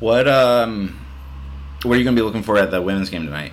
What 0.00 0.28
um, 0.28 0.98
what 1.82 1.96
are 1.96 1.98
you 1.98 2.04
gonna 2.04 2.14
be 2.16 2.22
looking 2.22 2.42
for 2.42 2.56
at 2.56 2.70
the 2.70 2.80
women's 2.80 3.10
game 3.10 3.24
tonight? 3.24 3.52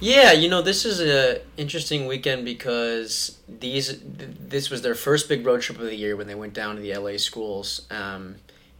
Yeah, 0.00 0.30
you 0.30 0.48
know, 0.48 0.62
this 0.62 0.84
is 0.84 1.00
a 1.00 1.40
interesting 1.56 2.06
weekend 2.06 2.44
because 2.44 3.36
these 3.48 3.88
th- 3.88 4.30
this 4.38 4.70
was 4.70 4.82
their 4.82 4.94
first 4.94 5.28
big 5.28 5.44
road 5.44 5.60
trip 5.60 5.78
of 5.78 5.86
the 5.86 5.96
year 5.96 6.16
when 6.16 6.28
they 6.28 6.36
went 6.36 6.54
down 6.54 6.76
to 6.76 6.80
the 6.80 6.94
LA 6.96 7.16
schools, 7.16 7.84
um, 7.90 8.36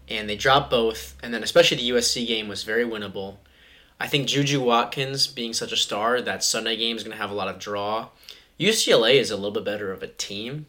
and 0.08 0.28
they 0.28 0.37
dropped 0.37 0.70
both, 0.70 1.16
and 1.20 1.34
then 1.34 1.42
especially 1.42 1.78
the 1.78 1.90
USC 1.90 2.25
game 2.25 2.46
was 2.46 2.62
very 2.62 2.84
winnable. 2.84 3.37
I 3.98 4.06
think 4.06 4.28
Juju 4.28 4.62
Watkins 4.62 5.26
being 5.26 5.52
such 5.52 5.72
a 5.72 5.76
star, 5.76 6.20
that 6.20 6.44
Sunday 6.44 6.76
game 6.76 6.96
is 6.96 7.02
going 7.02 7.16
to 7.16 7.20
have 7.20 7.32
a 7.32 7.34
lot 7.34 7.48
of 7.48 7.58
draw. 7.58 8.10
UCLA 8.60 9.14
is 9.14 9.32
a 9.32 9.37
little 9.37 9.50
bit 9.50 9.64
better 9.64 9.90
of 9.90 10.04
a 10.04 10.06
team. 10.06 10.66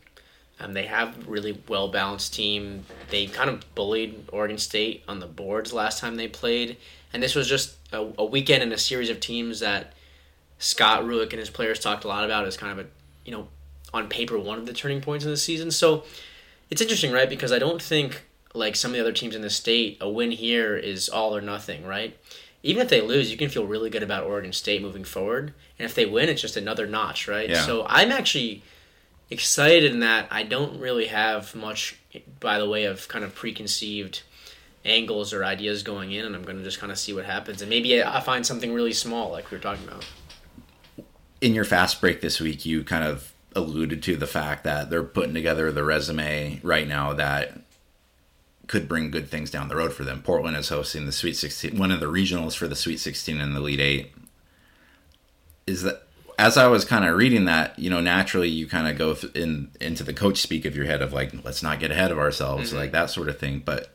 Um, 0.59 0.73
they 0.73 0.87
have 0.87 1.27
really 1.27 1.61
well 1.67 1.89
balanced 1.89 2.33
team. 2.33 2.85
They 3.11 3.27
kind 3.27 3.51
of 3.51 3.75
bullied 3.75 4.27
Oregon 4.31 4.57
State 4.57 5.03
on 5.07 5.19
the 5.19 5.27
boards 5.27 5.73
last 5.73 5.99
time 5.99 6.15
they 6.15 6.27
played, 6.27 6.77
and 7.13 7.21
this 7.21 7.35
was 7.35 7.47
just 7.47 7.75
a, 7.93 8.07
a 8.17 8.25
weekend 8.25 8.63
and 8.63 8.73
a 8.73 8.79
series 8.79 9.11
of 9.11 9.19
teams 9.19 9.59
that 9.59 9.93
Scott 10.59 11.03
Rueck 11.03 11.31
and 11.31 11.39
his 11.39 11.49
players 11.49 11.79
talked 11.79 12.03
a 12.03 12.07
lot 12.07 12.23
about 12.23 12.45
as 12.45 12.57
kind 12.57 12.77
of 12.77 12.85
a, 12.85 12.89
you 13.25 13.31
know, 13.31 13.47
on 13.93 14.07
paper 14.07 14.37
one 14.37 14.59
of 14.59 14.67
the 14.67 14.73
turning 14.73 15.01
points 15.01 15.25
in 15.25 15.31
the 15.31 15.37
season. 15.37 15.71
So 15.71 16.03
it's 16.69 16.81
interesting, 16.81 17.11
right? 17.11 17.29
Because 17.29 17.51
I 17.51 17.57
don't 17.57 17.81
think 17.81 18.21
like 18.53 18.75
some 18.75 18.91
of 18.91 18.95
the 18.95 19.01
other 19.01 19.13
teams 19.13 19.35
in 19.35 19.41
the 19.41 19.49
state, 19.49 19.97
a 20.01 20.09
win 20.09 20.31
here 20.31 20.75
is 20.75 21.09
all 21.09 21.35
or 21.35 21.41
nothing, 21.41 21.85
right? 21.85 22.17
Even 22.61 22.81
if 22.81 22.89
they 22.89 22.99
lose, 22.99 23.31
you 23.31 23.37
can 23.37 23.49
feel 23.49 23.65
really 23.65 23.89
good 23.89 24.03
about 24.03 24.25
Oregon 24.25 24.51
State 24.51 24.81
moving 24.81 25.05
forward, 25.05 25.53
and 25.77 25.85
if 25.85 25.95
they 25.95 26.05
win, 26.05 26.27
it's 26.27 26.41
just 26.41 26.57
another 26.57 26.85
notch, 26.85 27.27
right? 27.27 27.49
Yeah. 27.49 27.65
So 27.65 27.85
I'm 27.87 28.11
actually 28.11 28.63
excited 29.29 29.89
in 29.89 30.01
that 30.01 30.27
I 30.29 30.43
don't 30.43 30.79
really 30.79 31.05
have 31.05 31.55
much 31.55 31.97
by 32.39 32.57
the 32.57 32.67
way 32.67 32.83
of 32.83 33.07
kind 33.07 33.23
of 33.23 33.33
preconceived 33.33 34.23
angles 34.83 35.31
or 35.33 35.45
ideas 35.45 35.83
going 35.83 36.11
in, 36.11 36.25
and 36.25 36.35
I'm 36.35 36.43
going 36.43 36.57
to 36.57 36.63
just 36.63 36.79
kind 36.79 36.91
of 36.91 36.99
see 36.99 37.13
what 37.13 37.25
happens, 37.25 37.61
and 37.61 37.69
maybe 37.69 38.03
I 38.03 38.19
find 38.19 38.45
something 38.45 38.73
really 38.73 38.93
small, 38.93 39.31
like 39.31 39.49
we 39.51 39.57
were 39.57 39.63
talking 39.63 39.87
about. 39.87 40.05
In 41.41 41.53
your 41.53 41.65
fast 41.65 42.01
break 42.01 42.21
this 42.21 42.39
week, 42.39 42.65
you 42.65 42.83
kind 42.83 43.03
of 43.03 43.33
alluded 43.55 44.03
to 44.03 44.15
the 44.15 44.27
fact 44.27 44.63
that 44.63 44.89
they're 44.89 45.03
putting 45.03 45.33
together 45.33 45.71
the 45.71 45.83
resume 45.83 46.59
right 46.63 46.87
now 46.87 47.13
that 47.13 47.59
could 48.67 48.87
bring 48.87 49.09
good 49.09 49.27
things 49.29 49.49
down 49.49 49.67
the 49.67 49.75
road 49.75 49.91
for 49.91 50.03
them. 50.03 50.21
Portland 50.21 50.55
is 50.55 50.69
hosting 50.69 51.05
the 51.05 51.11
Sweet 51.11 51.35
16, 51.35 51.77
one 51.77 51.91
of 51.91 51.99
the 51.99 52.05
regionals 52.05 52.55
for 52.55 52.67
the 52.67 52.75
Sweet 52.75 52.99
16 52.99 53.41
and 53.41 53.55
the 53.55 53.59
Elite 53.59 53.79
8. 53.79 54.13
Is 55.65 55.81
that 55.81 56.03
as 56.37 56.55
I 56.55 56.67
was 56.67 56.85
kind 56.85 57.03
of 57.03 57.17
reading 57.17 57.45
that, 57.45 57.77
you 57.77 57.89
know, 57.89 57.99
naturally 57.99 58.47
you 58.47 58.67
kind 58.67 58.87
of 58.87 58.97
go 58.97 59.15
in 59.33 59.71
into 59.81 60.03
the 60.03 60.13
coach 60.13 60.37
speak 60.37 60.65
of 60.65 60.75
your 60.75 60.85
head 60.85 61.01
of 61.01 61.11
like, 61.11 61.33
let's 61.43 61.63
not 61.63 61.79
get 61.79 61.91
ahead 61.91 62.11
of 62.11 62.19
ourselves, 62.19 62.69
mm-hmm. 62.69 62.77
like 62.77 62.91
that 62.91 63.09
sort 63.09 63.27
of 63.27 63.39
thing. 63.39 63.61
But 63.65 63.93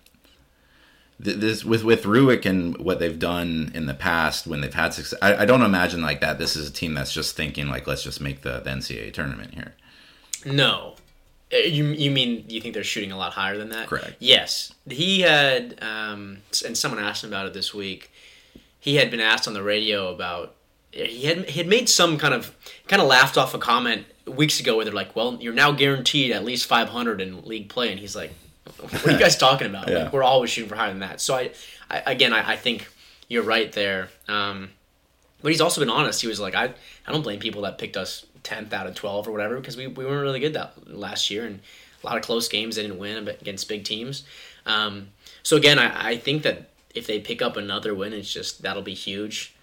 this 1.18 1.64
with 1.64 1.84
with 1.84 2.02
Rueck 2.04 2.44
and 2.44 2.76
what 2.78 2.98
they've 2.98 3.18
done 3.18 3.70
in 3.74 3.86
the 3.86 3.94
past 3.94 4.46
when 4.46 4.60
they've 4.60 4.74
had 4.74 4.92
success, 4.94 5.18
I, 5.22 5.36
I 5.36 5.44
don't 5.44 5.62
imagine 5.62 6.02
like 6.02 6.20
that. 6.20 6.38
This 6.38 6.56
is 6.56 6.68
a 6.68 6.72
team 6.72 6.94
that's 6.94 7.12
just 7.12 7.36
thinking 7.36 7.68
like, 7.68 7.86
let's 7.86 8.02
just 8.02 8.20
make 8.20 8.42
the, 8.42 8.60
the 8.60 8.70
NCAA 8.70 9.12
tournament 9.12 9.54
here. 9.54 9.74
No. 10.44 10.94
Uh, 11.52 11.58
You 11.58 11.84
you 11.86 12.10
mean 12.10 12.44
you 12.48 12.60
think 12.60 12.74
they're 12.74 12.82
shooting 12.84 13.12
a 13.12 13.16
lot 13.16 13.32
higher 13.32 13.56
than 13.56 13.68
that? 13.70 13.86
Correct. 13.88 14.14
Yes. 14.18 14.72
He 14.88 15.20
had 15.20 15.78
um 15.82 16.38
and 16.66 16.76
someone 16.76 17.02
asked 17.02 17.22
him 17.24 17.30
about 17.30 17.46
it 17.46 17.54
this 17.54 17.72
week. 17.72 18.10
He 18.80 18.96
had 18.96 19.10
been 19.10 19.20
asked 19.20 19.46
on 19.48 19.54
the 19.54 19.62
radio 19.62 20.12
about 20.12 20.54
he 20.90 21.26
had 21.26 21.48
he 21.48 21.58
had 21.58 21.68
made 21.68 21.88
some 21.88 22.18
kind 22.18 22.34
of 22.34 22.54
kind 22.88 23.00
of 23.00 23.08
laughed 23.08 23.38
off 23.38 23.54
a 23.54 23.58
comment 23.58 24.06
weeks 24.26 24.58
ago 24.60 24.76
where 24.76 24.84
they're 24.84 24.94
like, 24.94 25.14
"Well, 25.16 25.38
you're 25.40 25.52
now 25.54 25.72
guaranteed 25.72 26.30
at 26.32 26.44
least 26.44 26.66
500 26.66 27.20
in 27.20 27.42
league 27.44 27.68
play," 27.68 27.90
and 27.90 27.98
he's 28.00 28.14
like, 28.16 28.32
"What 28.80 29.06
are 29.06 29.10
you 29.12 29.18
guys 29.18 29.36
talking 29.36 29.68
about? 29.68 29.88
Yeah. 29.88 30.04
Like, 30.04 30.12
we're 30.12 30.22
always 30.22 30.50
shooting 30.50 30.68
for 30.68 30.76
higher 30.76 30.90
than 30.90 31.00
that." 31.00 31.20
So 31.20 31.34
I, 31.34 31.50
I 31.90 32.12
again, 32.12 32.32
I, 32.32 32.52
I 32.52 32.56
think 32.56 32.88
you're 33.28 33.42
right 33.42 33.70
there. 33.72 34.08
Um, 34.28 34.70
but 35.42 35.52
he's 35.52 35.60
also 35.60 35.80
been 35.80 35.90
honest. 35.90 36.22
He 36.22 36.26
was 36.26 36.40
like, 36.40 36.54
I, 36.54 36.72
I 37.06 37.12
don't 37.12 37.22
blame 37.22 37.38
people 37.38 37.62
that 37.62 37.76
picked 37.76 37.98
us 37.98 38.24
10th 38.44 38.72
out 38.72 38.86
of 38.86 38.94
12 38.94 39.28
or 39.28 39.32
whatever 39.32 39.56
because 39.56 39.76
we, 39.76 39.86
we 39.86 40.06
weren't 40.06 40.22
really 40.22 40.40
good 40.40 40.54
that 40.54 40.72
last 40.86 41.30
year 41.30 41.44
and 41.44 41.60
a 42.02 42.06
lot 42.06 42.16
of 42.16 42.22
close 42.22 42.48
games 42.48 42.76
they 42.76 42.82
didn't 42.82 42.98
win 42.98 43.28
against 43.28 43.68
big 43.68 43.84
teams. 43.84 44.24
Um, 44.66 45.08
so 45.42 45.56
again, 45.56 45.78
I, 45.78 46.10
I 46.10 46.16
think 46.16 46.42
that 46.44 46.70
if 46.94 47.06
they 47.06 47.20
pick 47.20 47.42
up 47.42 47.56
another 47.56 47.94
win, 47.94 48.12
it's 48.12 48.32
just 48.32 48.62
that'll 48.62 48.82
be 48.82 48.94
huge. 48.94 49.54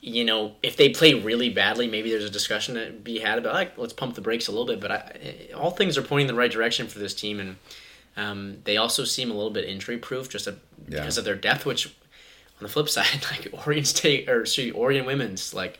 You 0.00 0.24
know, 0.24 0.56
if 0.62 0.76
they 0.76 0.88
play 0.88 1.14
really 1.14 1.48
badly, 1.50 1.86
maybe 1.86 2.10
there's 2.10 2.24
a 2.24 2.30
discussion 2.30 2.74
to 2.74 2.90
be 2.90 3.18
had 3.18 3.38
about 3.38 3.54
like 3.54 3.78
let's 3.78 3.92
pump 3.92 4.14
the 4.14 4.20
brakes 4.20 4.48
a 4.48 4.50
little 4.50 4.66
bit. 4.66 4.80
But 4.80 4.90
I, 4.90 5.48
all 5.54 5.70
things 5.70 5.96
are 5.96 6.02
pointing 6.02 6.28
in 6.28 6.34
the 6.34 6.38
right 6.38 6.50
direction 6.50 6.88
for 6.88 6.98
this 6.98 7.14
team, 7.14 7.38
and 7.38 7.56
um, 8.16 8.58
they 8.64 8.76
also 8.76 9.04
seem 9.04 9.30
a 9.30 9.34
little 9.34 9.50
bit 9.50 9.64
injury 9.64 9.98
proof 9.98 10.28
just 10.28 10.46
a, 10.46 10.56
Yeah. 10.88 11.00
because 11.00 11.18
of 11.18 11.24
their 11.24 11.36
depth. 11.36 11.64
Which, 11.66 11.86
on 11.86 11.92
the 12.62 12.68
flip 12.68 12.88
side, 12.96 13.24
like 13.30 13.48
Oregon 13.66 13.84
State 13.84 14.28
or 14.28 14.44
me, 14.58 14.70
Oregon 14.70 15.06
women's, 15.06 15.52
like 15.54 15.78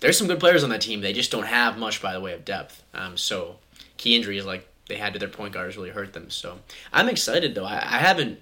there's 0.00 0.18
some 0.18 0.26
good 0.26 0.40
players 0.40 0.64
on 0.64 0.70
that 0.70 0.80
team. 0.80 1.00
They 1.00 1.12
just 1.12 1.30
don't 1.30 1.46
have 1.46 1.78
much 1.78 2.02
by 2.02 2.12
the 2.12 2.20
way 2.20 2.32
of 2.34 2.44
depth. 2.44 2.82
Um, 2.94 3.16
so 3.16 3.56
key 3.96 4.16
injuries 4.16 4.44
like 4.44 4.66
they 4.88 4.96
had 4.96 5.12
to 5.12 5.18
their 5.18 5.28
point 5.28 5.54
guards 5.54 5.76
really 5.76 5.90
hurt 5.90 6.12
them. 6.12 6.28
So 6.30 6.58
I'm 6.92 7.08
excited 7.08 7.54
though. 7.54 7.64
I, 7.64 7.76
I 7.76 7.98
haven't. 7.98 8.40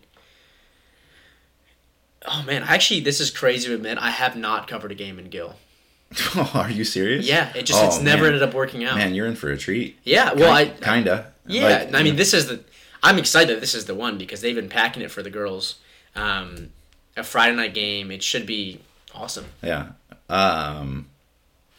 Oh 2.26 2.42
man, 2.46 2.62
actually, 2.64 3.00
this 3.00 3.20
is 3.20 3.30
crazy 3.30 3.68
to 3.68 3.74
admit. 3.74 3.96
I 3.98 4.10
have 4.10 4.36
not 4.36 4.68
covered 4.68 4.92
a 4.92 4.94
game 4.94 5.18
in 5.18 5.30
Gill. 5.30 5.56
Are 6.54 6.70
you 6.70 6.84
serious? 6.84 7.26
Yeah, 7.26 7.52
it 7.54 7.62
just 7.64 7.82
Oh, 7.82 7.86
it's 7.86 8.00
never 8.00 8.24
man. 8.24 8.32
ended 8.34 8.42
up 8.48 8.52
working 8.54 8.84
out. 8.84 8.96
Man, 8.96 9.14
you're 9.14 9.26
in 9.26 9.36
for 9.36 9.50
a 9.50 9.56
treat. 9.56 9.98
Yeah, 10.04 10.32
well, 10.34 10.50
I 10.52 10.66
kinda. 10.66 11.32
yeah, 11.46 11.84
Like, 11.84 11.94
I 11.94 12.02
mean, 12.02 12.16
this 12.16 12.34
is 12.34 12.48
the. 12.48 12.62
I'm 13.02 13.18
excited. 13.18 13.56
that 13.56 13.60
This 13.60 13.74
is 13.74 13.86
the 13.86 13.94
one 13.94 14.18
because 14.18 14.40
they've 14.40 14.54
been 14.54 14.68
packing 14.68 15.02
it 15.02 15.10
for 15.10 15.22
the 15.22 15.30
girls. 15.30 15.76
Um, 16.14 16.70
a 17.16 17.24
Friday 17.24 17.56
night 17.56 17.74
game. 17.74 18.10
It 18.10 18.22
should 18.22 18.46
be 18.46 18.80
awesome. 19.14 19.46
Yeah. 19.62 19.90
Um, 20.28 21.08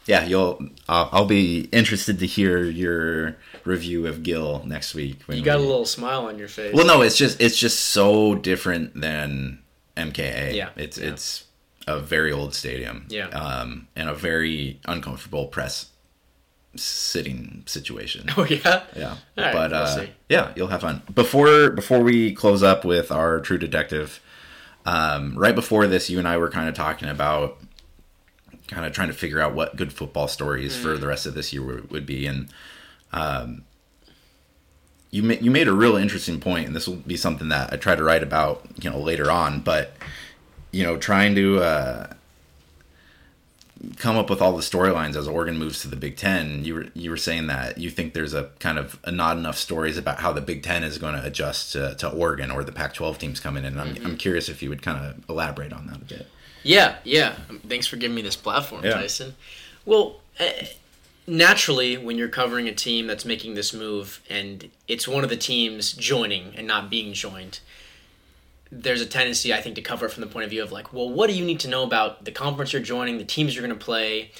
yeah, 0.06 0.24
you'll. 0.24 0.60
I'll, 0.88 1.08
I'll 1.12 1.26
be 1.26 1.68
interested 1.72 2.18
to 2.18 2.26
hear 2.26 2.64
your 2.64 3.36
review 3.64 4.06
of 4.06 4.22
Gill 4.22 4.62
next 4.66 4.94
week. 4.94 5.22
when 5.26 5.38
You 5.38 5.44
got 5.44 5.58
a 5.58 5.60
little 5.60 5.86
smile 5.86 6.26
on 6.26 6.38
your 6.38 6.48
face. 6.48 6.74
Well, 6.74 6.86
no, 6.86 7.02
it's 7.02 7.16
just 7.16 7.40
it's 7.40 7.56
just 7.56 7.80
so 7.80 8.34
different 8.34 9.00
than 9.00 9.60
MKA. 9.96 10.54
Yeah, 10.54 10.70
it's 10.76 10.98
yeah. 10.98 11.10
it's 11.10 11.44
a 11.86 12.00
very 12.00 12.32
old 12.32 12.54
stadium. 12.54 13.06
Yeah. 13.08 13.28
um, 13.28 13.88
and 13.94 14.08
a 14.08 14.14
very 14.14 14.80
uncomfortable 14.86 15.46
press 15.46 15.90
sitting 16.76 17.62
situation. 17.66 18.26
Oh 18.36 18.44
yeah. 18.44 18.82
Yeah, 18.96 19.16
All 19.38 19.44
right, 19.44 19.52
but 19.52 19.70
we'll 19.72 19.80
uh, 19.82 19.86
see. 19.86 20.10
yeah, 20.28 20.52
you'll 20.56 20.68
have 20.68 20.80
fun. 20.80 21.02
Before 21.14 21.70
before 21.70 22.00
we 22.00 22.32
close 22.34 22.62
up 22.62 22.84
with 22.84 23.10
our 23.12 23.40
True 23.40 23.58
Detective, 23.58 24.20
um, 24.86 25.36
right 25.36 25.54
before 25.54 25.86
this, 25.86 26.08
you 26.10 26.18
and 26.18 26.26
I 26.26 26.36
were 26.38 26.48
kind 26.50 26.68
of 26.68 26.74
talking 26.74 27.08
about 27.08 27.58
kind 28.68 28.86
of 28.86 28.92
trying 28.92 29.08
to 29.08 29.14
figure 29.14 29.40
out 29.40 29.54
what 29.54 29.76
good 29.76 29.92
football 29.92 30.28
stories 30.28 30.74
Mm. 30.76 30.82
for 30.82 30.96
the 30.96 31.06
rest 31.06 31.26
of 31.26 31.34
this 31.34 31.52
year 31.52 31.62
would, 31.62 31.90
would 31.90 32.06
be, 32.06 32.26
and 32.26 32.48
um, 33.12 33.64
you 35.10 35.22
ma- 35.22 35.34
you 35.40 35.50
made 35.50 35.68
a 35.68 35.72
real 35.74 35.96
interesting 35.96 36.40
point, 36.40 36.66
and 36.66 36.74
this 36.74 36.88
will 36.88 36.96
be 36.96 37.16
something 37.16 37.48
that 37.48 37.72
I 37.72 37.76
try 37.76 37.94
to 37.94 38.02
write 38.02 38.22
about, 38.22 38.64
you 38.82 38.88
know, 38.88 38.98
later 38.98 39.30
on. 39.30 39.60
But 39.60 39.94
you 40.70 40.82
know, 40.84 40.96
trying 40.96 41.34
to 41.34 41.60
uh, 41.60 42.12
come 43.96 44.16
up 44.16 44.30
with 44.30 44.40
all 44.40 44.56
the 44.56 44.62
storylines 44.62 45.16
as 45.16 45.26
Oregon 45.26 45.58
moves 45.58 45.82
to 45.82 45.88
the 45.88 45.96
Big 45.96 46.16
Ten. 46.16 46.64
You 46.64 46.74
were 46.74 46.86
you 46.94 47.10
were 47.10 47.16
saying 47.16 47.48
that 47.48 47.78
you 47.78 47.90
think 47.90 48.14
there's 48.14 48.34
a 48.34 48.50
kind 48.58 48.78
of 48.78 48.98
a 49.04 49.10
not 49.10 49.36
enough 49.36 49.56
stories 49.56 49.96
about 49.98 50.20
how 50.20 50.32
the 50.32 50.40
Big 50.40 50.62
Ten 50.62 50.84
is 50.84 50.98
going 50.98 51.14
to 51.14 51.24
adjust 51.24 51.72
to, 51.72 51.94
to 51.96 52.10
Oregon 52.10 52.50
or 52.50 52.62
the 52.64 52.72
Pac-12 52.72 53.18
teams 53.18 53.40
coming 53.40 53.64
in. 53.64 53.78
And 53.78 53.80
I'm 53.80 54.06
I'm 54.06 54.16
curious 54.16 54.48
if 54.48 54.62
you 54.62 54.68
would 54.68 54.82
kind 54.82 55.04
of 55.04 55.28
elaborate 55.28 55.72
on 55.72 55.86
that 55.88 55.96
a 55.96 56.04
bit. 56.04 56.26
Yeah, 56.62 56.96
yeah. 57.04 57.34
Thanks 57.68 57.86
for 57.86 57.96
giving 57.96 58.14
me 58.14 58.22
this 58.22 58.36
platform, 58.36 58.84
Yeah. 58.84 58.94
Tyson. 58.94 59.34
Well, 59.84 60.20
eh, 60.38 60.66
naturally, 61.26 61.96
when 61.96 62.16
you're 62.18 62.28
covering 62.28 62.68
a 62.68 62.72
team 62.72 63.06
that's 63.06 63.24
making 63.24 63.54
this 63.54 63.74
move 63.74 64.20
and 64.30 64.70
it's 64.86 65.08
one 65.08 65.24
of 65.24 65.30
the 65.30 65.36
teams 65.36 65.92
joining 65.92 66.54
and 66.56 66.66
not 66.66 66.88
being 66.88 67.12
joined, 67.14 67.58
there's 68.74 69.02
a 69.02 69.06
tendency, 69.06 69.52
I 69.52 69.60
think, 69.60 69.76
to 69.76 69.82
cover 69.82 70.06
it 70.06 70.12
from 70.12 70.22
the 70.22 70.26
point 70.26 70.44
of 70.44 70.50
view 70.50 70.62
of 70.62 70.72
like, 70.72 70.94
well, 70.94 71.10
what 71.10 71.28
do 71.28 71.36
you 71.36 71.44
need 71.44 71.60
to 71.60 71.68
know 71.68 71.82
about 71.82 72.24
the 72.24 72.32
conference 72.32 72.72
you're 72.72 72.80
joining, 72.80 73.18
the 73.18 73.24
teams 73.24 73.54
you're 73.54 73.64
going 73.64 73.78
to 73.78 73.84
play? 73.84 74.30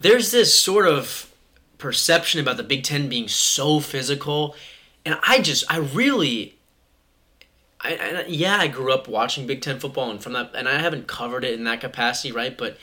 There's 0.00 0.30
this 0.30 0.58
sort 0.58 0.86
of 0.86 1.30
perception 1.76 2.40
about 2.40 2.56
the 2.56 2.62
Big 2.62 2.82
Ten 2.82 3.10
being 3.10 3.28
so 3.28 3.80
physical, 3.80 4.56
and 5.04 5.18
I 5.22 5.40
just, 5.40 5.70
I 5.70 5.76
really, 5.76 6.56
I, 7.78 7.96
I 7.96 8.24
yeah, 8.26 8.56
I 8.56 8.68
grew 8.68 8.90
up 8.90 9.06
watching 9.06 9.46
Big 9.46 9.60
Ten 9.60 9.78
football, 9.78 10.10
and 10.10 10.22
from 10.22 10.32
that, 10.32 10.52
and 10.54 10.66
I 10.66 10.78
haven't 10.78 11.06
covered 11.06 11.44
it 11.44 11.52
in 11.52 11.64
that 11.64 11.82
capacity, 11.82 12.32
right? 12.32 12.56
But 12.56 12.78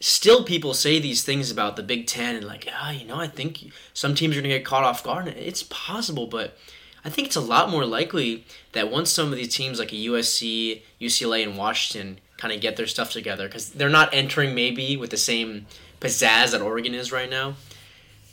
still 0.00 0.42
people 0.42 0.72
say 0.72 0.98
these 0.98 1.22
things 1.22 1.50
about 1.50 1.76
the 1.76 1.82
Big 1.82 2.06
Ten 2.06 2.34
and 2.34 2.46
like, 2.46 2.66
ah, 2.72 2.90
you 2.90 3.06
know, 3.06 3.16
I 3.16 3.28
think 3.28 3.72
some 3.92 4.14
teams 4.14 4.36
are 4.36 4.40
going 4.40 4.50
to 4.50 4.56
get 4.56 4.64
caught 4.64 4.84
off 4.84 5.04
guard. 5.04 5.28
and 5.28 5.36
It's 5.36 5.64
possible, 5.64 6.26
but 6.26 6.56
I 7.04 7.10
think 7.10 7.26
it's 7.26 7.36
a 7.36 7.40
lot 7.40 7.70
more 7.70 7.84
likely 7.84 8.44
that 8.72 8.90
once 8.90 9.10
some 9.10 9.32
of 9.32 9.36
these 9.36 9.54
teams 9.54 9.78
like 9.78 9.88
USC, 9.88 10.82
UCLA, 11.00 11.42
and 11.42 11.56
Washington 11.56 12.20
kind 12.36 12.52
of 12.52 12.60
get 12.60 12.76
their 12.76 12.86
stuff 12.86 13.10
together, 13.10 13.46
because 13.46 13.70
they're 13.70 13.88
not 13.88 14.12
entering 14.12 14.54
maybe 14.54 14.96
with 14.96 15.10
the 15.10 15.16
same 15.16 15.66
pizzazz 16.00 16.52
that 16.52 16.60
Oregon 16.60 16.94
is 16.94 17.12
right 17.12 17.30
now, 17.30 17.54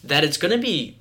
that 0.04 0.24
it's 0.24 0.38
going 0.38 0.52
to 0.52 0.58
be, 0.58 0.98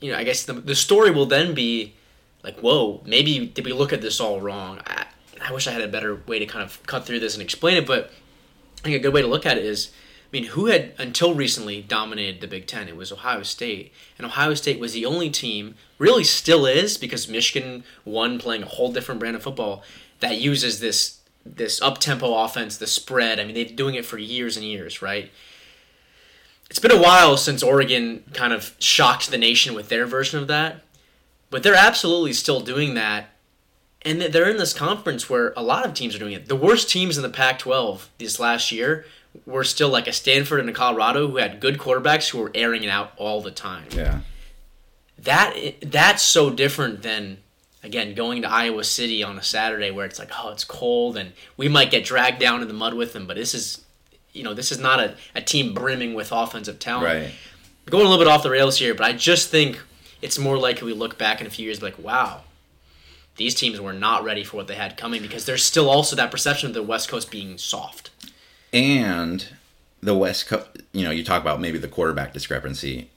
you 0.00 0.12
know, 0.12 0.18
I 0.18 0.24
guess 0.24 0.44
the, 0.44 0.54
the 0.54 0.74
story 0.74 1.10
will 1.10 1.26
then 1.26 1.54
be 1.54 1.94
like, 2.42 2.58
whoa, 2.60 3.02
maybe 3.04 3.46
did 3.46 3.64
we 3.64 3.72
look 3.72 3.92
at 3.92 4.00
this 4.00 4.20
all 4.20 4.40
wrong? 4.40 4.80
I, 4.86 5.06
I 5.42 5.52
wish 5.52 5.66
I 5.66 5.72
had 5.72 5.82
a 5.82 5.88
better 5.88 6.16
way 6.26 6.38
to 6.38 6.46
kind 6.46 6.64
of 6.64 6.82
cut 6.86 7.04
through 7.06 7.20
this 7.20 7.34
and 7.34 7.42
explain 7.42 7.76
it, 7.76 7.86
but 7.86 8.10
I 8.80 8.84
think 8.84 8.96
a 8.96 9.00
good 9.00 9.14
way 9.14 9.22
to 9.22 9.28
look 9.28 9.46
at 9.46 9.58
it 9.58 9.64
is, 9.64 9.90
mean, 10.32 10.44
who 10.44 10.66
had 10.66 10.92
until 10.98 11.34
recently 11.34 11.82
dominated 11.82 12.40
the 12.40 12.46
Big 12.46 12.66
Ten? 12.66 12.88
It 12.88 12.96
was 12.96 13.10
Ohio 13.10 13.42
State, 13.42 13.92
and 14.16 14.26
Ohio 14.26 14.54
State 14.54 14.78
was 14.78 14.92
the 14.92 15.06
only 15.06 15.30
team, 15.30 15.74
really 15.98 16.24
still 16.24 16.66
is, 16.66 16.96
because 16.96 17.28
Michigan 17.28 17.84
won 18.04 18.38
playing 18.38 18.62
a 18.62 18.66
whole 18.66 18.92
different 18.92 19.20
brand 19.20 19.36
of 19.36 19.42
football 19.42 19.82
that 20.20 20.40
uses 20.40 20.80
this 20.80 21.18
this 21.44 21.80
up 21.80 21.98
tempo 21.98 22.34
offense, 22.34 22.76
the 22.76 22.86
spread. 22.86 23.40
I 23.40 23.44
mean, 23.44 23.54
they've 23.54 23.68
been 23.68 23.76
doing 23.76 23.94
it 23.94 24.04
for 24.04 24.18
years 24.18 24.56
and 24.58 24.66
years, 24.66 25.00
right? 25.00 25.30
It's 26.68 26.78
been 26.78 26.90
a 26.92 27.00
while 27.00 27.36
since 27.38 27.62
Oregon 27.62 28.24
kind 28.34 28.52
of 28.52 28.76
shocked 28.78 29.30
the 29.30 29.38
nation 29.38 29.74
with 29.74 29.88
their 29.88 30.06
version 30.06 30.38
of 30.38 30.48
that, 30.48 30.82
but 31.48 31.62
they're 31.62 31.74
absolutely 31.74 32.34
still 32.34 32.60
doing 32.60 32.92
that 32.94 33.30
and 34.02 34.20
they're 34.22 34.48
in 34.48 34.56
this 34.56 34.72
conference 34.72 35.28
where 35.28 35.52
a 35.56 35.62
lot 35.62 35.84
of 35.84 35.92
teams 35.94 36.14
are 36.14 36.18
doing 36.18 36.32
it. 36.32 36.48
The 36.48 36.56
worst 36.56 36.88
teams 36.88 37.16
in 37.16 37.22
the 37.22 37.28
Pac-12 37.28 38.06
this 38.18 38.40
last 38.40 38.72
year 38.72 39.04
were 39.46 39.64
still 39.64 39.88
like 39.88 40.06
a 40.06 40.12
Stanford 40.12 40.60
and 40.60 40.68
a 40.68 40.72
Colorado 40.72 41.28
who 41.28 41.36
had 41.36 41.60
good 41.60 41.78
quarterbacks 41.78 42.30
who 42.30 42.38
were 42.38 42.50
airing 42.54 42.82
it 42.82 42.90
out 42.90 43.12
all 43.16 43.40
the 43.40 43.50
time. 43.50 43.86
Yeah. 43.90 44.20
That 45.18 45.54
that's 45.82 46.22
so 46.22 46.50
different 46.50 47.02
than 47.02 47.38
again 47.82 48.14
going 48.14 48.42
to 48.42 48.50
Iowa 48.50 48.84
City 48.84 49.22
on 49.22 49.38
a 49.38 49.42
Saturday 49.42 49.90
where 49.90 50.06
it's 50.06 50.18
like 50.18 50.30
oh 50.38 50.50
it's 50.50 50.64
cold 50.64 51.16
and 51.16 51.32
we 51.56 51.68
might 51.68 51.90
get 51.90 52.04
dragged 52.04 52.40
down 52.40 52.62
in 52.62 52.68
the 52.68 52.74
mud 52.74 52.94
with 52.94 53.12
them, 53.12 53.26
but 53.26 53.36
this 53.36 53.54
is 53.54 53.84
you 54.32 54.42
know 54.42 54.54
this 54.54 54.72
is 54.72 54.78
not 54.78 55.00
a, 55.00 55.16
a 55.34 55.42
team 55.42 55.74
brimming 55.74 56.14
with 56.14 56.32
offensive 56.32 56.78
talent. 56.78 57.06
Right. 57.06 57.32
Going 57.86 58.06
a 58.06 58.08
little 58.08 58.24
bit 58.24 58.30
off 58.30 58.42
the 58.42 58.50
rails 58.50 58.78
here, 58.78 58.94
but 58.94 59.04
I 59.04 59.12
just 59.12 59.50
think 59.50 59.80
it's 60.22 60.38
more 60.38 60.56
likely 60.56 60.92
we 60.92 60.98
look 60.98 61.18
back 61.18 61.40
in 61.40 61.46
a 61.46 61.50
few 61.50 61.64
years 61.66 61.82
like 61.82 61.98
wow 61.98 62.42
these 63.40 63.54
teams 63.54 63.80
were 63.80 63.94
not 63.94 64.22
ready 64.22 64.44
for 64.44 64.58
what 64.58 64.66
they 64.66 64.74
had 64.74 64.98
coming 64.98 65.22
because 65.22 65.46
there's 65.46 65.64
still 65.64 65.88
also 65.88 66.14
that 66.14 66.30
perception 66.30 66.68
of 66.68 66.74
the 66.74 66.82
West 66.82 67.08
Coast 67.08 67.30
being 67.30 67.56
soft. 67.56 68.10
And 68.72 69.48
the 70.02 70.14
West 70.14 70.46
Coast, 70.46 70.68
you 70.92 71.04
know, 71.04 71.10
you 71.10 71.24
talk 71.24 71.42
about 71.42 71.60
maybe 71.60 71.78
the 71.78 71.88
quarterback 71.88 72.32
discrepancy. 72.32 73.10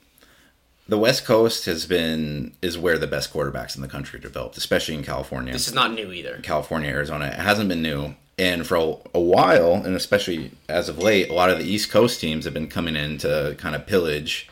The 0.86 0.98
West 0.98 1.24
Coast 1.24 1.64
has 1.64 1.86
been 1.86 2.52
is 2.60 2.76
where 2.76 2.98
the 2.98 3.06
best 3.06 3.32
quarterbacks 3.32 3.74
in 3.74 3.80
the 3.82 3.88
country 3.88 4.20
developed, 4.20 4.58
especially 4.58 4.94
in 4.94 5.02
California. 5.02 5.52
This 5.52 5.68
is 5.68 5.74
not 5.74 5.92
new 5.92 6.12
either. 6.12 6.40
California, 6.42 6.90
Arizona, 6.90 7.26
it 7.26 7.34
hasn't 7.34 7.68
been 7.68 7.82
new. 7.82 8.16
And 8.36 8.66
for 8.66 8.76
a, 8.76 8.96
a 9.14 9.20
while, 9.20 9.74
and 9.74 9.94
especially 9.94 10.50
as 10.68 10.88
of 10.88 10.98
late, 10.98 11.30
a 11.30 11.32
lot 11.32 11.50
of 11.50 11.58
the 11.58 11.64
East 11.64 11.90
Coast 11.90 12.20
teams 12.20 12.44
have 12.44 12.52
been 12.52 12.68
coming 12.68 12.96
in 12.96 13.16
to 13.18 13.54
kind 13.58 13.76
of 13.76 13.86
pillage 13.86 14.50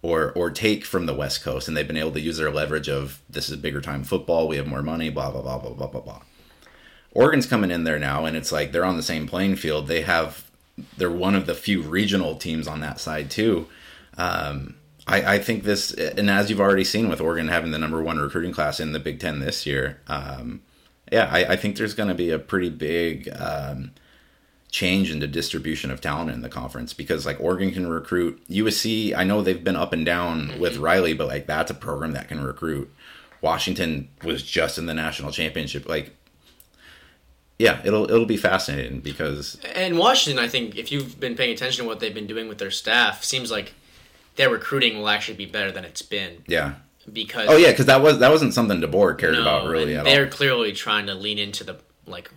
or 0.00 0.32
or 0.32 0.50
take 0.50 0.84
from 0.84 1.06
the 1.06 1.14
West 1.14 1.42
Coast, 1.42 1.68
and 1.68 1.76
they've 1.76 1.86
been 1.86 1.96
able 1.96 2.12
to 2.12 2.20
use 2.20 2.38
their 2.38 2.50
leverage 2.50 2.88
of 2.88 3.20
this 3.28 3.50
is 3.50 3.56
bigger 3.56 3.80
time 3.80 4.04
football, 4.04 4.48
we 4.48 4.56
have 4.56 4.66
more 4.66 4.82
money, 4.82 5.10
blah 5.10 5.30
blah 5.30 5.42
blah 5.42 5.58
blah 5.58 5.74
blah 5.74 5.86
blah 5.86 6.00
blah. 6.00 6.22
Oregon's 7.12 7.46
coming 7.46 7.70
in 7.70 7.84
there 7.84 7.98
now, 7.98 8.24
and 8.24 8.36
it's 8.36 8.52
like 8.52 8.72
they're 8.72 8.84
on 8.84 8.96
the 8.96 9.02
same 9.02 9.26
playing 9.26 9.56
field. 9.56 9.88
They 9.88 10.02
have 10.02 10.48
they're 10.96 11.10
one 11.10 11.34
of 11.34 11.46
the 11.46 11.54
few 11.54 11.82
regional 11.82 12.36
teams 12.36 12.68
on 12.68 12.80
that 12.80 13.00
side 13.00 13.30
too. 13.30 13.66
Um, 14.16 14.74
I, 15.06 15.34
I 15.34 15.38
think 15.38 15.64
this, 15.64 15.92
and 15.92 16.30
as 16.30 16.50
you've 16.50 16.60
already 16.60 16.84
seen 16.84 17.08
with 17.08 17.20
Oregon 17.20 17.48
having 17.48 17.70
the 17.70 17.78
number 17.78 18.02
one 18.02 18.18
recruiting 18.18 18.52
class 18.52 18.78
in 18.78 18.92
the 18.92 19.00
Big 19.00 19.18
Ten 19.20 19.40
this 19.40 19.64
year, 19.64 20.00
um, 20.06 20.60
yeah, 21.10 21.28
I, 21.32 21.52
I, 21.52 21.56
think 21.56 21.76
there's 21.76 21.94
going 21.94 22.10
to 22.10 22.14
be 22.14 22.30
a 22.30 22.38
pretty 22.38 22.68
big 22.68 23.28
um, 23.38 23.92
change 24.70 25.10
in 25.10 25.20
the 25.20 25.26
distribution 25.26 25.90
of 25.90 26.02
talent 26.02 26.30
in 26.30 26.42
the 26.42 26.48
conference 26.50 26.92
because 26.92 27.24
like 27.24 27.40
Oregon 27.40 27.72
can 27.72 27.88
recruit 27.88 28.42
USC. 28.50 29.16
I 29.16 29.24
know 29.24 29.40
they've 29.40 29.64
been 29.64 29.76
up 29.76 29.94
and 29.94 30.04
down 30.04 30.48
mm-hmm. 30.48 30.60
with 30.60 30.76
Riley, 30.76 31.14
but 31.14 31.28
like 31.28 31.46
that's 31.46 31.70
a 31.70 31.74
program 31.74 32.12
that 32.12 32.28
can 32.28 32.42
recruit. 32.42 32.92
Washington 33.40 34.08
was 34.24 34.42
just 34.42 34.78
in 34.78 34.86
the 34.86 34.94
national 34.94 35.30
championship. 35.30 35.88
Like, 35.88 36.14
yeah, 37.58 37.80
it'll 37.84 38.04
it'll 38.04 38.26
be 38.26 38.36
fascinating 38.36 39.00
because 39.00 39.58
and 39.74 39.98
Washington, 39.98 40.42
I 40.42 40.48
think 40.48 40.76
if 40.76 40.92
you've 40.92 41.18
been 41.18 41.34
paying 41.34 41.52
attention 41.52 41.84
to 41.84 41.88
what 41.88 41.98
they've 41.98 42.14
been 42.14 42.26
doing 42.26 42.48
with 42.48 42.58
their 42.58 42.70
staff, 42.70 43.24
seems 43.24 43.50
like 43.50 43.74
their 44.36 44.48
recruiting 44.48 44.98
will 44.98 45.08
actually 45.08 45.36
be 45.36 45.46
better 45.46 45.72
than 45.72 45.84
it's 45.84 46.02
been. 46.02 46.44
Yeah. 46.46 46.74
Because 47.12 47.48
oh 47.48 47.56
yeah, 47.56 47.70
because 47.70 47.86
that 47.86 48.00
was 48.00 48.18
that 48.20 48.30
wasn't 48.30 48.54
something 48.54 48.80
DeBoer 48.80 49.18
cared 49.18 49.34
no, 49.34 49.42
about 49.42 49.68
really 49.68 49.96
at 49.96 50.04
they're 50.04 50.26
all. 50.26 50.30
clearly 50.30 50.72
trying 50.72 51.06
to 51.06 51.14
lean 51.14 51.38
into 51.38 51.64
the 51.64 51.78
like 52.06 52.30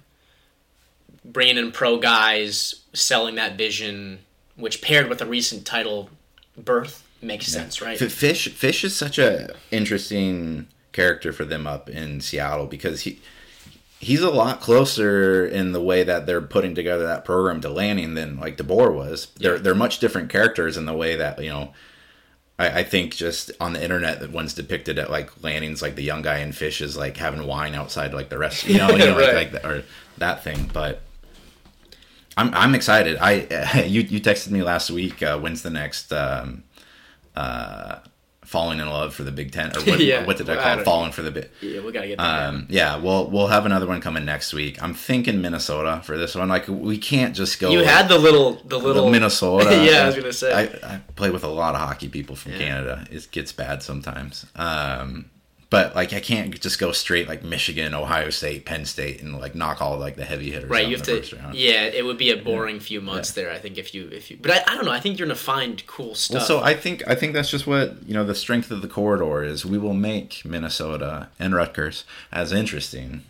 bringing 1.23 1.57
in 1.57 1.71
pro 1.71 1.97
guys, 1.97 2.81
selling 2.93 3.35
that 3.35 3.57
vision, 3.57 4.19
which 4.55 4.81
paired 4.81 5.07
with 5.07 5.21
a 5.21 5.25
recent 5.25 5.65
title 5.65 6.09
berth 6.57 7.05
makes 7.21 7.53
yeah. 7.53 7.61
sense, 7.61 7.81
right? 7.81 7.99
Fisch 7.99 8.49
Fisch 8.49 8.83
is 8.83 8.95
such 8.95 9.19
a 9.19 9.53
interesting 9.71 10.67
character 10.93 11.31
for 11.31 11.45
them 11.45 11.67
up 11.67 11.89
in 11.89 12.21
Seattle 12.21 12.65
because 12.65 13.01
he 13.01 13.19
he's 14.01 14.21
a 14.21 14.31
lot 14.31 14.59
closer 14.59 15.45
in 15.45 15.73
the 15.73 15.81
way 15.81 16.03
that 16.03 16.25
they're 16.25 16.41
putting 16.41 16.73
together 16.73 17.05
that 17.05 17.23
program 17.23 17.61
to 17.61 17.69
Lanning 17.69 18.15
than 18.15 18.39
like 18.39 18.57
DeBoer 18.57 18.93
was. 18.93 19.27
They're 19.37 19.59
they're 19.59 19.75
much 19.75 19.99
different 19.99 20.29
characters 20.29 20.75
in 20.75 20.85
the 20.85 20.93
way 20.93 21.15
that 21.15 21.41
you 21.41 21.49
know. 21.49 21.73
I, 22.57 22.79
I 22.79 22.83
think 22.83 23.15
just 23.15 23.51
on 23.61 23.73
the 23.73 23.83
internet 23.83 24.19
that 24.19 24.31
one's 24.31 24.53
depicted 24.53 24.97
at 24.99 25.09
like 25.11 25.43
Lanning's 25.43 25.81
like 25.81 25.95
the 25.95 26.03
young 26.03 26.23
guy 26.23 26.39
in 26.39 26.49
Fisch 26.49 26.81
is 26.81 26.97
like 26.97 27.15
having 27.15 27.45
wine 27.45 27.75
outside 27.75 28.13
like 28.13 28.29
the 28.29 28.39
rest, 28.39 28.65
you 28.65 28.77
know, 28.77 28.89
you 28.89 28.97
know 29.05 29.17
right. 29.17 29.35
like, 29.35 29.53
like 29.53 29.65
or 29.65 29.83
that 30.17 30.43
thing. 30.43 30.69
But 30.73 31.01
I'm 32.35 32.53
I'm 32.55 32.73
excited. 32.73 33.17
I 33.21 33.83
you 33.87 34.01
you 34.01 34.19
texted 34.19 34.49
me 34.49 34.63
last 34.63 34.89
week. 34.89 35.21
Uh, 35.21 35.37
when's 35.37 35.61
the 35.61 35.69
next 35.69 36.11
um, 36.11 36.63
uh, 37.35 37.99
falling 38.51 38.81
in 38.81 38.89
love 38.89 39.13
for 39.15 39.23
the 39.23 39.31
Big 39.31 39.53
Ten 39.53 39.69
or 39.77 39.81
what, 39.85 39.99
yeah, 40.01 40.25
what 40.25 40.35
did 40.35 40.49
I 40.49 40.61
call 40.61 40.79
it? 40.79 40.83
Falling 40.83 41.13
for 41.13 41.21
the 41.21 41.31
bit? 41.31 41.51
Yeah, 41.61 41.79
we 41.79 41.93
gotta 41.93 42.07
get. 42.07 42.19
Um, 42.19 42.67
yeah, 42.69 42.97
we'll 42.97 43.29
we'll 43.29 43.47
have 43.47 43.65
another 43.65 43.87
one 43.87 44.01
coming 44.01 44.25
next 44.25 44.53
week. 44.53 44.83
I'm 44.83 44.93
thinking 44.93 45.41
Minnesota 45.41 46.01
for 46.03 46.17
this 46.17 46.35
one. 46.35 46.49
Like 46.49 46.67
we 46.67 46.97
can't 46.97 47.33
just 47.33 47.61
go. 47.61 47.71
You 47.71 47.85
had 47.85 48.09
the 48.09 48.19
little 48.19 48.55
the 48.65 48.77
little 48.77 49.05
the 49.05 49.11
Minnesota. 49.11 49.83
yeah, 49.89 50.03
I 50.03 50.05
was 50.07 50.15
gonna 50.15 50.33
say. 50.33 50.53
I, 50.53 50.95
I 50.95 51.01
play 51.15 51.29
with 51.29 51.45
a 51.45 51.47
lot 51.47 51.75
of 51.75 51.81
hockey 51.81 52.09
people 52.09 52.35
from 52.35 52.51
yeah. 52.51 52.57
Canada. 52.57 53.07
It 53.09 53.31
gets 53.31 53.53
bad 53.53 53.81
sometimes. 53.81 54.45
Um, 54.55 55.29
but 55.71 55.95
like 55.95 56.11
I 56.11 56.19
can't 56.19 56.59
just 56.59 56.77
go 56.79 56.91
straight 56.91 57.29
like 57.29 57.43
Michigan, 57.43 57.93
Ohio 57.95 58.29
State, 58.29 58.65
Penn 58.65 58.83
State, 58.83 59.21
and 59.21 59.39
like 59.39 59.55
knock 59.55 59.81
all 59.81 59.97
like 59.97 60.17
the 60.17 60.25
heavy 60.25 60.51
hitters. 60.51 60.69
Right, 60.69 60.85
you 60.85 60.97
have 60.97 61.05
to. 61.05 61.23
Yeah, 61.53 61.83
it 61.83 62.03
would 62.03 62.17
be 62.17 62.29
a 62.29 62.35
boring 62.35 62.75
yeah. 62.75 62.81
few 62.81 63.01
months 63.01 63.35
yeah. 63.35 63.43
there. 63.45 63.53
I 63.53 63.57
think 63.57 63.77
if 63.77 63.95
you 63.95 64.09
if 64.09 64.29
you, 64.29 64.37
but 64.39 64.51
I, 64.51 64.63
I 64.67 64.75
don't 64.75 64.83
know. 64.83 64.91
I 64.91 64.99
think 64.99 65.17
you're 65.17 65.25
gonna 65.25 65.35
find 65.35 65.83
cool 65.87 66.13
stuff. 66.13 66.39
Well, 66.39 66.45
so 66.45 66.61
I 66.61 66.73
think 66.73 67.07
I 67.07 67.15
think 67.15 67.33
that's 67.33 67.49
just 67.49 67.65
what 67.65 68.03
you 68.05 68.13
know. 68.13 68.25
The 68.25 68.35
strength 68.35 68.69
of 68.69 68.81
the 68.81 68.89
corridor 68.89 69.43
is 69.43 69.65
we 69.65 69.77
will 69.77 69.93
make 69.93 70.43
Minnesota 70.43 71.29
and 71.39 71.55
Rutgers 71.55 72.03
as 72.33 72.51
interesting. 72.51 73.23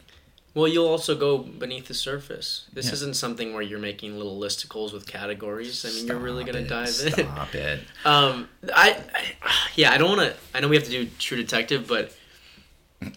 Well, 0.55 0.67
you'll 0.67 0.87
also 0.87 1.15
go 1.15 1.37
beneath 1.37 1.87
the 1.87 1.93
surface. 1.93 2.65
This 2.73 2.87
yeah. 2.87 2.93
isn't 2.93 3.15
something 3.15 3.53
where 3.53 3.61
you're 3.61 3.79
making 3.79 4.17
little 4.17 4.37
listicles 4.37 4.91
with 4.91 5.07
categories. 5.07 5.85
I 5.85 5.89
mean, 5.89 5.97
Stop 5.99 6.09
you're 6.09 6.19
really 6.19 6.43
going 6.43 6.61
to 6.61 6.67
dive 6.67 6.87
in. 6.87 7.13
Stop 7.13 7.55
it. 7.55 7.79
Um, 8.03 8.49
I, 8.75 8.97
I, 9.13 9.57
yeah, 9.75 9.93
I 9.93 9.97
don't 9.97 10.17
want 10.17 10.29
to. 10.29 10.35
I 10.53 10.59
know 10.59 10.67
we 10.67 10.75
have 10.75 10.83
to 10.83 10.91
do 10.91 11.07
True 11.19 11.37
Detective, 11.37 11.87
but 11.87 12.11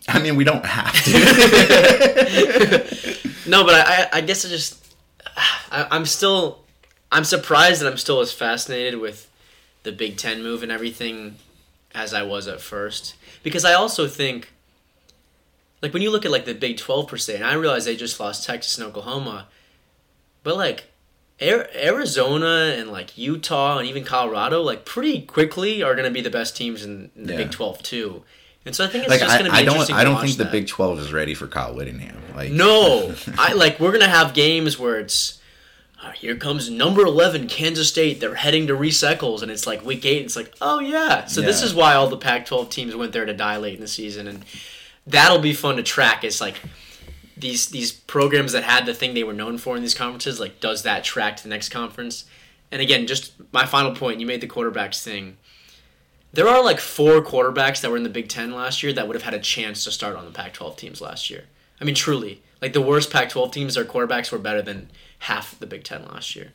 I 0.08 0.18
mean, 0.20 0.36
we 0.36 0.44
don't 0.44 0.64
have 0.64 0.94
to. 1.04 1.10
no, 3.46 3.64
but 3.64 3.74
I, 3.74 4.08
I 4.14 4.20
guess 4.22 4.44
I 4.44 4.48
just, 4.48 4.94
I, 5.70 5.86
I'm 5.90 6.06
still, 6.06 6.60
I'm 7.12 7.24
surprised 7.24 7.82
that 7.82 7.90
I'm 7.90 7.98
still 7.98 8.20
as 8.20 8.32
fascinated 8.32 8.98
with 9.00 9.28
the 9.82 9.92
Big 9.92 10.16
Ten 10.16 10.42
move 10.42 10.62
and 10.62 10.72
everything 10.72 11.36
as 11.94 12.14
I 12.14 12.22
was 12.22 12.48
at 12.48 12.60
first. 12.60 13.14
Because 13.42 13.64
I 13.64 13.74
also 13.74 14.08
think, 14.08 14.52
like, 15.82 15.92
when 15.92 16.02
you 16.02 16.10
look 16.10 16.24
at, 16.24 16.30
like, 16.30 16.46
the 16.46 16.54
Big 16.54 16.78
12 16.78 17.06
per 17.08 17.16
se, 17.18 17.34
and 17.36 17.44
I 17.44 17.54
realize 17.54 17.84
they 17.84 17.96
just 17.96 18.18
lost 18.18 18.46
Texas 18.46 18.78
and 18.78 18.86
Oklahoma, 18.86 19.48
but, 20.42 20.56
like, 20.56 20.84
Arizona 21.42 22.74
and 22.78 22.90
like 22.90 23.18
Utah 23.18 23.78
and 23.78 23.88
even 23.88 24.04
Colorado, 24.04 24.62
like 24.62 24.84
pretty 24.84 25.20
quickly, 25.22 25.82
are 25.82 25.96
going 25.96 26.04
to 26.04 26.10
be 26.12 26.20
the 26.20 26.30
best 26.30 26.56
teams 26.56 26.84
in, 26.84 27.10
the 27.16 27.32
Yeah. 27.32 27.38
Big 27.38 27.50
Twelve 27.50 27.82
too. 27.82 28.22
And 28.66 28.74
so 28.74 28.85
I 28.85 28.88
think 28.88 29.05
it's 29.05 29.11
Like 29.11 29.20
just 29.20 29.38
going 29.38 29.50
to 29.50 29.50
be 29.50 29.59
I 29.59 29.64
don't 29.64 29.74
interesting. 29.74 29.96
I 29.96 30.05
don't 30.05 30.20
think 30.20 30.37
the. 30.38 30.44
Big 30.46 30.66
Twelve 30.66 30.98
is 30.98 31.12
ready 31.12 31.35
for 31.35 31.46
Kyle 31.46 31.74
Whittingham. 31.74 32.16
Like 32.35 32.50
No, 32.50 33.14
I 33.38 33.53
like 33.53 33.79
we're 33.79 33.92
gonna 33.92 34.09
have 34.09 34.35
games 34.35 34.79
where 34.79 34.98
it's 34.98 35.40
uh, 36.03 36.12
here 36.12 36.37
comes 36.37 36.70
number 36.70 37.03
eleven 37.03 37.46
Kansas 37.46 37.88
State. 37.88 38.20
They're 38.20 38.35
heading 38.35 38.66
to 38.68 38.74
Rice-Eccles, 38.74 39.42
and 39.42 39.50
it's 39.50 39.66
like 39.66 39.85
week 39.85 40.05
eight. 40.07 40.24
It's 40.24 40.37
like 40.37 40.55
oh 40.61 40.81
yeah. 40.81 41.27
So 41.27 41.40
this 41.42 41.62
is 41.62 41.74
why 41.74 41.94
all 41.94 42.09
the 42.09 42.16
Pac-12 42.16 42.70
teams 42.70 42.96
went 42.96 43.12
there 43.12 43.27
to 43.27 43.35
die 43.35 43.57
late 43.59 43.74
in 43.74 43.81
the 43.81 43.88
season, 43.88 44.27
and 44.27 44.44
that'll 45.07 45.40
be 45.40 45.53
fun 45.53 45.77
to 45.77 45.83
track. 45.83 46.24
It's 46.24 46.40
like 46.40 46.61
these 47.37 47.68
these 47.68 47.92
programs 47.92 48.53
that 48.53 48.64
had 48.64 48.87
the 48.87 48.94
thing 48.94 49.12
they 49.12 49.24
were 49.24 49.33
known 49.35 49.59
for 49.59 49.77
in 49.77 49.83
these 49.83 49.94
conferences. 49.94 50.40
Like 50.40 50.61
does 50.61 50.83
that 50.85 51.05
track 51.05 51.37
to 51.38 51.42
the 51.42 51.48
next 51.50 51.68
conference? 51.68 52.24
And 52.72 52.81
again, 52.81 53.07
just 53.07 53.33
my 53.53 53.66
final 53.66 53.94
point. 53.94 54.20
You 54.20 54.27
made 54.27 54.40
the 54.40 54.48
quarterbacks 54.48 55.03
thing. 55.03 55.37
There 56.34 56.48
are 56.48 56.64
like 56.64 56.80
four 56.80 57.22
quarterbacks 57.22 57.80
that 57.80 57.92
were 57.92 57.96
in 57.96 58.02
the 58.02 58.08
Big 58.08 58.28
Ten 58.28 58.52
last 58.52 58.82
year 58.82 58.92
that 58.92 59.06
would 59.06 59.14
have 59.14 59.22
had 59.22 59.34
a 59.34 59.38
chance 59.38 59.84
to 59.84 59.92
start 59.92 60.16
on 60.16 60.24
the 60.24 60.32
Pac-12 60.32 60.76
teams 60.76 61.00
last 61.00 61.30
year. 61.30 61.44
I 61.80 61.84
mean, 61.84 61.94
truly, 61.94 62.42
like 62.60 62.72
the 62.72 62.80
worst 62.80 63.12
Pac-12 63.12 63.52
teams, 63.52 63.76
their 63.76 63.84
quarterbacks 63.84 64.32
were 64.32 64.38
better 64.38 64.60
than 64.60 64.90
half 65.20 65.56
the 65.56 65.66
Big 65.66 65.84
Ten 65.84 66.04
last 66.06 66.34
year. 66.34 66.52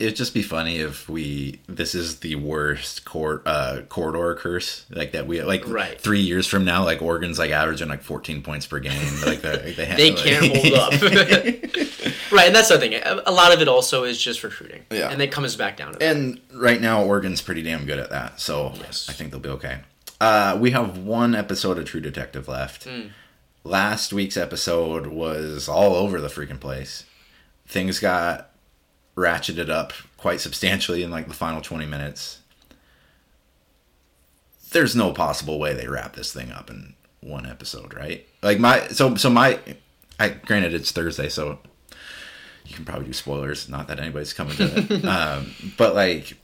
It'd 0.00 0.16
just 0.16 0.32
be 0.34 0.42
funny 0.42 0.78
if 0.78 1.08
we 1.08 1.60
this 1.68 1.94
is 1.94 2.20
the 2.20 2.34
worst 2.34 3.04
cor- 3.04 3.42
uh, 3.46 3.82
corridor 3.88 4.34
curse 4.34 4.86
like 4.90 5.12
that 5.12 5.26
we 5.26 5.42
like 5.42 5.66
Right. 5.68 6.00
three 6.00 6.20
years 6.20 6.46
from 6.46 6.64
now 6.64 6.84
like 6.84 7.02
Oregon's 7.02 7.38
like 7.38 7.50
averaging 7.50 7.88
like 7.88 8.02
14 8.02 8.42
points 8.42 8.66
per 8.66 8.78
game 8.80 9.00
like 9.26 9.42
the, 9.42 9.62
like, 9.64 9.76
they, 9.76 9.84
have, 9.84 9.96
They 9.98 10.12
can't 10.14 10.46
hold 10.56 10.74
up. 10.74 10.92
right, 12.32 12.46
and 12.46 12.54
that's 12.54 12.68
the 12.68 12.78
thing. 12.78 12.94
A 13.26 13.30
lot 13.30 13.52
of 13.52 13.60
it 13.60 13.68
also 13.68 14.04
is 14.04 14.20
just 14.20 14.42
recruiting. 14.42 14.82
Yeah. 14.90 15.10
and 15.10 15.20
it 15.20 15.30
comes 15.32 15.54
back 15.56 15.76
down 15.76 15.92
to 15.92 15.98
that. 15.98 16.16
and 16.16 16.40
right 16.54 16.80
now 16.80 17.04
Oregon's 17.04 17.42
pretty 17.42 17.62
damn 17.62 17.84
good 17.84 17.98
at 17.98 18.10
that 18.10 18.40
so 18.40 18.72
Yes. 18.76 19.06
I 19.08 19.12
think 19.12 19.30
they'll 19.30 19.40
be 19.40 19.48
okay 19.50 19.78
uh, 20.20 20.56
we 20.60 20.70
have 20.72 20.98
one 20.98 21.34
episode 21.34 21.78
of 21.78 21.84
True 21.86 22.00
Detective 22.00 22.48
left 22.48 22.84
Hmm. 22.84 23.08
last 23.64 24.12
week's 24.12 24.36
episode 24.36 25.06
was 25.08 25.68
all 25.68 25.94
over 25.94 26.20
the 26.20 26.28
freaking 26.28 26.60
place 26.60 27.04
things 27.66 27.98
got 28.00 28.49
ratcheted 29.16 29.68
up 29.68 29.92
quite 30.16 30.40
substantially 30.40 31.02
in 31.02 31.10
like 31.10 31.28
the 31.28 31.34
final 31.34 31.60
20 31.60 31.86
minutes. 31.86 32.40
There's 34.72 34.94
no 34.94 35.12
possible 35.12 35.58
way 35.58 35.74
they 35.74 35.88
wrap 35.88 36.14
this 36.14 36.32
thing 36.32 36.52
up 36.52 36.70
in 36.70 36.94
one 37.20 37.46
episode 37.46 37.94
right? 37.94 38.26
Like 38.42 38.58
my 38.58 38.88
so 38.88 39.14
so 39.16 39.30
my 39.30 39.58
i 40.18 40.28
granted 40.28 40.74
it's 40.74 40.92
thursday 40.92 41.28
so 41.28 41.58
you 42.66 42.74
can 42.74 42.84
probably 42.84 43.06
do 43.06 43.12
spoilers 43.12 43.68
not 43.68 43.88
that 43.88 43.98
anybody's 43.98 44.32
coming 44.32 44.56
to 44.56 44.64
it. 44.64 45.04
Um 45.04 45.54
but 45.76 45.94
like 45.94 46.36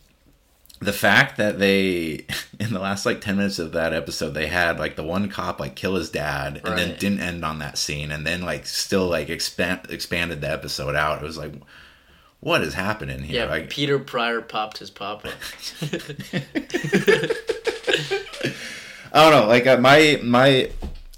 the 0.80 0.92
fact 0.92 1.38
that 1.38 1.58
they 1.58 2.26
in 2.60 2.72
the 2.72 2.78
last 2.78 3.06
like 3.06 3.20
10 3.20 3.36
minutes 3.36 3.58
of 3.58 3.72
that 3.72 3.92
episode 3.92 4.30
they 4.30 4.46
had 4.46 4.78
like 4.78 4.96
the 4.96 5.02
one 5.02 5.28
cop 5.28 5.60
like 5.60 5.74
kill 5.74 5.94
his 5.94 6.10
dad 6.10 6.60
and 6.64 6.78
then 6.78 6.98
didn't 6.98 7.20
end 7.20 7.44
on 7.44 7.58
that 7.60 7.78
scene 7.78 8.10
and 8.10 8.26
then 8.26 8.42
like 8.42 8.66
still 8.66 9.06
like 9.06 9.30
expand 9.30 9.80
expanded 9.88 10.40
the 10.40 10.50
episode 10.50 10.94
out 10.94 11.22
it 11.22 11.24
was 11.24 11.38
like 11.38 11.52
what 12.40 12.62
is 12.62 12.74
happening 12.74 13.20
here 13.22 13.44
yeah, 13.44 13.50
like 13.50 13.70
Peter 13.70 13.98
Prior 13.98 14.40
popped 14.40 14.78
his 14.78 14.90
papa. 14.90 15.32
I 19.12 19.30
don't 19.30 19.40
know. 19.42 19.46
Like 19.48 19.66
uh, 19.66 19.78
my 19.78 20.20
my, 20.22 20.70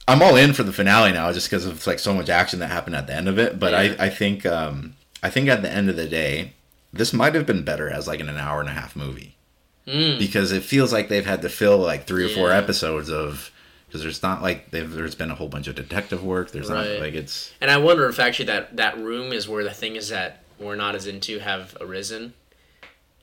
I'm 0.07 0.23
all 0.23 0.37
in 0.37 0.53
for 0.53 0.63
the 0.63 0.73
finale 0.73 1.13
now, 1.13 1.33
just 1.33 1.49
because 1.51 1.67
of 1.67 1.87
like 1.87 1.99
so 1.99 2.15
much 2.15 2.29
action 2.29 2.61
that 2.61 2.69
happened 2.71 2.97
at 2.97 3.07
the 3.07 3.15
end 3.15 3.29
of 3.29 3.39
it. 3.39 3.59
But 3.59 3.73
Yeah. 3.73 3.97
I 4.01 4.07
I 4.07 4.11
think 4.11 4.47
um 4.47 4.95
I 5.23 5.31
think 5.31 5.49
at 5.49 5.63
the 5.63 5.71
end 5.71 5.91
of 5.91 5.97
the 5.97 6.07
day, 6.09 6.53
this 6.93 7.13
might 7.13 7.35
have 7.35 7.47
been 7.47 7.65
better 7.65 7.91
as 7.91 8.07
like 8.07 8.21
an 8.21 8.29
hour 8.31 8.61
and 8.61 8.69
a 8.69 8.73
half 8.73 8.95
movie 8.97 9.35
Mm. 9.87 10.19
because 10.19 10.53
it 10.53 10.63
feels 10.65 10.93
like 10.93 11.09
they've 11.09 11.25
had 11.25 11.41
to 11.41 11.49
fill 11.49 11.79
like 11.79 12.07
three 12.07 12.23
or 12.27 12.29
four 12.29 12.53
episodes 12.53 13.09
of 13.11 13.51
because 13.87 14.03
there's 14.03 14.23
not 14.23 14.43
like 14.43 14.71
they've, 14.71 14.91
there's 14.93 15.15
been 15.15 15.31
a 15.31 15.35
whole 15.35 15.49
bunch 15.49 15.67
of 15.67 15.77
detective 15.77 16.23
work. 16.23 16.51
There's 16.51 16.69
Right. 16.69 16.91
not 16.91 17.01
like 17.01 17.15
it's 17.15 17.53
And 17.63 17.71
I 17.71 17.79
wonder 17.79 18.07
if 18.07 18.21
actually 18.21 18.45
that 18.47 18.77
that 18.77 18.99
room 18.99 19.33
is 19.33 19.49
where 19.49 19.65
the 19.65 19.71
thing 19.73 19.97
is 19.97 20.11
that 20.11 20.43
we're 20.59 20.77
not 20.77 20.94
as 20.94 21.07
into 21.07 21.38
have 21.38 21.77
arisen, 21.81 22.35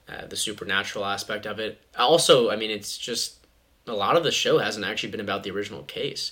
uh, 0.08 0.26
the 0.28 0.36
supernatural 0.36 1.06
aspect 1.06 1.46
of 1.46 1.60
it. 1.60 1.82
Also, 1.98 2.50
I 2.50 2.56
mean, 2.56 2.72
it's 2.72 2.98
just 2.98 3.46
a 3.88 3.94
lot 3.94 4.16
of 4.16 4.24
the 4.24 4.32
show 4.32 4.60
hasn't 4.60 4.86
actually 4.86 5.12
been 5.12 5.20
about 5.20 5.44
the 5.44 5.52
original 5.52 5.84
case, 5.84 6.32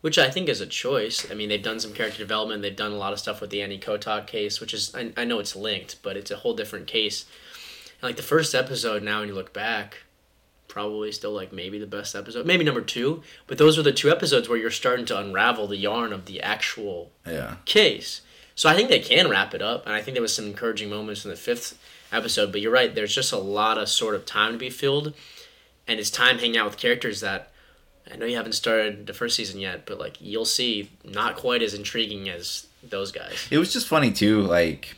which 0.00 0.18
I 0.18 0.30
think 0.30 0.48
is 0.48 0.60
a 0.60 0.66
choice. 0.66 1.30
I 1.30 1.34
mean, 1.34 1.48
they've 1.48 1.62
done 1.62 1.80
some 1.80 1.92
character 1.92 2.18
development. 2.18 2.62
They've 2.62 2.74
done 2.74 2.92
a 2.92 2.96
lot 2.96 3.12
of 3.12 3.18
stuff 3.18 3.40
with 3.40 3.50
the 3.50 3.62
Annie 3.62 3.78
Kowtok 3.78 4.26
case, 4.26 4.60
which 4.60 4.74
is 4.74 4.94
I, 4.94 5.12
I 5.16 5.24
know 5.24 5.38
it's 5.38 5.56
linked, 5.56 6.02
but 6.02 6.16
it's 6.16 6.30
a 6.30 6.36
whole 6.36 6.54
different 6.54 6.86
case. 6.86 7.24
And 8.00 8.08
like 8.08 8.16
the 8.16 8.22
first 8.22 8.54
episode, 8.54 9.02
now 9.02 9.20
when 9.20 9.28
you 9.28 9.34
look 9.34 9.52
back, 9.52 9.98
probably 10.68 11.12
still 11.12 11.32
like 11.32 11.52
maybe 11.52 11.78
the 11.78 11.86
best 11.86 12.14
episode, 12.14 12.46
maybe 12.46 12.64
number 12.64 12.80
two. 12.80 13.22
But 13.46 13.58
those 13.58 13.76
were 13.76 13.82
the 13.82 13.92
two 13.92 14.10
episodes 14.10 14.48
where 14.48 14.58
you're 14.58 14.70
starting 14.70 15.06
to 15.06 15.18
unravel 15.18 15.68
the 15.68 15.76
yarn 15.76 16.12
of 16.12 16.26
the 16.26 16.42
actual 16.42 17.12
yeah 17.26 17.56
case. 17.64 18.22
So 18.56 18.68
I 18.68 18.74
think 18.74 18.88
they 18.88 19.00
can 19.00 19.28
wrap 19.28 19.52
it 19.54 19.62
up, 19.62 19.84
and 19.86 19.94
I 19.94 20.00
think 20.02 20.14
there 20.14 20.22
was 20.22 20.34
some 20.34 20.46
encouraging 20.46 20.88
moments 20.90 21.24
in 21.24 21.30
the 21.30 21.36
fifth 21.36 21.78
episode. 22.12 22.52
But 22.52 22.60
you're 22.60 22.70
right, 22.72 22.94
there's 22.94 23.14
just 23.14 23.32
a 23.32 23.36
lot 23.38 23.78
of 23.78 23.88
sort 23.88 24.14
of 24.14 24.24
time 24.26 24.52
to 24.52 24.58
be 24.58 24.70
filled, 24.70 25.12
and 25.88 25.98
it's 25.98 26.10
time 26.10 26.38
hanging 26.38 26.56
out 26.56 26.66
with 26.66 26.76
characters 26.76 27.20
that 27.20 27.50
I 28.12 28.16
know 28.16 28.26
you 28.26 28.36
haven't 28.36 28.52
started 28.52 29.06
the 29.06 29.14
first 29.14 29.34
season 29.36 29.58
yet, 29.60 29.86
but 29.86 29.98
like 29.98 30.18
you'll 30.20 30.44
see, 30.44 30.90
not 31.04 31.36
quite 31.36 31.62
as 31.62 31.74
intriguing 31.74 32.28
as 32.28 32.66
those 32.82 33.10
guys. 33.10 33.46
It 33.50 33.58
was 33.58 33.72
just 33.72 33.88
funny 33.88 34.12
too, 34.12 34.42
like, 34.42 34.94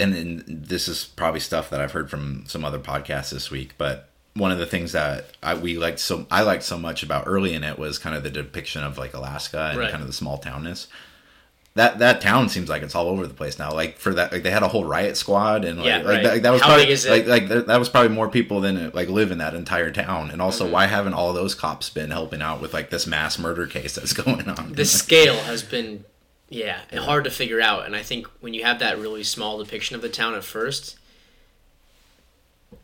and, 0.00 0.14
and 0.14 0.44
this 0.46 0.88
is 0.88 1.04
probably 1.04 1.40
stuff 1.40 1.70
that 1.70 1.80
I've 1.80 1.92
heard 1.92 2.10
from 2.10 2.44
some 2.46 2.64
other 2.64 2.78
podcasts 2.78 3.30
this 3.30 3.50
week. 3.50 3.74
But 3.78 4.08
one 4.34 4.50
of 4.50 4.58
the 4.58 4.66
things 4.66 4.92
that 4.92 5.26
I 5.42 5.54
we 5.54 5.76
liked 5.76 5.98
so 6.00 6.26
I 6.30 6.42
liked 6.42 6.62
so 6.64 6.78
much 6.78 7.02
about 7.02 7.24
early 7.26 7.52
in 7.52 7.62
it 7.62 7.78
was 7.78 7.98
kind 7.98 8.16
of 8.16 8.22
the 8.22 8.30
depiction 8.30 8.82
of 8.82 8.96
like 8.98 9.14
Alaska 9.14 9.68
and 9.70 9.78
Right. 9.78 9.90
kind 9.90 10.00
of 10.02 10.06
the 10.08 10.14
small 10.14 10.38
townness. 10.40 10.86
That 11.74 12.00
that 12.00 12.20
town 12.20 12.50
seems 12.50 12.68
like 12.68 12.82
it's 12.82 12.94
all 12.94 13.08
over 13.08 13.26
the 13.26 13.32
place 13.32 13.58
now. 13.58 13.72
Like 13.72 13.96
for 13.96 14.12
that, 14.12 14.30
like 14.30 14.42
they 14.42 14.50
had 14.50 14.62
a 14.62 14.68
whole 14.68 14.84
riot 14.84 15.16
squad, 15.16 15.64
and 15.64 15.78
like, 15.78 15.86
Yeah, 15.86 15.96
like, 15.98 16.06
right. 16.06 16.22
that, 16.24 16.42
that 16.42 16.50
was 16.50 16.60
How 16.60 16.66
probably 16.68 16.84
big 16.84 16.92
is 16.92 17.06
it? 17.06 17.26
like 17.26 17.48
like 17.48 17.66
that, 17.66 17.78
was 17.78 17.88
probably 17.88 18.10
more 18.14 18.28
people 18.28 18.60
than 18.60 18.90
like 18.92 19.08
live 19.08 19.30
in 19.30 19.38
that 19.38 19.54
entire 19.54 19.90
town. 19.90 20.30
And 20.30 20.42
also, 20.42 20.64
Mm-hmm. 20.64 20.72
why 20.74 20.86
haven't 20.86 21.14
all 21.14 21.32
those 21.32 21.54
cops 21.54 21.88
been 21.88 22.10
helping 22.10 22.42
out 22.42 22.60
with 22.60 22.74
like 22.74 22.90
this 22.90 23.06
mass 23.06 23.38
murder 23.38 23.66
case 23.66 23.94
that's 23.94 24.12
going 24.24 24.50
on? 24.50 24.74
The 24.74 24.84
scale 24.84 25.36
has 25.44 25.62
been, 25.62 26.04
yeah, 26.50 26.80
hard 26.94 27.24
to 27.24 27.30
figure 27.30 27.62
out. 27.62 27.86
And 27.86 27.96
I 27.96 28.02
think 28.02 28.26
when 28.40 28.52
you 28.52 28.64
have 28.64 28.78
that 28.80 28.98
really 28.98 29.22
small 29.24 29.56
depiction 29.56 29.96
of 29.96 30.02
the 30.02 30.10
town 30.10 30.34
at 30.34 30.44
first, 30.44 30.98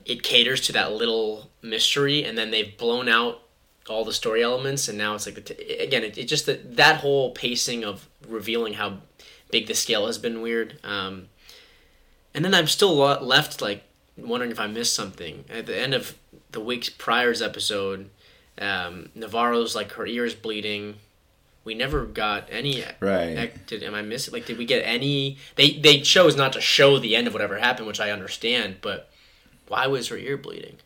it 0.07 0.23
caters 0.23 0.63
to 0.63 0.73
that 0.73 0.93
little 0.93 1.51
mystery, 1.61 2.25
and 2.25 2.39
then 2.39 2.51
they've 2.51 2.77
blown 2.79 3.09
out 3.11 3.43
all 3.91 4.05
the 4.05 4.13
story 4.13 4.43
elements, 4.43 4.89
and 4.89 4.99
now 4.99 5.15
it's 5.15 5.27
like 5.27 5.35
the 5.35 5.41
t- 5.41 5.79
again, 5.79 6.05
it, 6.05 6.19
it 6.19 6.25
just 6.25 6.47
that 6.47 6.77
that 6.77 6.97
whole 6.97 7.31
pacing 7.33 7.85
of 7.85 8.09
revealing 8.27 8.75
how 8.75 8.99
big 9.51 9.67
the 9.67 9.75
scale 9.75 10.07
has 10.07 10.19
been 10.19 10.41
weird. 10.43 10.79
Um, 10.85 11.29
and 12.35 12.45
then 12.45 12.55
I'm 12.55 12.67
still 12.67 12.95
lo- 12.95 13.23
left 13.23 13.61
like 13.61 13.85
wondering 14.17 14.51
if 14.51 14.61
I 14.61 14.67
missed 14.67 14.95
something 14.95 15.45
at 15.49 15.67
the 15.67 15.79
end 15.79 15.95
of 15.95 16.17
the 16.53 16.61
week's 16.61 16.89
prior's 16.89 17.43
episode. 17.43 18.11
Um, 18.61 19.11
Navarro's 19.15 19.75
like 19.75 19.93
her 19.93 20.07
ears 20.07 20.35
bleeding. 20.35 20.97
We 21.65 21.75
never 21.75 22.07
got 22.07 22.49
any. 22.51 22.83
Right. 23.01 23.67
Did 23.67 23.83
am 23.83 23.95
I 23.95 24.03
missing? 24.03 24.33
Like, 24.33 24.47
did 24.47 24.59
we 24.59 24.65
get 24.65 24.83
any? 24.85 25.37
They 25.57 25.73
they 25.73 26.01
chose 26.01 26.37
not 26.37 26.53
to 26.55 26.61
show 26.61 26.99
the 26.99 27.15
end 27.15 27.27
of 27.27 27.33
whatever 27.33 27.59
happened, 27.59 27.87
which 27.87 28.01
I 28.01 28.11
understand. 28.11 28.77
But 28.81 29.11
why 29.67 29.87
was 29.87 30.09
her 30.09 30.17
ear 30.17 30.37
bleeding? 30.37 30.77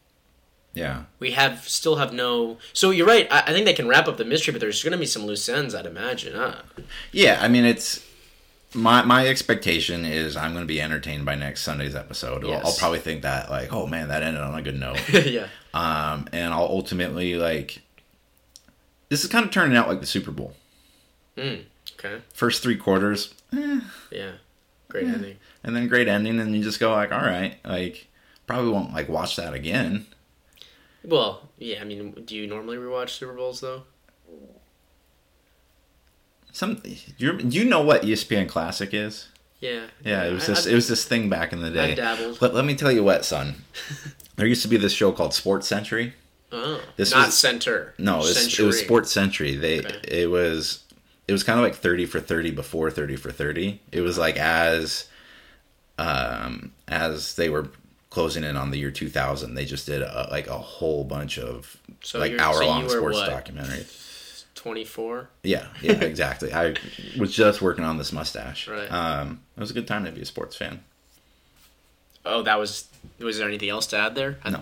Yeah. 0.74 1.04
We 1.18 1.32
have 1.32 1.68
still 1.68 1.96
have 1.96 2.12
no. 2.12 2.58
So 2.72 2.90
you're 2.90 3.06
right. 3.06 3.26
I, 3.30 3.40
I 3.40 3.52
think 3.52 3.66
they 3.66 3.74
can 3.74 3.88
wrap 3.88 4.08
up 4.08 4.16
the 4.16 4.24
mystery, 4.24 4.52
but 4.52 4.60
there's 4.60 4.82
going 4.82 4.92
to 4.92 4.98
be 4.98 5.06
some 5.06 5.24
loose 5.26 5.48
ends. 5.48 5.74
I'd 5.74 5.86
imagine. 5.86 6.34
Huh? 6.34 6.56
Yeah, 7.12 7.38
I 7.42 7.48
mean 7.48 7.64
it's 7.64 8.04
my 8.74 9.02
my 9.02 9.26
expectation 9.28 10.04
is 10.06 10.36
I'm 10.36 10.52
going 10.52 10.64
to 10.64 10.68
be 10.68 10.80
entertained 10.80 11.24
by 11.26 11.34
next 11.34 11.62
Sunday's 11.62 11.94
episode. 11.94 12.44
I'll- 12.44 12.66
I'll 12.66 12.74
probably 12.78 13.00
think 13.00 13.22
that 13.22 13.50
like, 13.50 13.72
oh 13.72 13.86
man, 13.86 14.08
that 14.08 14.22
ended 14.22 14.42
on 14.42 14.54
a 14.58 14.62
good 14.62 14.78
note. 14.80 14.98
yeah. 15.26 15.48
um, 15.74 16.26
and 16.32 16.54
I'll 16.54 16.62
ultimately 16.62 17.34
like 17.36 17.82
this 19.08 19.24
is 19.24 19.30
kind 19.30 19.44
of 19.44 19.50
turning 19.50 19.76
out 19.76 19.88
like 19.88 20.00
the 20.00 20.06
Super 20.06 20.30
Bowl. 20.30 20.54
Mm, 21.36 21.64
okay. 21.98 22.22
First 22.32 22.62
three 22.62 22.76
quarters, 22.76 23.34
Yeah. 24.10 24.32
Great 24.88 25.06
ending. 25.06 25.36
and 25.64 25.74
then 25.74 25.88
great 25.88 26.08
ending, 26.08 26.38
and 26.38 26.54
you 26.54 26.62
just 26.62 26.78
go 26.80 26.92
like, 26.92 27.12
all 27.12 27.20
right, 27.22 27.56
like 27.64 28.06
probably 28.46 28.70
won't 28.70 28.92
like 28.92 29.08
watch 29.08 29.36
that 29.36 29.54
again. 29.54 30.06
Well, 31.04 31.48
yeah. 31.58 31.80
I 31.80 31.84
mean, 31.84 32.12
do 32.24 32.36
you 32.36 32.46
normally 32.46 32.76
rewatch 32.76 33.10
Super 33.10 33.32
Bowls 33.32 33.60
though? 33.60 33.82
Some 36.52 36.82
you 37.18 37.38
you 37.38 37.64
know 37.64 37.80
what 37.80 38.02
ESPN 38.02 38.48
Classic 38.48 38.92
is? 38.92 39.28
Yeah. 39.60 39.86
Yeah, 40.04 40.24
it 40.24 40.32
was 40.32 40.44
I- 40.44 40.46
this 40.48 40.60
I've- 40.66 40.72
it 40.72 40.74
was 40.74 40.88
this 40.88 41.04
thing 41.04 41.28
back 41.30 41.52
in 41.52 41.60
the 41.62 41.70
day. 41.70 41.92
I've 41.92 41.96
dabbled. 41.96 42.42
Let, 42.42 42.54
let 42.54 42.64
me 42.64 42.74
tell 42.74 42.92
you 42.92 43.02
what, 43.04 43.24
son. 43.24 43.64
there 44.36 44.46
used 44.46 44.62
to 44.62 44.68
be 44.68 44.76
this 44.76 44.92
show 44.92 45.12
called 45.12 45.32
Sports 45.34 45.66
Century. 45.66 46.14
Oh, 46.54 46.82
This 46.96 47.12
not 47.12 47.26
was- 47.26 47.38
center. 47.38 47.94
No, 47.98 48.16
it 48.16 48.18
was, 48.24 48.58
it 48.58 48.62
was 48.64 48.78
Sports 48.78 49.10
Century. 49.10 49.54
They 49.56 49.78
Okay. 49.80 50.00
it 50.06 50.30
was 50.30 50.84
it 51.26 51.32
was 51.32 51.42
kind 51.44 51.58
of 51.58 51.64
like 51.64 51.76
thirty 51.76 52.04
for 52.04 52.20
thirty 52.20 52.50
before 52.50 52.90
thirty 52.90 53.16
for 53.16 53.32
thirty. 53.32 53.80
It 53.90 54.02
was 54.02 54.18
like 54.18 54.36
as 54.36 55.08
um, 55.98 56.72
as 56.88 57.36
they 57.36 57.48
were 57.48 57.70
closing 58.12 58.44
in 58.44 58.56
on 58.58 58.70
the 58.70 58.78
year 58.78 58.90
2000, 58.90 59.54
they 59.54 59.64
just 59.64 59.86
did 59.86 60.02
a, 60.02 60.28
like 60.30 60.46
a 60.46 60.58
whole 60.58 61.02
bunch 61.02 61.38
of 61.38 61.78
So 62.02 62.18
like 62.18 62.38
hour 62.38 62.62
long 62.62 62.82
were 62.84 62.90
sports 62.90 63.16
what? 63.18 63.30
documentaries. 63.30 64.44
Twenty 64.54 64.84
four. 64.84 65.30
Yeah, 65.42 65.66
yeah, 65.80 65.92
exactly. 66.12 66.52
I 66.52 66.74
was 67.18 67.34
just 67.34 67.62
working 67.62 67.84
on 67.84 67.96
this 67.96 68.12
mustache. 68.12 68.68
Right. 68.68 68.86
Um, 68.92 69.40
it 69.56 69.60
was 69.60 69.70
a 69.70 69.74
good 69.74 69.88
time 69.88 70.04
to 70.04 70.12
be 70.12 70.20
a 70.20 70.24
sports 70.26 70.54
fan. 70.56 70.84
Oh, 72.24 72.42
that 72.42 72.58
was. 72.58 72.86
Was 73.18 73.38
there 73.38 73.48
anything 73.48 73.70
else 73.70 73.86
to 73.88 73.96
add 73.98 74.14
there? 74.14 74.36
I- 74.44 74.50
No. 74.50 74.60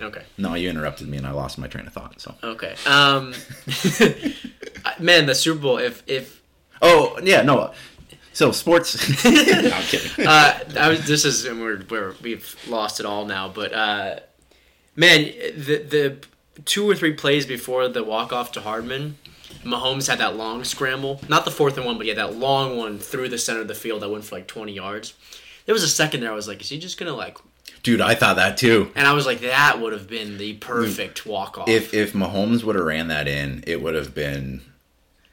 Okay. 0.00 0.22
No, 0.36 0.54
you 0.54 0.68
interrupted 0.68 1.08
me 1.08 1.16
and 1.16 1.26
I 1.26 1.30
lost 1.32 1.58
my 1.58 1.66
train 1.66 1.86
of 1.86 1.92
thought. 1.94 2.20
So. 2.20 2.34
Okay. 2.44 2.74
Um, 2.86 3.34
man, 5.00 5.26
the 5.26 5.34
Super 5.34 5.60
Bowl. 5.60 5.78
If 5.78 6.02
if 6.06 6.40
Oh 6.82 7.18
yeah, 7.22 7.42
no. 7.42 7.72
So 8.32 8.50
sports. 8.52 9.24
no, 9.24 9.30
I'm 9.30 9.82
kidding. 9.82 10.26
uh, 10.26 10.58
I 10.78 10.88
was, 10.88 11.06
this 11.06 11.24
is 11.24 11.44
and 11.44 11.60
we're, 11.60 11.82
we're 11.88 12.14
we've 12.22 12.56
lost 12.68 13.00
it 13.00 13.06
all 13.06 13.24
now. 13.24 13.48
But 13.48 13.72
uh, 13.72 14.20
man, 14.96 15.24
the 15.56 15.84
the 15.88 16.16
two 16.64 16.88
or 16.88 16.94
three 16.94 17.12
plays 17.12 17.46
before 17.46 17.88
the 17.88 18.02
walk 18.02 18.32
off 18.32 18.52
to 18.52 18.60
Hardman, 18.60 19.18
Mahomes 19.64 20.08
had 20.08 20.18
that 20.18 20.36
long 20.36 20.64
scramble. 20.64 21.20
Not 21.28 21.44
the 21.44 21.50
fourth 21.50 21.76
and 21.76 21.86
one, 21.86 21.96
but 21.96 22.04
he 22.04 22.08
had 22.08 22.18
that 22.18 22.34
long 22.36 22.76
one 22.76 22.98
through 22.98 23.28
the 23.28 23.38
center 23.38 23.60
of 23.60 23.68
the 23.68 23.74
field 23.74 24.02
that 24.02 24.08
went 24.08 24.24
for 24.24 24.36
like 24.36 24.46
twenty 24.46 24.72
yards. 24.72 25.14
There 25.66 25.74
was 25.74 25.82
a 25.82 25.88
second 25.88 26.20
there. 26.20 26.32
I 26.32 26.34
was 26.34 26.48
like, 26.48 26.60
is 26.60 26.68
he 26.68 26.78
just 26.78 26.98
gonna 26.98 27.14
like? 27.14 27.38
Dude, 27.82 28.00
I 28.00 28.14
thought 28.14 28.36
that 28.36 28.56
too. 28.56 28.92
And 28.94 29.08
I 29.08 29.12
was 29.12 29.26
like, 29.26 29.40
that 29.40 29.80
would 29.80 29.92
have 29.92 30.08
been 30.08 30.38
the 30.38 30.54
perfect 30.54 31.26
walk 31.26 31.58
off. 31.58 31.68
If 31.68 31.92
if 31.92 32.12
Mahomes 32.12 32.64
would 32.64 32.76
have 32.76 32.84
ran 32.84 33.08
that 33.08 33.28
in, 33.28 33.64
it 33.66 33.82
would 33.82 33.94
have 33.94 34.14
been 34.14 34.62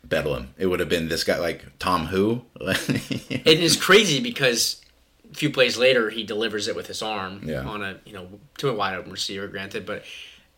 bedlam. 0.09 0.53
It 0.57 0.65
would 0.67 0.79
have 0.79 0.89
been 0.89 1.07
this 1.07 1.23
guy 1.23 1.37
like 1.39 1.63
Tom 1.79 2.07
Who. 2.07 2.43
It 2.59 3.59
is 3.59 3.75
crazy 3.77 4.19
because 4.19 4.81
a 5.31 5.35
few 5.35 5.49
plays 5.51 5.77
later 5.77 6.09
he 6.09 6.23
delivers 6.23 6.67
it 6.67 6.75
with 6.75 6.87
his 6.87 7.01
arm 7.01 7.41
Yeah. 7.45 7.61
on 7.63 7.83
a 7.83 7.99
you 8.05 8.13
know 8.13 8.27
to 8.57 8.69
a 8.69 8.73
wide 8.73 8.95
open 8.95 9.11
receiver, 9.11 9.47
granted. 9.47 9.85
But 9.85 10.03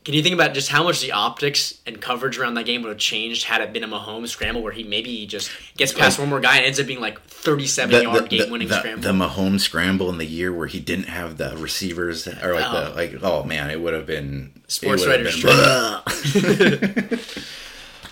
can 0.04 0.16
you 0.16 0.24
think 0.24 0.34
about 0.34 0.56
just 0.56 0.70
how 0.70 0.84
much 0.84 1.00
the 1.02 1.12
optics 1.12 1.76
and 1.86 2.02
coverage 2.02 2.40
around 2.40 2.56
that 2.56 2.66
game 2.66 2.82
would 2.82 2.90
have 2.90 2.98
changed 2.98 3.44
had 3.44 3.62
it 3.62 3.72
been 3.72 3.84
a 3.84 3.88
Mahomes 3.88 4.30
scramble 4.30 4.64
where 4.64 4.72
he 4.74 4.84
maybe 4.84 5.28
just 5.28 5.52
gets 5.78 5.94
past 5.94 6.18
one 6.18 6.28
more 6.30 6.40
guy 6.40 6.58
and 6.58 6.66
ends 6.66 6.80
up 6.80 6.88
being 6.88 7.00
like 7.02 7.22
thirty 7.22 7.68
seven 7.68 8.02
yard 8.02 8.28
game 8.30 8.50
winning 8.50 8.68
the, 8.68 8.80
scramble. 8.80 9.04
the 9.04 9.12
Mahomes 9.14 9.60
scramble 9.62 10.10
in 10.10 10.18
the 10.18 10.26
year 10.26 10.52
where 10.52 10.66
he 10.68 10.80
didn't 10.80 11.06
have 11.08 11.38
the 11.38 11.56
receivers 11.58 12.28
or 12.28 12.56
like 12.56 12.66
Oh. 12.68 12.90
the 12.90 12.96
like 12.96 13.18
oh 13.22 13.44
man, 13.44 13.70
it 13.70 13.80
would 13.80 13.94
have 13.94 14.08
been 14.08 14.54
Sports 14.68 15.06
writers 15.06 15.44
been- 15.44 17.20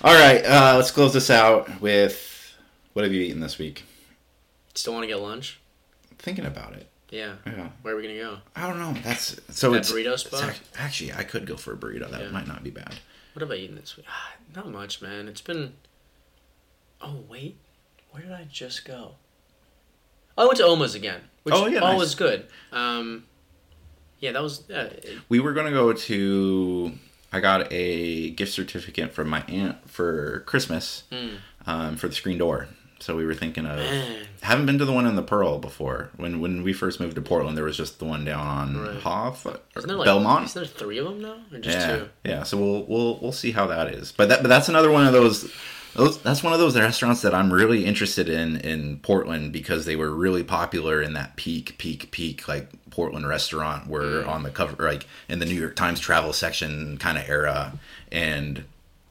All 0.02 0.14
right, 0.14 0.44
uh, 0.46 0.76
let's 0.78 0.92
close 0.92 1.14
this 1.14 1.30
out 1.30 1.82
with 1.82 2.56
what 2.94 3.04
have 3.04 3.14
you 3.14 3.22
eaten 3.22 3.42
this 3.42 3.58
week? 3.58 3.84
Still 4.74 4.94
want 4.94 5.04
to 5.04 5.08
get 5.08 5.20
lunch? 5.20 5.60
Thinking 6.18 6.46
about 6.46 6.74
it. 6.74 6.88
Yeah. 7.10 7.36
Yeah. 7.46 7.70
Where 7.82 7.94
are 7.96 7.98
we 7.98 8.04
gonna 8.04 8.16
go? 8.20 8.38
I 8.56 8.68
don't 8.68 8.80
know. 8.80 8.94
That's 9.04 9.36
so 9.50 9.72
That 9.72 9.80
it's 9.80 9.92
burrito 9.92 10.18
spot? 10.18 10.50
ac- 10.50 10.62
actually, 10.78 11.14
I 11.14 11.24
could 11.24 11.46
go 11.46 11.58
for 11.58 11.74
a 11.74 11.78
burrito. 11.78 12.10
That 12.10 12.22
Yeah. 12.22 12.30
might 12.30 12.48
not 12.48 12.64
be 12.64 12.70
bad. 12.70 12.96
What 13.34 13.42
have 13.42 13.52
I 13.52 13.56
eaten 13.56 13.76
this 13.76 13.98
week? 13.98 14.06
Ah, 14.10 14.34
Not 14.56 14.70
much, 14.70 15.02
man. 15.02 15.28
It's 15.28 15.42
been. 15.42 15.74
Oh 17.02 17.24
wait, 17.28 17.58
where 18.12 18.22
did 18.24 18.32
I 18.32 18.46
just 18.52 18.86
go? 18.86 19.16
Oh, 20.38 20.44
I 20.44 20.46
went 20.46 20.58
to 20.58 20.66
Oma's 20.66 20.96
again, 20.96 21.22
which 21.44 21.56
Oh, 21.56 21.66
yeah, 21.68 21.80
all 21.80 21.92
nice. 21.94 22.00
was 22.00 22.16
good. 22.16 22.48
Um, 22.72 23.26
yeah, 24.20 24.32
that 24.34 24.44
was. 24.44 24.70
It- 24.70 25.20
We 25.30 25.40
were 25.40 25.54
gonna 25.54 25.72
go 25.72 25.92
to. 25.94 26.92
I 27.32 27.39
got 27.39 27.72
a 27.72 28.32
gift 28.32 28.54
certificate 28.54 29.13
from 29.13 29.30
my 29.30 29.42
aunt 29.48 29.89
for 29.89 30.42
Christmas 30.48 31.04
Hmm. 31.12 31.28
um, 31.68 31.96
for 31.98 32.08
the 32.08 32.15
screen 32.15 32.38
door. 32.38 32.68
So 33.02 33.15
we 33.15 33.26
were 33.26 33.34
thinking 33.34 33.65
of. 33.65 33.78
Man. 33.78 34.28
Haven't 34.42 34.65
been 34.65 34.78
to 34.78 34.84
the 34.84 34.92
one 34.92 35.06
in 35.06 35.15
the 35.15 35.22
Pearl 35.22 35.58
before. 35.58 36.10
When 36.18 36.42
when 36.42 36.63
we 36.63 36.74
first 36.74 37.00
moved 37.00 37.15
to 37.15 37.22
Portland, 37.22 37.56
there 37.56 37.63
was 37.63 37.78
just 37.78 38.00
the 38.00 38.06
one 38.06 38.26
down 38.26 38.46
on 38.46 38.78
Right. 38.78 39.00
Hoff 39.02 39.46
or 39.46 39.60
like 39.78 40.06
Belmont. 40.06 40.46
Isn't 40.48 40.63
there 40.63 40.68
three 40.70 40.98
of 40.98 41.06
them 41.06 41.22
now, 41.22 41.36
or 41.54 41.60
just 41.60 41.78
yeah, 41.78 41.96
two? 41.98 42.10
yeah. 42.26 42.44
So 42.44 42.58
we'll 42.58 42.84
we'll 42.88 43.20
we'll 43.22 43.32
see 43.32 43.52
how 43.52 43.68
that 43.68 43.94
is. 43.94 44.12
But 44.12 44.28
that 44.30 44.42
but 44.42 44.50
that's 44.50 44.68
another 44.68 44.92
one 44.92 45.08
of 45.08 45.13
those. 45.13 45.50
Those, 46.00 46.22
that's 46.22 46.42
one 46.42 46.54
of 46.54 46.60
those 46.60 46.78
restaurants 46.78 47.22
that 47.24 47.36
I'm 47.36 47.52
really 47.52 47.84
interested 47.84 48.30
in 48.30 48.56
in 48.62 49.00
Portland 49.00 49.52
because 49.52 49.86
they 49.86 49.98
were 49.98 50.12
really 50.12 50.46
popular 50.46 51.02
in 51.02 51.12
that 51.14 51.36
peak, 51.36 51.78
peak, 51.78 52.10
peak 52.12 52.48
like 52.48 52.70
Portland 52.90 53.28
restaurant 53.28 53.88
where 53.88 54.24
mm. 54.24 54.28
on 54.28 54.44
the 54.44 54.50
cover, 54.50 54.82
like 54.82 55.06
in 55.28 55.40
the 55.40 55.46
New 55.46 55.60
York 55.60 55.76
Times 55.76 56.00
travel 56.00 56.32
section 56.32 56.98
kind 56.98 57.18
of 57.18 57.28
era, 57.28 57.74
and 58.14 58.64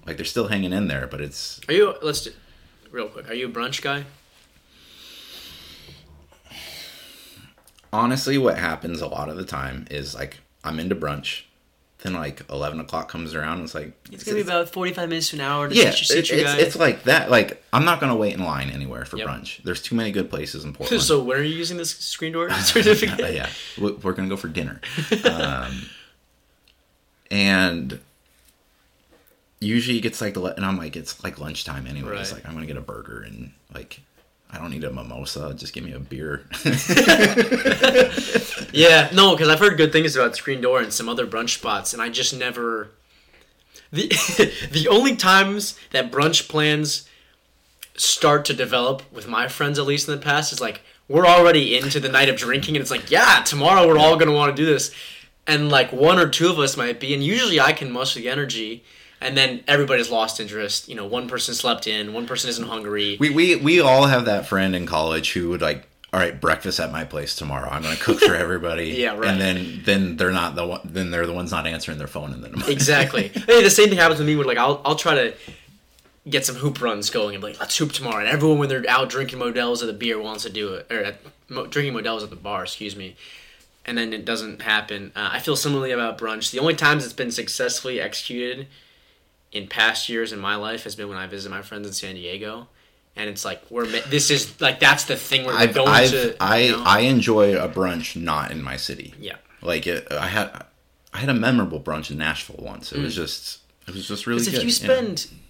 like 0.06 0.16
they're 0.16 0.24
still 0.24 0.48
hanging 0.48 0.72
in 0.72 0.88
there. 0.88 1.06
But 1.06 1.20
it's 1.20 1.60
Are 1.68 1.74
you? 1.74 1.94
Let's 2.00 2.22
do, 2.22 2.32
real 2.90 3.08
quick. 3.08 3.28
Are 3.28 3.34
you 3.34 3.48
a 3.48 3.50
brunch 3.50 3.82
guy? 3.82 4.06
honestly 7.92 8.36
what 8.36 8.58
happens 8.58 9.00
a 9.00 9.06
lot 9.06 9.28
of 9.28 9.36
the 9.36 9.44
time 9.44 9.86
is 9.90 10.14
like 10.14 10.38
I'm 10.64 10.78
into 10.80 10.94
brunch, 10.94 11.42
then 12.02 12.12
like 12.14 12.42
eleven 12.48 12.78
o'clock 12.80 13.08
comes 13.08 13.34
around, 13.34 13.62
it's 13.62 13.74
like 13.74 13.92
It's 14.12 14.22
gonna 14.22 14.36
be 14.36 14.42
about 14.42 14.68
forty-five 14.70 15.08
minutes 15.08 15.30
to 15.30 15.36
an 15.36 15.40
hour 15.40 15.68
to 15.68 15.74
yeah, 15.74 15.88
it- 15.88 16.10
it's, 16.12 16.30
it's 16.30 16.76
like 16.76 17.02
that. 17.04 17.28
Like 17.30 17.62
I'm 17.72 17.84
not 17.84 17.98
gonna 18.00 18.14
wait 18.14 18.34
in 18.34 18.44
line 18.44 18.70
anywhere 18.70 19.04
for 19.04 19.16
Yep. 19.16 19.26
brunch. 19.28 19.62
There's 19.64 19.82
too 19.82 19.94
many 19.96 20.12
good 20.12 20.30
places 20.30 20.64
in 20.64 20.72
Portland. 20.74 21.02
so 21.02 21.22
when 21.22 21.38
are 21.38 21.42
you 21.42 21.56
using 21.56 21.76
this 21.76 21.90
screen 21.90 22.32
door 22.32 22.50
certificate? 22.60 23.34
Yeah, 23.34 23.48
we- 23.80 23.92
we're 23.92 24.12
gonna 24.12 24.28
go 24.28 24.36
for 24.36 24.48
dinner, 24.48 24.80
um, 25.24 25.82
and 27.30 27.98
usually 29.60 29.98
it 29.98 30.02
gets 30.02 30.20
like, 30.20 30.34
the- 30.34 30.42
and 30.54 30.64
I'm 30.64 30.76
like, 30.78 30.94
it's 30.96 31.22
like 31.24 31.38
lunchtime 31.38 31.86
anyway. 31.86 32.18
It's 32.20 32.32
like 32.32 32.46
I'm 32.46 32.54
gonna 32.54 32.66
get 32.66 32.76
a 32.76 32.80
burger 32.80 33.22
and 33.22 33.52
like. 33.74 34.00
I 34.50 34.58
don't 34.58 34.70
need 34.70 34.84
a 34.84 34.90
mimosa. 34.90 35.54
Just 35.54 35.72
give 35.74 35.84
me 35.84 35.92
a 35.92 35.98
beer. 35.98 36.44
Yeah, 38.72 39.08
no, 39.12 39.32
because 39.34 39.48
I've 39.48 39.58
heard 39.58 39.76
good 39.76 39.92
things 39.92 40.14
about 40.14 40.36
Screen 40.36 40.60
Door 40.60 40.82
and 40.82 40.92
some 40.92 41.08
other 41.08 41.26
brunch 41.26 41.50
spots, 41.54 41.92
and 41.92 42.02
I 42.02 42.08
just 42.10 42.36
never. 42.36 42.90
The 43.90 44.08
the 44.70 44.88
only 44.88 45.16
times 45.16 45.78
that 45.90 46.12
brunch 46.12 46.48
plans 46.48 47.08
start 47.96 48.44
to 48.46 48.54
develop 48.54 49.02
with 49.12 49.26
my 49.26 49.48
friends, 49.48 49.78
at 49.78 49.86
least 49.86 50.08
in 50.08 50.14
the 50.14 50.20
past, 50.20 50.52
is 50.52 50.60
like 50.60 50.82
we're 51.08 51.26
already 51.26 51.76
into 51.76 51.98
the 51.98 52.08
night 52.08 52.28
of 52.28 52.36
drinking, 52.36 52.76
and 52.76 52.82
it's 52.82 52.90
like, 52.90 53.10
yeah, 53.10 53.42
tomorrow 53.42 53.86
we're 53.86 53.98
all 53.98 54.16
gonna 54.16 54.32
want 54.32 54.54
to 54.54 54.62
do 54.62 54.66
this, 54.66 54.94
and 55.46 55.70
like 55.70 55.92
one 55.92 56.18
or 56.18 56.28
two 56.28 56.50
of 56.50 56.58
us 56.58 56.76
might 56.76 57.00
be, 57.00 57.14
and 57.14 57.24
usually 57.24 57.58
I 57.58 57.72
can 57.72 57.90
muster 57.90 58.20
the 58.20 58.28
energy. 58.28 58.84
And 59.20 59.36
then 59.36 59.64
everybody's 59.66 60.10
lost 60.10 60.38
interest. 60.38 60.88
You 60.88 60.94
know, 60.94 61.06
one 61.06 61.28
person 61.28 61.54
slept 61.54 61.86
in, 61.86 62.12
one 62.12 62.26
person 62.26 62.50
isn't 62.50 62.66
hungry. 62.66 63.16
We 63.18 63.30
we 63.30 63.56
we 63.56 63.80
all 63.80 64.06
have 64.06 64.26
that 64.26 64.46
friend 64.46 64.76
in 64.76 64.86
college 64.86 65.32
who 65.32 65.48
would 65.50 65.60
like, 65.60 65.88
all 66.12 66.20
right, 66.20 66.40
breakfast 66.40 66.78
at 66.78 66.92
my 66.92 67.04
place 67.04 67.34
tomorrow. 67.34 67.68
I'm 67.68 67.82
gonna 67.82 67.96
cook 67.96 68.20
for 68.20 68.34
everybody. 68.46 68.90
Yeah, 68.90 69.16
right. 69.16 69.30
And 69.30 69.40
then 69.40 69.82
then 69.84 70.16
they're 70.16 70.30
not 70.30 70.54
the 70.54 70.66
one. 70.66 70.80
Then 70.84 71.10
they're 71.10 71.26
the 71.26 71.32
ones 71.32 71.50
not 71.50 71.66
answering 71.66 71.98
their 71.98 72.06
phone 72.06 72.32
in 72.32 72.42
the 72.42 72.50
morning. 72.50 72.70
Exactly. 72.70 73.28
hey, 73.46 73.62
the 73.62 73.70
same 73.70 73.88
thing 73.88 73.98
happens 73.98 74.18
with 74.20 74.28
me. 74.28 74.36
Where 74.36 74.46
like 74.46 74.58
I'll 74.58 74.80
I'll 74.84 74.96
try 74.96 75.14
to 75.14 75.34
get 76.28 76.46
some 76.46 76.56
hoop 76.56 76.80
runs 76.80 77.10
going 77.10 77.34
and 77.34 77.42
be 77.42 77.48
like, 77.48 77.60
let's 77.60 77.76
hoop 77.76 77.90
tomorrow. 77.92 78.20
And 78.20 78.28
everyone 78.28 78.58
when 78.58 78.68
they're 78.68 78.84
out 78.88 79.08
drinking 79.08 79.38
Modelos 79.38 79.82
or 79.82 79.86
the 79.86 79.92
beer 79.92 80.20
wants 80.20 80.44
to 80.44 80.50
do 80.50 80.74
it, 80.74 80.86
or 80.90 80.98
at, 80.98 81.20
mo- 81.48 81.66
drinking 81.66 81.94
Modelos 81.94 82.22
at 82.22 82.30
the 82.30 82.36
bar. 82.36 82.64
Excuse 82.64 82.94
me. 82.94 83.16
And 83.86 83.96
then 83.96 84.12
it 84.12 84.26
doesn't 84.26 84.60
happen. 84.62 85.12
Uh, 85.16 85.30
I 85.32 85.40
feel 85.40 85.56
similarly 85.56 85.90
about 85.92 86.18
brunch. 86.18 86.50
The 86.50 86.58
only 86.58 86.74
times 86.74 87.04
it's 87.04 87.14
been 87.14 87.30
successfully 87.30 87.98
executed 88.00 88.66
in 89.52 89.66
past 89.68 90.08
years 90.08 90.32
in 90.32 90.38
my 90.38 90.56
life 90.56 90.84
has 90.84 90.94
been 90.94 91.08
when 91.08 91.18
I 91.18 91.26
visit 91.26 91.50
my 91.50 91.62
friends 91.62 91.86
in 91.86 91.92
San 91.92 92.14
Diego. 92.14 92.68
And 93.16 93.28
it's 93.28 93.44
like 93.44 93.62
we're 93.70 93.86
this 93.86 94.30
is 94.30 94.60
like 94.60 94.78
that's 94.78 95.04
the 95.04 95.16
thing 95.16 95.44
we're 95.44 95.52
I've, 95.52 95.74
going 95.74 95.88
I've 95.88 96.10
to. 96.10 96.36
I 96.40 96.58
you 96.58 96.72
know? 96.72 96.82
I 96.86 97.00
enjoy 97.00 97.56
a 97.58 97.68
brunch 97.68 98.14
not 98.20 98.52
in 98.52 98.62
my 98.62 98.76
city. 98.76 99.14
yeah. 99.18 99.36
Like 99.60 99.88
it, 99.88 100.06
I 100.12 100.28
had 100.28 100.64
I 101.12 101.18
had 101.18 101.28
a 101.28 101.34
memorable 101.34 101.80
brunch 101.80 102.10
in 102.12 102.18
Nashville 102.18 102.64
once. 102.64 102.92
It 102.92 103.00
was 103.00 103.16
just 103.16 103.58
it 103.88 103.94
was 103.94 104.06
just 104.06 104.26
really 104.26 104.38
Because 104.38 104.52
good. 104.52 104.60
Mm. 104.60 104.68
if 104.68 104.82
you 104.82 104.88
yeah. 104.88 105.47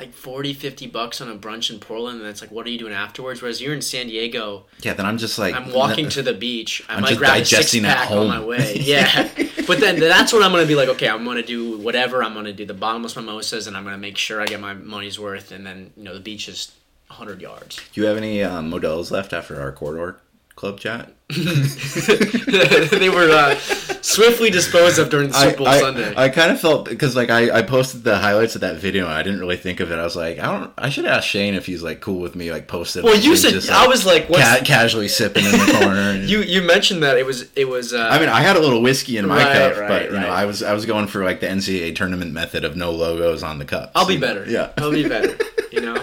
Like 0.00 0.14
40, 0.14 0.54
50 0.54 0.86
bucks 0.86 1.20
on 1.20 1.28
a 1.28 1.36
brunch 1.36 1.70
in 1.70 1.78
Portland, 1.78 2.20
and 2.20 2.26
it's 2.30 2.40
like, 2.40 2.50
what 2.50 2.66
are 2.66 2.70
you 2.70 2.78
doing 2.78 2.94
afterwards? 2.94 3.42
Whereas 3.42 3.60
you're 3.60 3.74
in 3.74 3.82
San 3.82 4.06
Diego, 4.06 4.64
yeah, 4.80 4.94
then 4.94 5.04
I'm 5.04 5.18
just 5.18 5.38
like 5.38 5.54
I'm 5.54 5.74
walking 5.74 6.08
to 6.16 6.22
the 6.22 6.32
beach. 6.32 6.82
I 6.88 6.94
I'm 6.94 7.02
might 7.02 7.08
just 7.10 7.18
grab 7.18 7.42
a 7.42 7.44
six 7.44 7.78
pack 7.80 8.10
on 8.10 8.26
my 8.26 8.42
way. 8.42 8.76
Yeah. 8.80 9.28
but 9.66 9.78
then 9.78 10.00
that's 10.00 10.32
when 10.32 10.42
I'm 10.42 10.52
going 10.52 10.64
to 10.64 10.68
be 10.68 10.74
like, 10.74 10.88
okay, 10.88 11.06
I'm 11.06 11.22
going 11.24 11.36
to 11.36 11.42
do 11.42 11.76
whatever. 11.76 12.24
I'm 12.24 12.32
going 12.32 12.46
to 12.46 12.52
do 12.54 12.64
the 12.64 12.72
bottomless 12.72 13.14
mimosas, 13.14 13.66
and 13.66 13.76
I'm 13.76 13.82
going 13.84 13.94
to 13.94 14.00
make 14.00 14.16
sure 14.16 14.40
I 14.40 14.46
get 14.46 14.58
my 14.58 14.72
money's 14.72 15.20
worth. 15.20 15.52
And 15.52 15.66
then, 15.66 15.92
you 15.98 16.04
know, 16.04 16.14
the 16.14 16.20
beach 16.20 16.48
is 16.48 16.72
100 17.08 17.42
yards. 17.42 17.78
Do 17.92 18.00
you 18.00 18.06
have 18.06 18.16
any 18.16 18.42
um, 18.42 18.70
Modelos 18.70 19.10
left 19.10 19.34
after 19.34 19.60
our 19.60 19.70
corridor 19.70 20.18
club 20.60 20.78
chat? 20.78 21.10
they 21.30 23.08
were 23.08 23.30
uh, 23.30 23.54
swiftly 24.02 24.50
disposed 24.50 24.98
of 24.98 25.08
during 25.08 25.28
the 25.28 25.34
Super 25.34 25.56
Bowl 25.56 25.68
I, 25.68 25.80
Sunday. 25.80 26.12
I 26.14 26.28
kind 26.28 26.52
of 26.52 26.60
felt 26.60 26.86
because 26.86 27.16
like 27.16 27.30
I, 27.30 27.50
I 27.60 27.62
posted 27.62 28.04
the 28.04 28.18
highlights 28.18 28.56
of 28.56 28.60
that 28.60 28.76
video 28.76 29.06
and 29.06 29.14
I 29.14 29.22
didn't 29.22 29.40
really 29.40 29.56
think 29.56 29.80
of 29.80 29.90
it. 29.90 29.98
I 29.98 30.02
was 30.04 30.16
like, 30.16 30.38
I 30.38 30.52
don't. 30.52 30.70
I 30.76 30.90
should 30.90 31.06
ask 31.06 31.26
Shane 31.26 31.54
if 31.54 31.64
he's 31.64 31.82
like 31.82 32.00
cool 32.02 32.20
with 32.20 32.36
me 32.36 32.52
like 32.52 32.68
posting. 32.68 33.04
well, 33.04 33.16
you 33.16 33.36
said 33.36 33.52
just, 33.52 33.70
I 33.70 33.86
was 33.86 34.04
like, 34.04 34.28
what's, 34.28 34.42
ca- 34.42 34.60
casually 34.62 35.08
sipping 35.08 35.46
in 35.46 35.52
the 35.52 35.78
corner. 35.80 35.98
and- 35.98 36.28
you 36.28 36.40
you 36.42 36.60
mentioned 36.60 37.02
that 37.04 37.16
it 37.16 37.24
was 37.24 37.50
it 37.56 37.66
was. 37.66 37.94
Uh, 37.94 38.08
I 38.12 38.18
mean, 38.18 38.28
I 38.28 38.42
had 38.42 38.56
a 38.56 38.60
little 38.60 38.82
whiskey 38.82 39.16
in 39.16 39.26
my 39.26 39.38
Right, 39.42 39.52
cup, 39.56 39.78
right, 39.80 39.88
but 39.88 40.02
you 40.12 40.20
know. 40.20 40.28
I 40.28 40.44
was 40.44 40.62
I 40.62 40.74
was 40.74 40.84
going 40.84 41.06
for 41.06 41.24
like 41.24 41.40
the 41.40 41.46
NCAA 41.46 41.96
tournament 41.96 42.32
method 42.32 42.64
of 42.66 42.76
no 42.76 42.90
logos 42.90 43.42
on 43.42 43.58
the 43.58 43.64
cup. 43.64 43.92
I'll 43.94 44.06
be 44.06 44.18
better. 44.18 44.44
Yeah. 44.46 44.72
I'll 44.76 44.92
be 44.92 45.08
better. 45.08 45.38
You 45.72 45.80
know. 45.80 46.02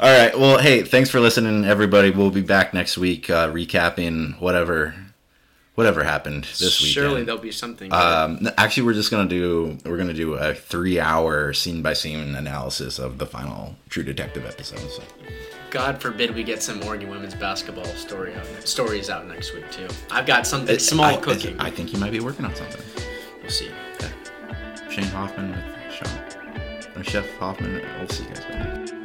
All 0.00 0.10
right. 0.10 0.36
Well, 0.36 0.58
hey, 0.58 0.82
thanks 0.82 1.08
for 1.08 1.20
listening, 1.20 1.64
everybody. 1.64 2.10
We'll 2.10 2.30
be 2.30 2.42
back 2.42 2.74
next 2.74 2.98
week, 2.98 3.30
uh, 3.30 3.48
recapping 3.52 4.40
whatever, 4.40 4.94
whatever 5.76 6.02
happened 6.02 6.44
this 6.58 6.80
week. 6.82 6.90
Surely 6.90 7.22
there'll 7.22 7.40
be 7.40 7.52
something. 7.52 7.92
Um, 7.92 8.48
actually, 8.58 8.84
we're 8.84 8.94
just 8.94 9.12
gonna 9.12 9.28
do 9.28 9.78
we're 9.84 9.96
gonna 9.96 10.12
do 10.12 10.34
a 10.34 10.52
three-hour 10.52 11.52
scene-by-scene 11.52 12.34
analysis 12.34 12.98
of 12.98 13.18
the 13.18 13.26
final 13.26 13.76
True 13.88 14.02
Detective 14.02 14.44
episode. 14.46 14.80
So. 14.90 15.02
God 15.70 16.00
forbid 16.02 16.34
we 16.34 16.42
get 16.42 16.60
some 16.60 16.82
Oregon 16.82 17.08
women's 17.08 17.34
basketball 17.34 17.84
story 17.84 18.34
out, 18.34 18.46
stories 18.66 19.10
out 19.10 19.28
next 19.28 19.54
week 19.54 19.70
too. 19.70 19.86
I've 20.10 20.26
got 20.26 20.44
something 20.46 20.74
It's 20.74 20.86
small 20.88 21.06
I, 21.06 21.16
cooking. 21.16 21.58
I 21.60 21.70
think 21.70 21.92
you 21.92 22.00
might 22.00 22.12
be 22.12 22.20
working 22.20 22.44
on 22.44 22.54
something. 22.56 22.82
we'll 23.40 23.50
see. 23.50 23.70
Shane 24.90 25.04
Hoffman 25.06 25.50
with 25.50 25.94
Sean 25.94 26.96
or 26.96 27.04
Chef 27.04 27.28
Hoffman. 27.38 27.80
We'll 27.98 28.08
see 28.08 28.24
you 28.24 28.30
guys. 28.30 28.90
Later. 28.90 29.03